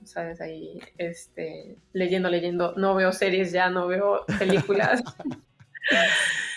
¿sabes? 0.04 0.42
Ahí, 0.42 0.80
este, 0.98 1.78
leyendo, 1.94 2.30
leyendo. 2.30 2.74
No 2.76 2.94
veo 2.96 3.12
series 3.12 3.52
ya, 3.52 3.70
no 3.70 3.88
veo 3.88 4.26
películas. 4.40 5.02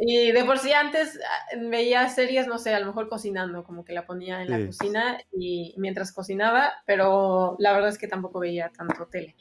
Y 0.00 0.30
de 0.30 0.44
por 0.44 0.58
sí 0.58 0.72
antes 0.72 1.18
ah, 1.28 1.56
veía 1.58 2.08
series, 2.08 2.46
no 2.46 2.58
sé, 2.58 2.72
a 2.72 2.78
lo 2.78 2.86
mejor 2.86 3.08
cocinando, 3.08 3.64
como 3.64 3.84
que 3.84 3.92
la 3.92 4.06
ponía 4.06 4.42
en 4.42 4.50
la 4.50 4.64
cocina 4.64 5.20
y 5.32 5.74
mientras 5.76 6.12
cocinaba, 6.12 6.72
pero 6.86 7.56
la 7.58 7.72
verdad 7.72 7.88
es 7.88 7.98
que 7.98 8.06
tampoco 8.06 8.38
veía 8.38 8.70
tanto 8.70 9.06
tele. 9.06 9.34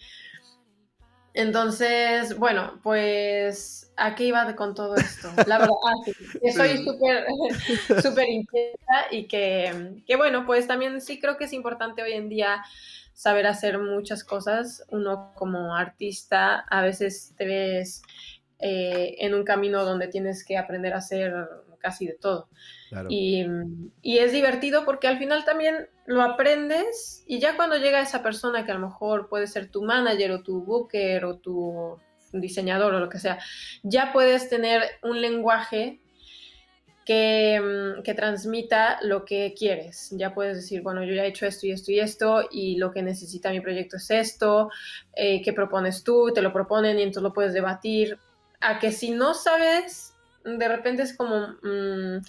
Entonces, 1.35 2.35
bueno, 2.39 2.79
pues, 2.81 3.93
¿a 3.95 4.15
qué 4.15 4.23
iba 4.23 4.55
con 4.55 4.73
todo 4.73 4.95
esto? 4.95 5.29
La 5.45 5.59
verdad, 5.59 5.75
ah, 5.85 5.93
que 6.41 6.51
soy 6.51 6.83
súper, 6.83 7.27
súper 8.01 8.27
inquieta 8.27 9.05
y 9.11 9.27
que, 9.27 10.01
que, 10.07 10.15
bueno, 10.15 10.47
pues 10.47 10.65
también 10.65 10.99
sí 11.01 11.19
creo 11.19 11.37
que 11.37 11.43
es 11.43 11.53
importante 11.53 12.01
hoy 12.01 12.13
en 12.13 12.29
día 12.29 12.63
saber 13.13 13.45
hacer 13.45 13.77
muchas 13.77 14.23
cosas. 14.23 14.83
Uno 14.89 15.33
como 15.35 15.75
artista 15.75 16.61
a 16.61 16.81
veces 16.81 17.35
te 17.37 17.45
ves 17.45 18.01
eh, 18.59 19.15
en 19.19 19.33
un 19.33 19.43
camino 19.43 19.85
donde 19.85 20.07
tienes 20.07 20.43
que 20.43 20.57
aprender 20.57 20.93
a 20.93 20.97
hacer 20.97 21.33
casi 21.79 22.07
de 22.07 22.13
todo. 22.13 22.49
Y, 23.09 23.45
es 24.03 24.31
divertido 24.31 24.85
porque 24.85 25.07
al 25.07 25.17
final 25.17 25.45
también 25.45 25.89
lo 26.05 26.21
aprendes 26.21 27.23
y 27.27 27.39
ya 27.39 27.55
cuando 27.55 27.77
llega 27.77 28.01
esa 28.01 28.23
persona 28.23 28.65
que 28.65 28.71
a 28.71 28.75
lo 28.75 28.87
mejor 28.87 29.29
puede 29.29 29.47
ser 29.47 29.69
tu 29.69 29.83
manager 29.83 30.31
o 30.31 30.43
tu 30.43 30.63
booker 30.63 31.25
o 31.25 31.37
tu 31.37 31.97
diseñador 32.31 32.93
o 32.93 32.99
lo 32.99 33.09
que 33.09 33.19
sea, 33.19 33.39
ya 33.83 34.11
puedes 34.13 34.49
tener 34.49 34.83
un 35.03 35.21
lenguaje 35.21 36.01
que, 37.05 37.59
mm, 37.61 38.03
que, 38.03 38.13
transmita 38.13 38.99
lo 39.01 39.23
que 39.23 39.53
quieres. 39.57 40.09
Ya 40.11 40.33
puedes 40.33 40.57
decir, 40.57 40.81
bueno, 40.81 41.05
yo 41.05 41.13
ya 41.13 41.23
he 41.23 41.29
hecho 41.29 41.45
esto 41.45 41.65
y 41.65 41.71
esto 41.71 41.91
y 41.91 41.99
esto 41.99 42.47
y 42.51 42.77
lo 42.77 42.91
que 42.91 43.01
necesita 43.01 43.51
mi 43.51 43.61
proyecto 43.61 43.95
es 43.95 44.11
esto, 44.11 44.69
eh, 45.15 45.41
¿qué 45.41 45.53
propones 45.53 46.03
tú? 46.03 46.31
Te 46.33 46.41
lo 46.41 46.51
proponen 46.51 46.99
y 46.99 47.03
entonces 47.03 47.23
lo 47.23 47.33
puedes 47.33 47.53
debatir 47.53 48.19
a 48.59 48.79
que 48.79 48.91
si 48.91 49.11
no 49.11 49.33
sabes, 49.33 50.15
de 50.43 50.67
repente 50.67 51.03
es 51.03 51.15
como, 51.15 51.47
mm, 51.63 52.23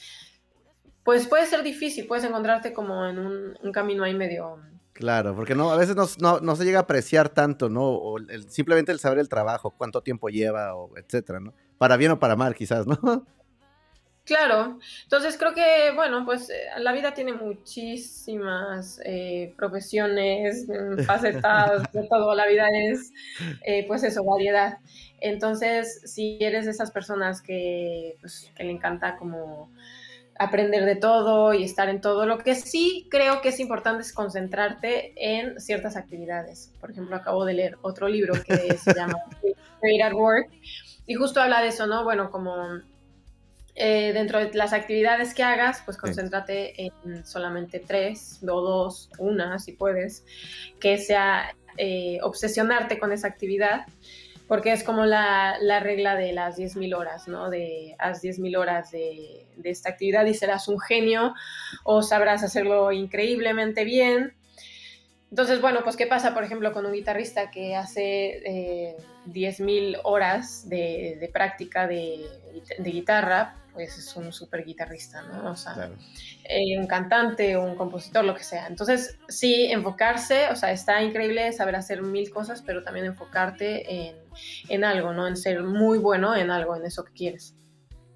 pues 1.05 1.27
puede 1.27 1.47
ser 1.47 1.63
difícil, 1.63 2.07
puedes 2.07 2.25
encontrarte 2.25 2.73
como 2.73 3.07
en 3.07 3.19
un, 3.19 3.73
camino 3.73 4.05
ahí 4.05 4.15
medio... 4.15 4.59
Claro, 4.93 5.35
porque 5.37 5.55
no, 5.55 5.71
a 5.71 5.77
veces 5.77 5.95
no, 5.97 6.57
se 6.57 6.65
llega 6.65 6.81
a 6.81 6.83
apreciar 6.83 7.29
tanto, 7.29 7.69
¿no? 7.69 7.85
O 7.85 8.17
simplemente 8.49 8.91
el 8.91 8.99
saber 8.99 9.21
el 9.21 9.29
trabajo, 9.29 9.71
cuánto 9.71 10.03
tiempo 10.03 10.29
lleva, 10.29 10.75
o 10.75 10.97
etcétera, 10.97 11.39
¿no? 11.39 11.55
Para 11.79 11.97
bien 11.97 12.11
o 12.11 12.19
para 12.19 12.35
mal, 12.35 12.57
quizás, 12.57 12.87
¿no? 12.87 12.99
Claro, 14.29 14.79
entonces 15.05 15.39
creo 15.39 15.55
que, 15.55 15.91
bueno, 15.95 16.27
pues 16.27 16.51
eh, 16.51 16.55
la 16.81 16.93
vida 16.93 17.15
tiene 17.15 17.33
muchísimas 17.33 19.01
eh, 19.03 19.55
profesiones, 19.57 20.69
mm, 20.69 20.99
facetas, 21.07 21.91
de 21.93 22.07
todo, 22.09 22.35
la 22.35 22.47
vida 22.47 22.69
es, 22.71 23.11
eh, 23.65 23.87
pues 23.89 24.03
eso, 24.03 24.23
variedad. 24.25 24.81
Entonces, 25.23 26.03
si 26.05 26.37
eres 26.43 26.67
de 26.67 26.73
esas 26.73 26.91
personas 26.91 27.41
que, 27.41 28.19
pues, 28.21 28.53
que 28.55 28.65
le 28.65 28.73
encanta 28.73 29.17
como 29.17 29.71
aprender 30.39 30.85
de 30.85 30.97
todo 30.97 31.55
y 31.55 31.65
estar 31.65 31.89
en 31.89 32.03
todo, 32.03 32.27
lo 32.27 32.37
que 32.37 32.55
sí 32.55 33.09
creo 33.11 33.41
que 33.41 33.49
es 33.49 33.61
importante 33.61 34.03
es 34.03 34.13
concentrarte 34.13 35.15
en 35.17 35.59
ciertas 35.59 35.97
actividades. 35.97 36.71
Por 36.83 36.91
ejemplo, 36.91 37.17
acabo 37.17 37.47
de 37.47 37.55
leer 37.55 37.79
otro 37.81 38.09
libro 38.09 38.35
que 38.47 38.77
se 38.77 38.93
llama 38.95 39.19
Create 39.81 40.03
at 40.03 40.13
Work 40.13 40.51
y 41.07 41.15
justo 41.15 41.41
habla 41.41 41.63
de 41.63 41.69
eso, 41.69 41.87
¿no? 41.87 42.05
Bueno, 42.05 42.31
como 42.31 42.83
eh, 43.79 44.13
dentro 44.13 44.39
de 44.39 44.53
las 44.55 44.73
actividades 44.73 45.35
que 45.35 45.43
hagas, 45.43 45.83
pues 45.85 45.97
concéntrate 45.97 46.75
en 46.83 47.25
solamente 47.25 47.81
tres, 47.81 48.41
o 48.43 48.61
dos, 48.61 49.11
una, 49.19 49.59
si 49.59 49.73
puedes, 49.73 50.25
que 50.81 50.99
sea 50.99 51.55
eh, 51.77 52.19
obsesionarte 52.23 52.99
con 52.99 53.13
esa 53.13 53.29
actividad, 53.29 53.87
porque 54.47 54.73
es 54.73 54.83
como 54.83 55.05
la, 55.05 55.57
la 55.61 55.81
regla 55.81 56.17
de 56.17 56.33
las 56.33 56.59
10.000 56.59 56.97
horas, 56.97 57.29
¿no? 57.29 57.51
De 57.51 57.95
haz 57.99 58.23
10.000 58.23 58.59
horas 58.59 58.91
de, 58.91 59.47
de 59.57 59.71
esta 59.71 59.91
actividad 59.91 60.27
y 60.27 60.35
serás 60.35 60.69
un 60.69 60.81
genio 60.81 61.35
o 61.85 62.03
sabrás 62.03 62.43
hacerlo 62.43 62.91
increíblemente 62.93 63.85
bien 63.85 64.35
entonces, 65.31 65.61
bueno, 65.61 65.81
pues 65.85 65.97
¿qué 65.97 66.07
pasa, 66.07 66.33
por 66.33 66.43
ejemplo, 66.43 66.73
con 66.73 66.87
un 66.87 66.93
guitarrista 66.93 67.51
que 67.51 67.77
hace 67.77 68.41
eh, 68.47 68.97
10.000 69.27 70.01
horas 70.05 70.69
de, 70.69 71.31
práctica 71.33 71.87
de, 71.87 72.27
guitarra? 72.79 73.55
Pues 73.79 73.97
es 73.97 74.17
un 74.17 74.33
súper 74.33 74.65
guitarrista, 74.65 75.23
¿no? 75.23 75.53
O 75.53 75.55
sea, 75.55 75.89
eh, 76.43 76.77
un 76.77 76.89
cantante, 76.89 77.57
un 77.57 77.77
compositor, 77.77 78.25
lo 78.25 78.35
que 78.35 78.43
sea. 78.43 78.67
Entonces, 78.67 79.17
sí, 79.29 79.69
enfocarse, 79.71 80.49
o 80.51 80.57
sea, 80.57 80.73
está 80.73 81.01
increíble 81.01 81.53
saber 81.53 81.77
hacer 81.77 82.03
mil 82.03 82.29
cosas, 82.29 82.61
pero 82.61 82.83
también 82.83 83.07
enfocarte 83.07 84.17
en, 84.69 84.83
algo, 84.83 85.13
¿no? 85.13 85.29
En 85.29 85.37
ser 85.37 85.63
muy 85.63 85.99
bueno 85.99 86.35
en 86.35 86.51
algo, 86.51 86.75
en 86.75 86.87
eso 86.87 87.05
que 87.05 87.13
quieres. 87.13 87.55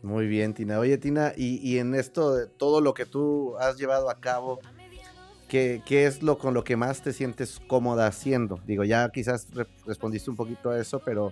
Muy 0.02 0.26
bien, 0.26 0.52
Tina. 0.52 0.80
Oye, 0.80 0.98
Tina, 0.98 1.32
y, 1.36 1.58
y 1.58 1.78
en 1.78 1.94
esto, 1.94 2.34
de 2.34 2.48
todo 2.48 2.80
lo 2.80 2.92
que 2.92 3.06
tú 3.06 3.56
has 3.58 3.76
llevado 3.76 4.10
a 4.10 4.18
cabo, 4.18 4.58
¿qué, 5.48 6.06
es 6.06 6.24
lo 6.24 6.38
con 6.38 6.54
lo 6.54 6.64
que 6.64 6.74
más 6.74 7.02
te 7.02 7.12
sientes 7.12 7.60
cómoda 7.68 8.08
haciendo? 8.08 8.58
Digo, 8.66 8.82
ya 8.82 9.08
quizás 9.10 9.46
respondiste 9.86 10.28
un 10.28 10.34
poquito 10.34 10.70
a 10.70 10.80
eso, 10.80 10.98
pero 11.04 11.30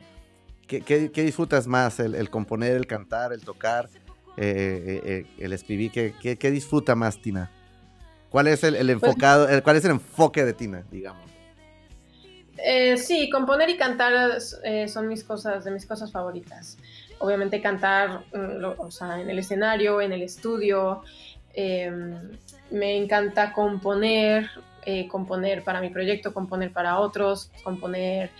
¿qué, 0.79 1.11
disfrutas 1.15 1.67
más? 1.67 1.99
El, 2.01 2.31
componer, 2.31 2.77
el 2.77 2.87
cantar, 2.87 3.33
el 3.33 3.41
tocar, 3.41 3.89
eh, 4.37 5.01
eh, 5.05 5.27
el 5.39 5.53
escribir? 5.53 5.91
¿Qué, 5.91 6.51
disfruta 6.51 6.95
más, 6.95 7.21
Tina? 7.21 7.51
¿Cuál 8.31 8.47
es 8.47 8.63
el, 8.65 8.75
pues 8.75 8.89
enfocado, 8.89 9.63
cuál 9.63 9.77
es 9.77 9.85
el 9.85 9.93
enfoque 9.93 10.45
de 10.45 10.53
Tina, 10.53 10.85
digamos? 10.91 11.29
sí, 12.97 13.31
componer 13.31 13.71
y 13.71 13.77
cantar 13.79 14.39
son 14.87 15.09
mis 15.09 15.25
cosas, 15.25 15.65
de 15.65 15.71
mis 15.71 15.87
cosas 15.87 16.13
favoritas 16.13 16.77
obviamente 17.21 17.61
cantar 17.61 18.25
mm, 18.33 18.65
o 18.79 18.91
sea, 18.91 19.21
en 19.21 19.31
el 19.31 19.39
escenario, 19.39 20.01
en 20.01 20.13
el 20.13 20.23
estudio. 20.23 21.03
Em, 21.53 22.31
me 22.71 22.97
encanta 22.97 23.53
componer, 23.53 24.51
eh, 24.85 25.07
componer 25.09 25.63
para 25.63 25.81
mi 25.81 25.91
proyecto, 25.91 26.35
componer 26.35 26.73
para 26.73 26.99
otros, 26.99 27.51
componer 27.63 28.31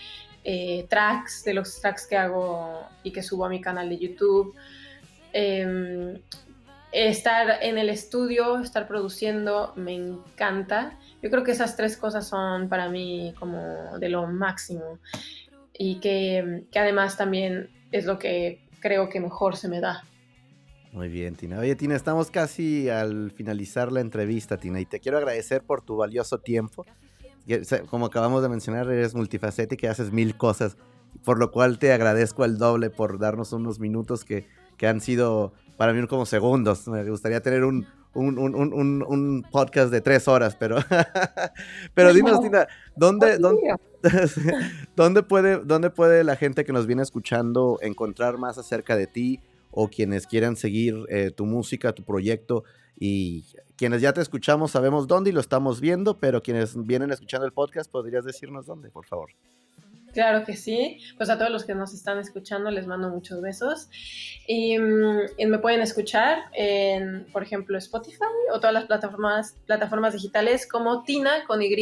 eh, 0.43 0.85
tracks 0.89 1.43
de 1.43 1.53
los 1.53 1.79
tracks 1.79 2.07
que 2.07 2.17
hago 2.17 2.87
y 3.03 3.11
que 3.11 3.21
subo 3.21 3.45
a 3.45 3.49
mi 3.49 3.61
canal 3.61 3.89
de 3.89 3.97
YouTube. 3.97 4.55
Em, 5.33 6.19
estar 6.91 7.63
en 7.63 7.77
el 7.77 7.89
estudio, 7.89 8.59
estar 8.59 8.87
produciendo, 8.87 9.73
me 9.75 9.93
encanta. 9.93 10.97
Yo 11.21 11.29
creo 11.29 11.43
que 11.43 11.51
esas 11.51 11.77
tres 11.77 11.95
cosas 11.95 12.27
son 12.27 12.67
para 12.67 12.89
mí 12.89 13.33
como 13.39 13.97
de 13.97 14.09
lo 14.09 14.27
máximo 14.27 14.99
y 15.73 15.99
que, 15.99 16.65
además 16.75 17.17
también 17.17 17.69
es 17.91 18.05
lo 18.05 18.19
que 18.19 18.67
creo 18.79 19.09
que 19.09 19.19
mejor 19.19 19.55
se 19.55 19.69
me 19.69 19.79
da. 19.79 20.03
Muy 20.91 21.07
bien, 21.07 21.35
Tina. 21.35 21.59
Oye, 21.59 21.75
Tina, 21.75 21.95
estamos 21.95 22.29
casi 22.29 22.89
al 22.89 23.31
finalizar 23.31 23.91
la 23.91 24.01
entrevista, 24.01 24.57
Tina, 24.57 24.81
y 24.81 24.85
te 24.85 24.99
quiero 24.99 25.17
agradecer 25.17 25.63
por 25.63 25.81
tu 25.81 25.95
valioso 25.95 26.39
tiempo. 26.39 26.85
Como 27.89 28.07
acabamos 28.07 28.43
de 28.43 28.49
mencionar, 28.49 28.89
eres 28.91 29.15
multifacética 29.15 29.87
y 29.87 29.89
haces 29.89 30.11
mil 30.11 30.35
cosas, 30.35 30.75
por 31.23 31.39
lo 31.39 31.51
cual 31.51 31.79
te 31.79 31.93
agradezco 31.93 32.43
el 32.43 32.57
doble 32.57 32.89
por 32.89 33.19
darnos 33.19 33.53
unos 33.53 33.79
minutos 33.79 34.25
que, 34.25 34.47
que 34.81 34.87
han 34.87 34.99
sido 34.99 35.53
para 35.77 35.93
mí 35.93 36.07
como 36.07 36.25
segundos. 36.25 36.87
Me 36.87 37.07
gustaría 37.07 37.39
tener 37.39 37.63
un, 37.63 37.85
un, 38.15 38.39
un, 38.39 39.03
un 39.07 39.45
podcast 39.51 39.91
de 39.91 40.01
tres 40.01 40.27
horas, 40.27 40.55
pero, 40.55 40.77
pero 41.93 42.11
dinos, 42.15 42.41
Tina, 42.41 42.67
¿dónde, 42.95 43.37
dónde, 43.37 43.61
¿Dónde, 44.95 45.21
puede, 45.21 45.59
¿Dónde 45.59 45.91
puede 45.91 46.23
la 46.23 46.35
gente 46.35 46.65
que 46.65 46.73
nos 46.73 46.87
viene 46.87 47.03
escuchando 47.03 47.77
encontrar 47.83 48.39
más 48.39 48.57
acerca 48.57 48.97
de 48.97 49.05
ti 49.05 49.39
o 49.69 49.87
quienes 49.87 50.25
quieran 50.25 50.55
seguir 50.55 50.95
eh, 51.09 51.29
tu 51.29 51.45
música, 51.45 51.93
tu 51.93 52.03
proyecto? 52.03 52.63
Y 52.99 53.45
quienes 53.75 54.01
ya 54.01 54.13
te 54.13 54.21
escuchamos 54.21 54.71
sabemos 54.71 55.05
dónde 55.05 55.29
y 55.29 55.33
lo 55.33 55.41
estamos 55.41 55.79
viendo, 55.79 56.17
pero 56.17 56.41
quienes 56.41 56.75
vienen 56.87 57.11
escuchando 57.11 57.45
el 57.45 57.53
podcast, 57.53 57.91
¿podrías 57.91 58.25
decirnos 58.25 58.65
dónde, 58.65 58.89
por 58.89 59.05
favor? 59.05 59.29
Claro 60.13 60.43
que 60.43 60.55
sí. 60.55 60.99
Pues 61.17 61.29
a 61.29 61.37
todos 61.37 61.51
los 61.51 61.63
que 61.63 61.73
nos 61.73 61.93
están 61.93 62.19
escuchando 62.19 62.69
les 62.71 62.87
mando 62.87 63.09
muchos 63.09 63.41
besos. 63.41 63.89
Y, 64.47 64.77
mm, 64.77 65.47
me 65.47 65.59
pueden 65.59 65.81
escuchar 65.81 66.43
en, 66.53 67.27
por 67.31 67.43
ejemplo, 67.43 67.77
Spotify 67.77 68.25
o 68.53 68.59
todas 68.59 68.73
las 68.73 68.85
plataformas, 68.85 69.57
plataformas 69.65 70.13
digitales 70.13 70.67
como 70.67 71.03
Tina 71.03 71.45
con 71.45 71.61
Y 71.61 71.73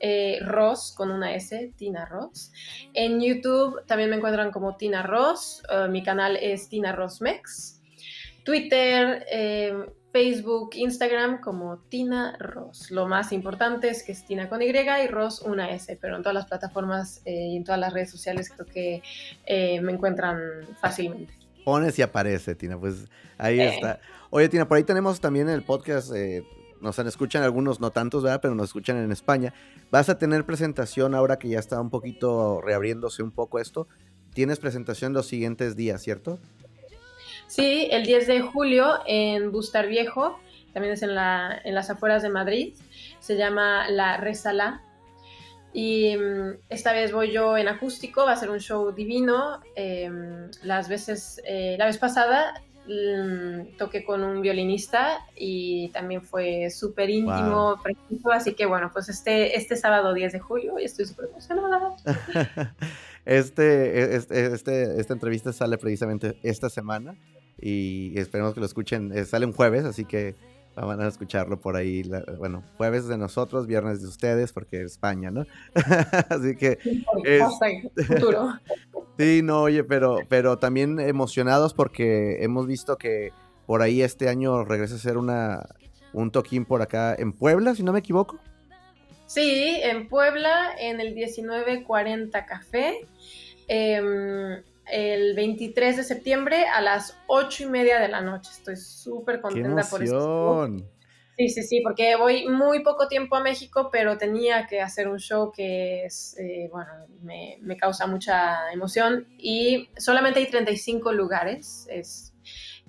eh, 0.00 0.38
Ross 0.42 0.94
con 0.96 1.10
una 1.10 1.34
S, 1.34 1.72
Tina 1.76 2.04
Ross. 2.06 2.52
En 2.94 3.20
YouTube 3.20 3.84
también 3.86 4.10
me 4.10 4.16
encuentran 4.16 4.50
como 4.50 4.76
Tina 4.76 5.02
Ross. 5.02 5.62
Eh, 5.70 5.88
mi 5.88 6.02
canal 6.02 6.36
es 6.36 6.68
Tina 6.68 6.92
Ross 6.92 7.20
Mex. 7.20 7.80
Twitter, 8.44 9.26
eh, 9.30 9.74
Facebook, 10.18 10.70
Instagram 10.74 11.40
como 11.40 11.78
Tina 11.88 12.36
Ross. 12.40 12.90
Lo 12.90 13.06
más 13.06 13.30
importante 13.30 13.88
es 13.88 14.02
que 14.02 14.10
es 14.10 14.26
Tina 14.26 14.48
con 14.48 14.60
Y 14.60 14.66
y 14.66 15.06
Ross 15.06 15.42
una 15.42 15.70
S, 15.70 15.96
pero 16.00 16.16
en 16.16 16.22
todas 16.22 16.34
las 16.34 16.46
plataformas 16.46 17.22
y 17.24 17.56
en 17.56 17.62
todas 17.62 17.78
las 17.78 17.92
redes 17.92 18.10
sociales 18.10 18.50
creo 18.50 18.66
que 18.66 19.00
me 19.80 19.92
encuentran 19.92 20.40
fácilmente. 20.80 21.32
Pones 21.64 21.96
y 22.00 22.02
aparece, 22.02 22.56
Tina, 22.56 22.76
pues 22.76 23.06
ahí 23.36 23.60
está. 23.60 24.00
Oye, 24.30 24.48
Tina, 24.48 24.66
por 24.66 24.76
ahí 24.76 24.82
tenemos 24.82 25.20
también 25.20 25.48
el 25.48 25.62
podcast 25.62 26.12
nos 26.80 26.98
escuchan 26.98 27.44
algunos, 27.44 27.78
no 27.78 27.92
tantos, 27.92 28.24
¿verdad? 28.24 28.40
Pero 28.42 28.56
nos 28.56 28.70
escuchan 28.70 28.96
en 28.96 29.12
España. 29.12 29.54
Vas 29.92 30.08
a 30.08 30.18
tener 30.18 30.44
presentación 30.44 31.14
ahora 31.14 31.38
que 31.38 31.48
ya 31.48 31.60
está 31.60 31.80
un 31.80 31.90
poquito 31.90 32.60
reabriéndose 32.60 33.22
un 33.22 33.30
poco 33.30 33.60
esto. 33.60 33.86
Tienes 34.34 34.58
presentación 34.58 35.12
los 35.12 35.28
siguientes 35.28 35.76
días, 35.76 36.02
¿cierto? 36.02 36.40
Sí, 37.48 37.88
el 37.90 38.06
10 38.06 38.26
de 38.26 38.40
julio 38.40 39.00
en 39.06 39.50
Bustar 39.50 39.88
Viejo, 39.88 40.38
también 40.72 40.94
es 40.94 41.02
en, 41.02 41.14
la, 41.14 41.60
en 41.64 41.74
las 41.74 41.90
afueras 41.90 42.22
de 42.22 42.28
Madrid. 42.28 42.74
Se 43.18 43.36
llama 43.36 43.90
La 43.90 44.16
Resala. 44.18 44.82
Y 45.72 46.16
mm, 46.16 46.60
esta 46.68 46.92
vez 46.92 47.12
voy 47.12 47.32
yo 47.32 47.56
en 47.56 47.66
acústico, 47.68 48.24
va 48.24 48.32
a 48.32 48.36
ser 48.36 48.50
un 48.50 48.60
show 48.60 48.92
divino. 48.92 49.60
Em, 49.74 50.50
las 50.62 50.88
veces, 50.88 51.42
eh, 51.44 51.74
la 51.78 51.86
vez 51.86 51.98
pasada 51.98 52.54
Mm, 52.88 53.76
toqué 53.76 54.02
con 54.02 54.24
un 54.24 54.40
violinista 54.40 55.18
y 55.36 55.90
también 55.90 56.22
fue 56.22 56.70
súper 56.70 57.10
íntimo, 57.10 57.76
así 58.32 58.54
que 58.54 58.64
bueno, 58.64 58.90
pues 58.94 59.10
este, 59.10 59.58
este 59.58 59.76
sábado 59.76 60.14
10 60.14 60.32
de 60.32 60.38
julio 60.38 60.78
y 60.78 60.84
estoy 60.84 61.04
súper 61.04 61.26
emocionada. 61.26 61.94
Este, 63.24 64.16
este, 64.16 64.54
este, 64.54 64.98
esta 64.98 65.12
entrevista 65.12 65.52
sale 65.52 65.76
precisamente 65.76 66.38
esta 66.42 66.70
semana 66.70 67.14
y 67.60 68.18
esperemos 68.18 68.54
que 68.54 68.60
lo 68.60 68.66
escuchen, 68.66 69.12
eh, 69.16 69.24
sale 69.24 69.46
un 69.46 69.52
jueves, 69.52 69.84
así 69.84 70.04
que 70.04 70.34
van 70.86 71.00
a 71.00 71.08
escucharlo 71.08 71.60
por 71.60 71.76
ahí, 71.76 72.08
bueno, 72.38 72.62
jueves 72.76 73.08
de 73.08 73.18
nosotros, 73.18 73.66
viernes 73.66 74.00
de 74.00 74.08
ustedes, 74.08 74.52
porque 74.52 74.82
España, 74.82 75.30
¿no? 75.30 75.44
así 76.28 76.56
que... 76.56 76.78
Es, 77.24 77.44
futuro. 78.06 78.54
Sí, 79.18 79.40
no, 79.42 79.62
oye, 79.62 79.82
pero, 79.82 80.20
pero 80.28 80.58
también 80.58 81.00
emocionados 81.00 81.74
porque 81.74 82.44
hemos 82.44 82.68
visto 82.68 82.96
que 82.98 83.32
por 83.66 83.82
ahí 83.82 84.00
este 84.00 84.28
año 84.28 84.64
regresa 84.64 84.94
a 84.94 84.98
ser 84.98 85.18
una, 85.18 85.66
un 86.12 86.30
toquín 86.30 86.64
por 86.64 86.82
acá 86.82 87.16
en 87.18 87.32
Puebla, 87.32 87.74
si 87.74 87.82
no 87.82 87.92
me 87.92 87.98
equivoco. 87.98 88.38
Sí, 89.26 89.80
en 89.82 90.08
Puebla, 90.08 90.70
en 90.78 91.00
el 91.00 91.14
1940 91.14 92.46
Café, 92.46 93.08
em, 93.66 94.62
el 94.90 95.34
23 95.34 95.96
de 95.96 96.04
septiembre 96.04 96.66
a 96.66 96.80
las 96.80 97.18
8 97.26 97.64
y 97.64 97.66
media 97.66 98.00
de 98.00 98.08
la 98.08 98.20
noche. 98.20 98.50
Estoy 98.52 98.76
súper 98.76 99.40
contenta 99.40 99.82
por 99.90 100.02
eso. 100.02 100.68
Sí, 101.38 101.48
sí, 101.50 101.62
sí, 101.62 101.80
porque 101.84 102.16
voy 102.16 102.48
muy 102.48 102.82
poco 102.82 103.06
tiempo 103.06 103.36
a 103.36 103.40
México, 103.40 103.90
pero 103.92 104.18
tenía 104.18 104.66
que 104.66 104.80
hacer 104.80 105.06
un 105.06 105.20
show 105.20 105.52
que 105.52 106.04
es, 106.04 106.36
eh, 106.36 106.68
bueno, 106.72 106.90
me, 107.22 107.58
me, 107.60 107.76
causa 107.76 108.08
mucha 108.08 108.72
emoción 108.72 109.28
y 109.38 109.88
solamente 109.96 110.40
hay 110.40 110.50
35 110.50 111.12
lugares, 111.12 111.86
es, 111.92 112.34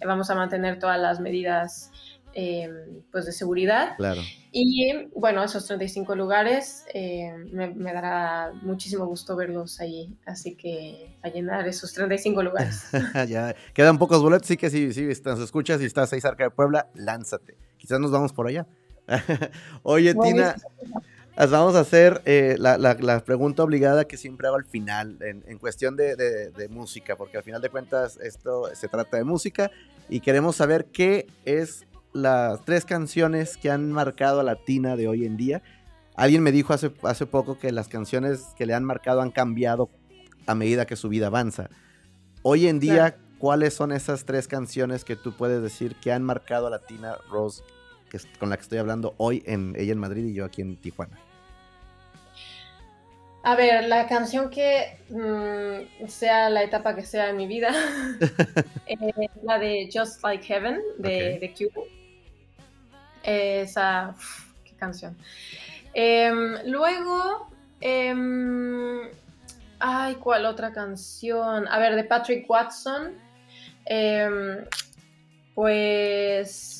vamos 0.03 0.31
a 0.31 0.35
mantener 0.35 0.79
todas 0.79 0.99
las 0.99 1.19
medidas 1.19 1.91
eh, 2.33 2.69
pues 3.11 3.25
de 3.25 3.31
seguridad. 3.31 3.95
Claro. 3.97 4.21
Y 4.51 5.07
bueno, 5.15 5.43
esos 5.43 5.65
35 5.67 6.15
lugares 6.15 6.85
eh, 6.93 7.31
me, 7.51 7.69
me, 7.69 7.93
dará 7.93 8.51
muchísimo 8.61 9.05
gusto 9.05 9.35
verlos 9.35 9.79
ahí, 9.79 10.17
así 10.25 10.55
que 10.55 11.17
a 11.21 11.29
llenar 11.29 11.67
esos 11.67 11.93
35 11.93 12.41
lugares. 12.43 12.85
ya, 13.27 13.55
quedan 13.73 13.97
pocos 13.97 14.21
boletos, 14.21 14.47
sí 14.47 14.57
que 14.57 14.69
si, 14.69 14.91
si 14.93 15.03
nos 15.23 15.39
escuchas 15.39 15.81
y 15.81 15.85
estás 15.85 16.11
ahí 16.13 16.21
cerca 16.21 16.45
de 16.45 16.49
Puebla, 16.49 16.87
lánzate 16.95 17.57
quizás 17.79 17.99
nos 17.99 18.11
vamos 18.11 18.31
por 18.33 18.45
allá. 18.45 18.67
Oye, 19.83 20.13
Tina, 20.13 20.55
vamos 21.35 21.73
a 21.73 21.79
hacer 21.79 22.21
eh, 22.25 22.55
la, 22.59 23.23
pregunta 23.25 23.63
obligada 23.63 24.05
que 24.05 24.17
siempre 24.17 24.45
hago 24.47 24.57
al 24.57 24.65
final, 24.65 25.17
en, 25.21 25.57
cuestión 25.57 25.95
de, 25.95 26.67
música, 26.69 27.15
porque 27.15 27.37
al 27.37 27.43
final 27.43 27.61
de 27.61 27.69
cuentas 27.69 28.19
esto 28.21 28.69
se 28.75 28.87
trata 28.87 29.17
de 29.17 29.23
música 29.23 29.71
y 30.07 30.19
queremos 30.19 30.57
saber 30.57 30.85
qué 30.85 31.25
es 31.45 31.85
las 32.13 32.63
tres 32.65 32.85
canciones 32.85 33.57
que 33.57 33.69
han 33.71 33.91
marcado 33.91 34.39
a 34.39 34.43
la 34.43 34.55
Tina 34.55 34.95
de 34.95 35.07
hoy 35.07 35.25
en 35.25 35.37
día. 35.37 35.61
Alguien 36.15 36.43
me 36.43 36.51
dijo 36.51 36.73
hace, 36.73 36.91
hace 37.03 37.25
poco 37.25 37.57
que 37.59 37.71
las 37.71 37.87
canciones 37.87 38.47
que 38.57 38.65
le 38.65 38.73
han 38.73 38.83
marcado 38.83 39.21
han 39.21 39.31
cambiado 39.31 39.89
a 40.47 40.55
medida 40.55 40.85
que 40.85 40.95
su 40.95 41.09
vida 41.09 41.27
avanza. 41.27 41.69
Hoy 42.41 42.67
en 42.67 42.79
día, 42.79 43.17
¿cuáles 43.37 43.73
son 43.73 43.91
esas 43.91 44.25
tres 44.25 44.47
canciones 44.47 45.05
que 45.05 45.15
tú 45.15 45.35
puedes 45.35 45.61
decir 45.61 45.95
que 45.95 46.11
han 46.11 46.23
marcado 46.23 46.67
a 46.67 46.69
la 46.69 46.79
Tina 46.79 47.17
Rose 47.29 47.63
que 48.09 48.19
con 48.39 48.49
la 48.49 48.57
que 48.57 48.63
estoy 48.63 48.79
hablando 48.79 49.13
hoy 49.17 49.43
en 49.45 49.75
ella 49.77 49.93
en 49.93 49.99
Madrid 49.99 50.25
y 50.25 50.33
yo 50.33 50.45
aquí 50.45 50.61
en 50.61 50.77
Tijuana? 50.77 51.19
A 53.43 53.55
ver, 53.55 53.87
la 53.87 54.07
canción 54.07 54.49
que 54.49 54.99
mm, 55.09 56.07
sea 56.07 56.49
la 56.49 56.63
etapa 56.63 56.95
que 56.95 57.03
sea 57.03 57.29
en 57.29 57.37
mi 57.37 57.47
vida 57.47 57.69
es 58.85 58.99
la 59.43 59.59
de 59.59 59.89
Just 59.93 60.23
Like 60.23 60.43
Heaven 60.43 60.81
de, 60.97 61.37
The 61.39 61.53
Cube. 61.53 61.98
Esa, 63.23 64.15
qué 64.63 64.75
canción. 64.75 65.17
Em, 65.93 66.55
luego, 66.65 67.49
em, 67.81 69.09
ay, 69.79 70.15
¿cuál 70.15 70.45
otra 70.45 70.71
canción? 70.71 71.67
A 71.67 71.79
ver, 71.79 71.95
de 71.95 72.03
Patrick 72.03 72.49
Watson. 72.49 73.13
Em, 73.85 74.65
pues 75.55 76.79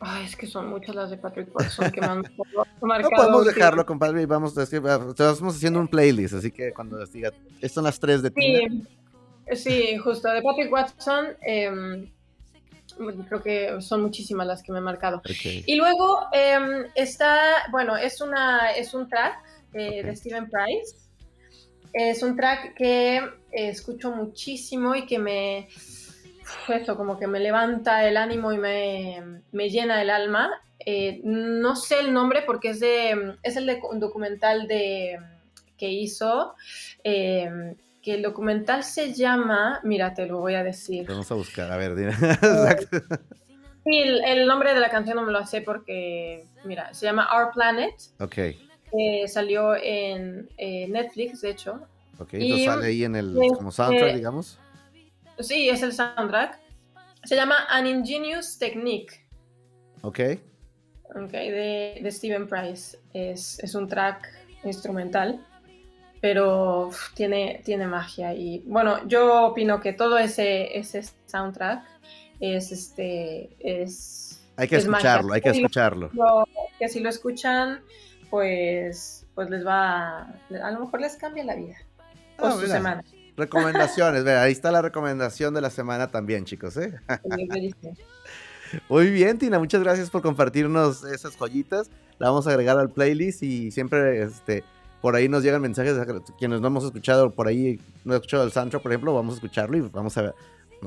Ay, 0.00 0.26
es 0.26 0.36
que 0.36 0.46
son 0.46 0.68
muchas 0.68 0.94
las 0.94 1.10
de 1.10 1.16
Patrick 1.16 1.54
Watson 1.54 1.90
que 1.90 2.00
me 2.00 2.06
han 2.06 2.22
marcado. 2.82 3.10
No 3.10 3.16
podemos 3.16 3.46
dejarlo, 3.46 3.84
compadre, 3.84 4.22
y 4.22 4.26
vamos, 4.26 4.56
estamos 4.56 5.56
haciendo 5.56 5.80
un 5.80 5.88
playlist, 5.88 6.34
así 6.34 6.52
que 6.52 6.72
cuando 6.72 7.04
diga, 7.06 7.32
estas 7.56 7.72
son 7.72 7.84
las 7.84 7.98
tres 7.98 8.22
de 8.22 8.30
ti. 8.30 8.86
Sí, 9.54 9.96
justo, 9.98 10.30
de 10.30 10.42
Patrick 10.42 10.72
Watson, 10.72 11.28
creo 13.26 13.42
que 13.42 13.80
son 13.80 14.02
muchísimas 14.02 14.46
las 14.46 14.62
que 14.62 14.72
me 14.72 14.78
han 14.78 14.84
marcado. 14.84 15.22
Y 15.66 15.74
luego 15.76 16.26
em, 16.32 16.86
está, 16.94 17.66
bueno, 17.70 17.96
es, 17.96 18.20
una, 18.20 18.72
es 18.72 18.94
un 18.94 19.08
track 19.08 19.38
eh, 19.74 20.02
de 20.02 20.16
Steven 20.16 20.50
Price. 20.50 20.96
Es 21.92 22.22
un 22.22 22.36
track 22.36 22.74
que 22.74 23.22
escucho 23.50 24.10
muchísimo 24.10 24.94
y 24.94 25.06
que 25.06 25.18
me, 25.18 25.68
eso, 26.68 26.96
como 26.96 27.18
que 27.18 27.26
me 27.26 27.40
levanta 27.40 28.06
el 28.06 28.16
ánimo 28.16 28.52
y 28.52 28.58
me, 28.58 29.42
me 29.52 29.70
llena 29.70 30.02
el 30.02 30.10
alma. 30.10 30.50
Eh, 30.84 31.20
no 31.24 31.76
sé 31.76 32.00
el 32.00 32.12
nombre 32.12 32.42
porque 32.46 32.70
es, 32.70 32.80
de, 32.80 33.36
es 33.42 33.56
el 33.56 33.66
de 33.66 33.80
un 33.90 34.00
documental 34.00 34.68
de, 34.68 35.18
que 35.76 35.88
hizo. 35.88 36.54
Eh, 37.98 38.02
que 38.02 38.14
el 38.14 38.22
documental 38.22 38.84
se 38.84 39.12
llama, 39.12 39.80
mira, 39.82 40.14
te 40.14 40.26
lo 40.26 40.38
voy 40.38 40.54
a 40.54 40.64
decir. 40.64 41.06
Vamos 41.06 41.30
a 41.30 41.34
buscar, 41.34 41.70
a 41.70 41.76
ver, 41.76 41.94
dime. 41.94 42.12
sí, 42.12 43.98
el, 44.24 44.46
nombre 44.46 44.74
de 44.74 44.80
la 44.80 44.88
canción 44.88 45.16
no 45.16 45.24
me 45.24 45.32
lo 45.32 45.44
sé 45.46 45.60
porque, 45.62 46.44
mira, 46.64 46.94
se 46.94 47.06
llama 47.06 47.28
Our 47.34 47.52
Planet. 47.52 47.94
Ok. 48.20 48.38
salió 49.26 49.74
en 49.76 50.48
Netflix, 50.58 51.40
de 51.40 51.50
hecho. 51.50 51.80
Ok, 52.18 52.34
entonces 52.34 52.66
sale 52.66 52.86
ahí 52.86 53.04
en 53.04 53.14
el 53.14 53.36
como 53.56 53.70
soundtrack, 53.70 54.14
digamos. 54.14 54.58
Sí, 55.38 55.68
es 55.68 55.82
el 55.82 55.92
soundtrack. 55.92 56.58
Se 57.24 57.36
llama 57.36 57.66
An 57.68 57.86
Ingenious 57.86 58.58
Technique. 58.58 59.14
Ok. 60.02 60.20
Ok, 61.14 61.30
de, 61.30 62.00
de 62.02 62.10
Steven 62.10 62.48
Price. 62.48 62.98
Es, 63.12 63.58
es, 63.60 63.74
un 63.74 63.88
track 63.88 64.28
instrumental, 64.64 65.44
pero 66.20 66.90
tiene, 67.14 67.62
tiene 67.64 67.86
magia. 67.86 68.34
Y 68.34 68.62
bueno, 68.66 69.06
yo 69.06 69.46
opino 69.46 69.80
que 69.80 69.92
todo 69.92 70.18
ese, 70.18 70.76
ese 70.78 71.04
soundtrack 71.26 71.84
es 72.40 72.72
este. 72.72 73.56
Es, 73.60 74.40
hay 74.56 74.68
que 74.68 74.76
escucharlo, 74.76 75.32
hay 75.32 75.40
que 75.40 75.50
escucharlo. 75.50 76.10
que 76.78 76.88
si 76.88 77.00
lo 77.00 77.08
escuchan, 77.08 77.80
pues, 78.30 79.26
pues 79.34 79.50
les 79.50 79.66
va. 79.66 80.22
A, 80.22 80.70
lo 80.72 80.80
mejor 80.80 81.00
les 81.00 81.16
cambia 81.16 81.44
la 81.44 81.54
vida. 81.54 81.76
O 82.38 82.50
su 82.52 82.66
semana. 82.66 83.04
Recomendaciones, 83.36 84.26
ahí 84.26 84.50
está 84.50 84.72
la 84.72 84.82
recomendación 84.82 85.54
de 85.54 85.60
la 85.60 85.70
semana 85.70 86.10
también, 86.10 86.44
chicos. 86.44 86.76
¿eh? 86.76 86.92
Muy 88.88 89.10
bien, 89.10 89.38
Tina, 89.38 89.60
muchas 89.60 89.80
gracias 89.80 90.10
por 90.10 90.22
compartirnos 90.22 91.04
esas 91.04 91.36
joyitas. 91.36 91.88
La 92.18 92.30
vamos 92.30 92.48
a 92.48 92.50
agregar 92.50 92.78
al 92.78 92.90
playlist 92.90 93.44
y 93.44 93.70
siempre 93.70 94.22
este, 94.22 94.64
por 95.00 95.14
ahí 95.14 95.28
nos 95.28 95.42
llegan 95.42 95.62
mensajes 95.62 95.96
de 95.96 96.22
quienes 96.38 96.60
no 96.60 96.66
hemos 96.66 96.84
escuchado 96.84 97.30
por 97.30 97.48
ahí, 97.48 97.80
no 98.04 98.14
he 98.14 98.16
escuchado 98.16 98.44
el 98.44 98.52
Sancho, 98.52 98.80
por 98.80 98.92
ejemplo, 98.92 99.14
vamos 99.14 99.34
a 99.34 99.36
escucharlo 99.36 99.76
y 99.76 99.80
vamos 99.80 100.16
a 100.18 100.22
ver. 100.22 100.34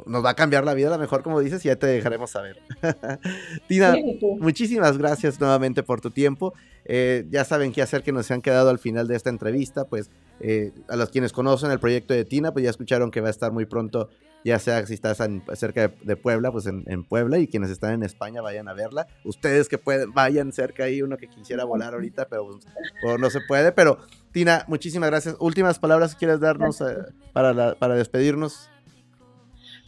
Nos 0.05 0.23
va 0.23 0.31
a 0.31 0.35
cambiar 0.35 0.63
la 0.63 0.73
vida, 0.73 0.87
a 0.87 0.91
lo 0.91 0.97
mejor, 0.97 1.21
como 1.21 1.39
dices, 1.39 1.65
y 1.65 1.67
ya 1.67 1.75
te 1.75 1.87
dejaremos 1.87 2.31
saber. 2.31 2.61
Tina, 3.67 3.95
muchísimas 4.39 4.97
gracias 4.97 5.39
nuevamente 5.39 5.83
por 5.83 5.99
tu 5.99 6.11
tiempo. 6.11 6.53
Eh, 6.85 7.25
ya 7.29 7.45
saben 7.45 7.71
qué 7.71 7.81
hacer 7.81 8.01
que 8.01 8.11
nos 8.11 8.31
han 8.31 8.41
quedado 8.41 8.69
al 8.69 8.79
final 8.79 9.07
de 9.07 9.15
esta 9.15 9.29
entrevista, 9.29 9.85
pues 9.85 10.09
eh, 10.39 10.71
a 10.87 10.95
los 10.95 11.09
quienes 11.09 11.31
conocen 11.33 11.71
el 11.71 11.79
proyecto 11.79 12.13
de 12.13 12.25
Tina, 12.25 12.51
pues 12.51 12.63
ya 12.63 12.69
escucharon 12.69 13.11
que 13.11 13.21
va 13.21 13.27
a 13.27 13.31
estar 13.31 13.51
muy 13.51 13.65
pronto, 13.65 14.09
ya 14.43 14.57
sea 14.59 14.85
si 14.85 14.95
estás 14.95 15.19
cerca 15.53 15.93
de, 16.01 16.15
Puebla, 16.15 16.51
pues 16.51 16.65
en, 16.65 17.03
Puebla, 17.03 17.37
y 17.37 17.47
quienes 17.47 17.69
están 17.69 17.93
en 17.93 18.03
España 18.03 18.41
vayan 18.41 18.67
a 18.67 18.73
verla. 18.73 19.07
Ustedes 19.23 19.69
que 19.69 19.77
pueden, 19.77 20.13
vayan 20.13 20.51
cerca 20.51 20.85
ahí, 20.85 21.01
uno 21.01 21.17
que 21.17 21.27
quisiera 21.27 21.63
volar 21.65 21.93
ahorita, 21.93 22.27
pero 22.27 22.47
pues, 22.47 23.19
no 23.19 23.29
se 23.29 23.41
puede. 23.47 23.71
Pero 23.71 23.99
Tina, 24.31 24.65
muchísimas 24.67 25.09
gracias. 25.09 25.35
Últimas 25.39 25.77
palabras 25.77 26.13
que 26.13 26.19
quieres 26.19 26.39
darnos 26.39 26.81
eh, 26.81 26.95
para, 27.33 27.75
para 27.75 27.95
despedirnos. 27.95 28.71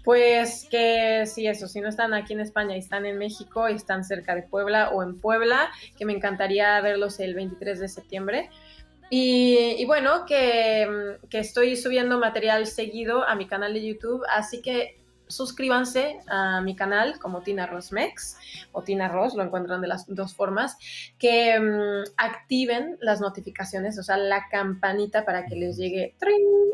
Pues 0.04 0.68
que 0.70 1.26
sí, 1.26 1.47
eso, 1.47 1.68
si 1.68 1.80
no 1.80 1.88
están 1.88 2.14
aquí 2.14 2.34
en 2.34 2.41
España 2.41 2.76
y 2.76 2.80
están 2.80 3.06
en 3.06 3.18
México 3.18 3.70
y 3.70 3.74
están 3.74 4.04
cerca 4.04 4.36
de 4.36 4.43
Puebla 4.43 4.89
o 4.89 5.01
en 5.01 5.20
Puebla, 5.20 5.72
que 5.97 6.06
me 6.06 6.14
encantaría 6.14 6.80
verlos 6.82 7.20
el 7.20 7.36
23 7.36 7.80
de 7.80 7.88
septiembre, 7.88 8.49
y, 9.16 9.86
bueno, 9.86 10.26
que, 10.26 11.18
que, 11.30 11.38
estoy 11.38 11.76
subiendo 11.76 12.18
material 12.18 12.66
seguido 12.66 13.24
a 13.24 13.36
mi 13.36 13.45
canal 13.45 13.76
de 13.76 13.86
YouTube, 13.86 14.24
así 14.28 14.64
que 14.64 15.03
suscríbanse 15.28 16.20
a 16.28 16.62
mi 16.62 16.76
canal 16.76 17.20
como 17.20 17.42
Tina 17.42 17.66
Rosmex 17.66 18.38
o 18.72 18.84
Tina 18.84 19.08
Ross, 19.08 19.36
lo 19.36 19.44
encuentran 19.44 19.82
de 19.82 19.88
las 19.88 20.06
dos 20.08 20.36
formas, 20.36 20.78
que 21.18 21.60
mm, 21.60 22.14
activen 22.18 22.98
las 23.02 23.22
notificaciones, 23.22 23.98
o 23.98 24.04
sea, 24.04 24.18
la 24.18 24.48
campanita 24.50 25.26
para 25.26 25.46
que 25.46 25.56
les 25.56 25.78
llegue 25.78 26.16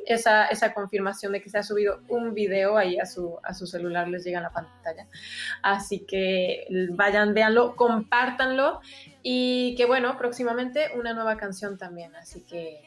esa, 0.06 0.45
esa 0.47 0.74
confirmación 0.74 1.32
de 1.32 1.41
que 1.41 1.50
se 1.50 1.58
ha 1.58 1.64
subido 1.64 2.02
un 2.08 2.34
video 2.34 2.78
ahí 2.78 3.00
a 3.00 3.06
su, 3.06 3.38
a 3.43 3.54
su 3.54 3.68
celular, 3.68 4.08
les 4.08 4.24
llega 4.24 4.39
a 4.39 4.43
la 4.43 4.52
pantalla. 4.52 5.08
Así 5.62 6.06
que 6.06 6.68
vayan, 6.91 7.34
véanlo, 7.34 7.76
compártanlo 7.76 8.82
y 9.24 9.76
que 9.76 9.86
bueno, 9.86 10.18
próximamente 10.18 10.88
una 10.97 11.14
nueva 11.14 11.38
canción 11.38 11.78
también. 11.78 12.16
Así 12.16 12.41
que, 12.41 12.82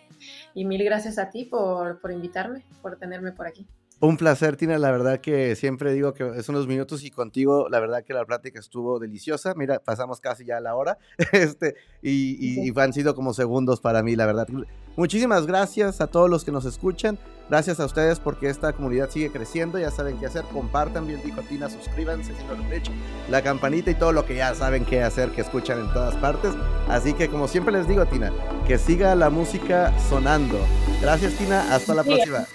y 0.54 0.64
mil 0.64 0.82
gracias 0.84 1.18
a 1.18 1.30
ti 1.30 1.44
por, 1.44 2.00
por 2.00 2.12
invitarme, 2.12 2.64
por 2.80 2.98
tenerme 2.98 3.32
por 3.32 3.46
aquí. 3.46 3.66
Un 4.02 4.16
placer, 4.16 4.56
Tina. 4.56 4.78
La 4.78 4.90
verdad 4.90 5.20
que 5.20 5.54
siempre 5.54 5.92
digo 5.92 6.12
que 6.12 6.28
es 6.36 6.48
unos 6.48 6.66
minutos 6.66 7.04
y 7.04 7.10
contigo, 7.12 7.68
la 7.70 7.78
verdad 7.78 8.02
que 8.02 8.12
la 8.12 8.24
plática 8.24 8.58
estuvo 8.58 8.98
deliciosa. 8.98 9.54
Mira, 9.54 9.78
pasamos 9.78 10.18
casi 10.20 10.44
ya 10.44 10.58
la 10.58 10.74
hora. 10.74 10.98
Este, 11.32 11.76
y, 12.02 12.68
y, 12.68 12.72
han 12.80 12.92
sido 12.92 13.14
como 13.14 13.32
segundos 13.32 13.80
para 13.80 14.02
mí, 14.02 14.16
la 14.16 14.26
verdad. 14.26 14.48
Muchísimas 14.96 15.46
gracias 15.46 16.00
a 16.00 16.08
todos 16.08 16.28
los 16.28 16.44
que 16.44 16.50
nos 16.50 16.64
escuchan. 16.64 17.16
Gracias 17.48 17.78
a 17.78 17.84
ustedes 17.84 18.18
porque 18.18 18.48
esta 18.48 18.72
comunidad 18.72 19.08
sigue 19.08 19.30
creciendo. 19.30 19.78
Ya 19.78 19.92
saben 19.92 20.18
qué 20.18 20.26
hacer. 20.26 20.44
Compartan, 20.52 21.06
bien 21.06 21.20
dijo 21.24 21.40
Tina, 21.42 21.70
suscríbanse 21.70 22.34
si 22.34 22.44
no 22.44 22.56
lo 22.56 22.64
han 22.64 22.72
hecho. 22.72 22.90
La 23.30 23.42
campanita 23.42 23.92
y 23.92 23.94
todo 23.94 24.10
lo 24.10 24.26
que 24.26 24.34
ya 24.34 24.52
saben 24.56 24.84
qué 24.84 25.04
hacer, 25.04 25.30
que 25.30 25.42
escuchan 25.42 25.78
en 25.78 25.92
todas 25.92 26.16
partes. 26.16 26.50
Así 26.88 27.14
que 27.14 27.28
como 27.28 27.46
siempre 27.46 27.72
les 27.72 27.86
digo, 27.86 28.04
Tina, 28.06 28.32
que 28.66 28.78
siga 28.78 29.14
la 29.14 29.30
música 29.30 29.96
sonando. 30.08 30.58
Gracias, 31.00 31.34
Tina. 31.34 31.72
Hasta 31.72 31.94
la 31.94 32.02
próxima. 32.02 32.48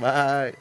Bye. 0.00 0.54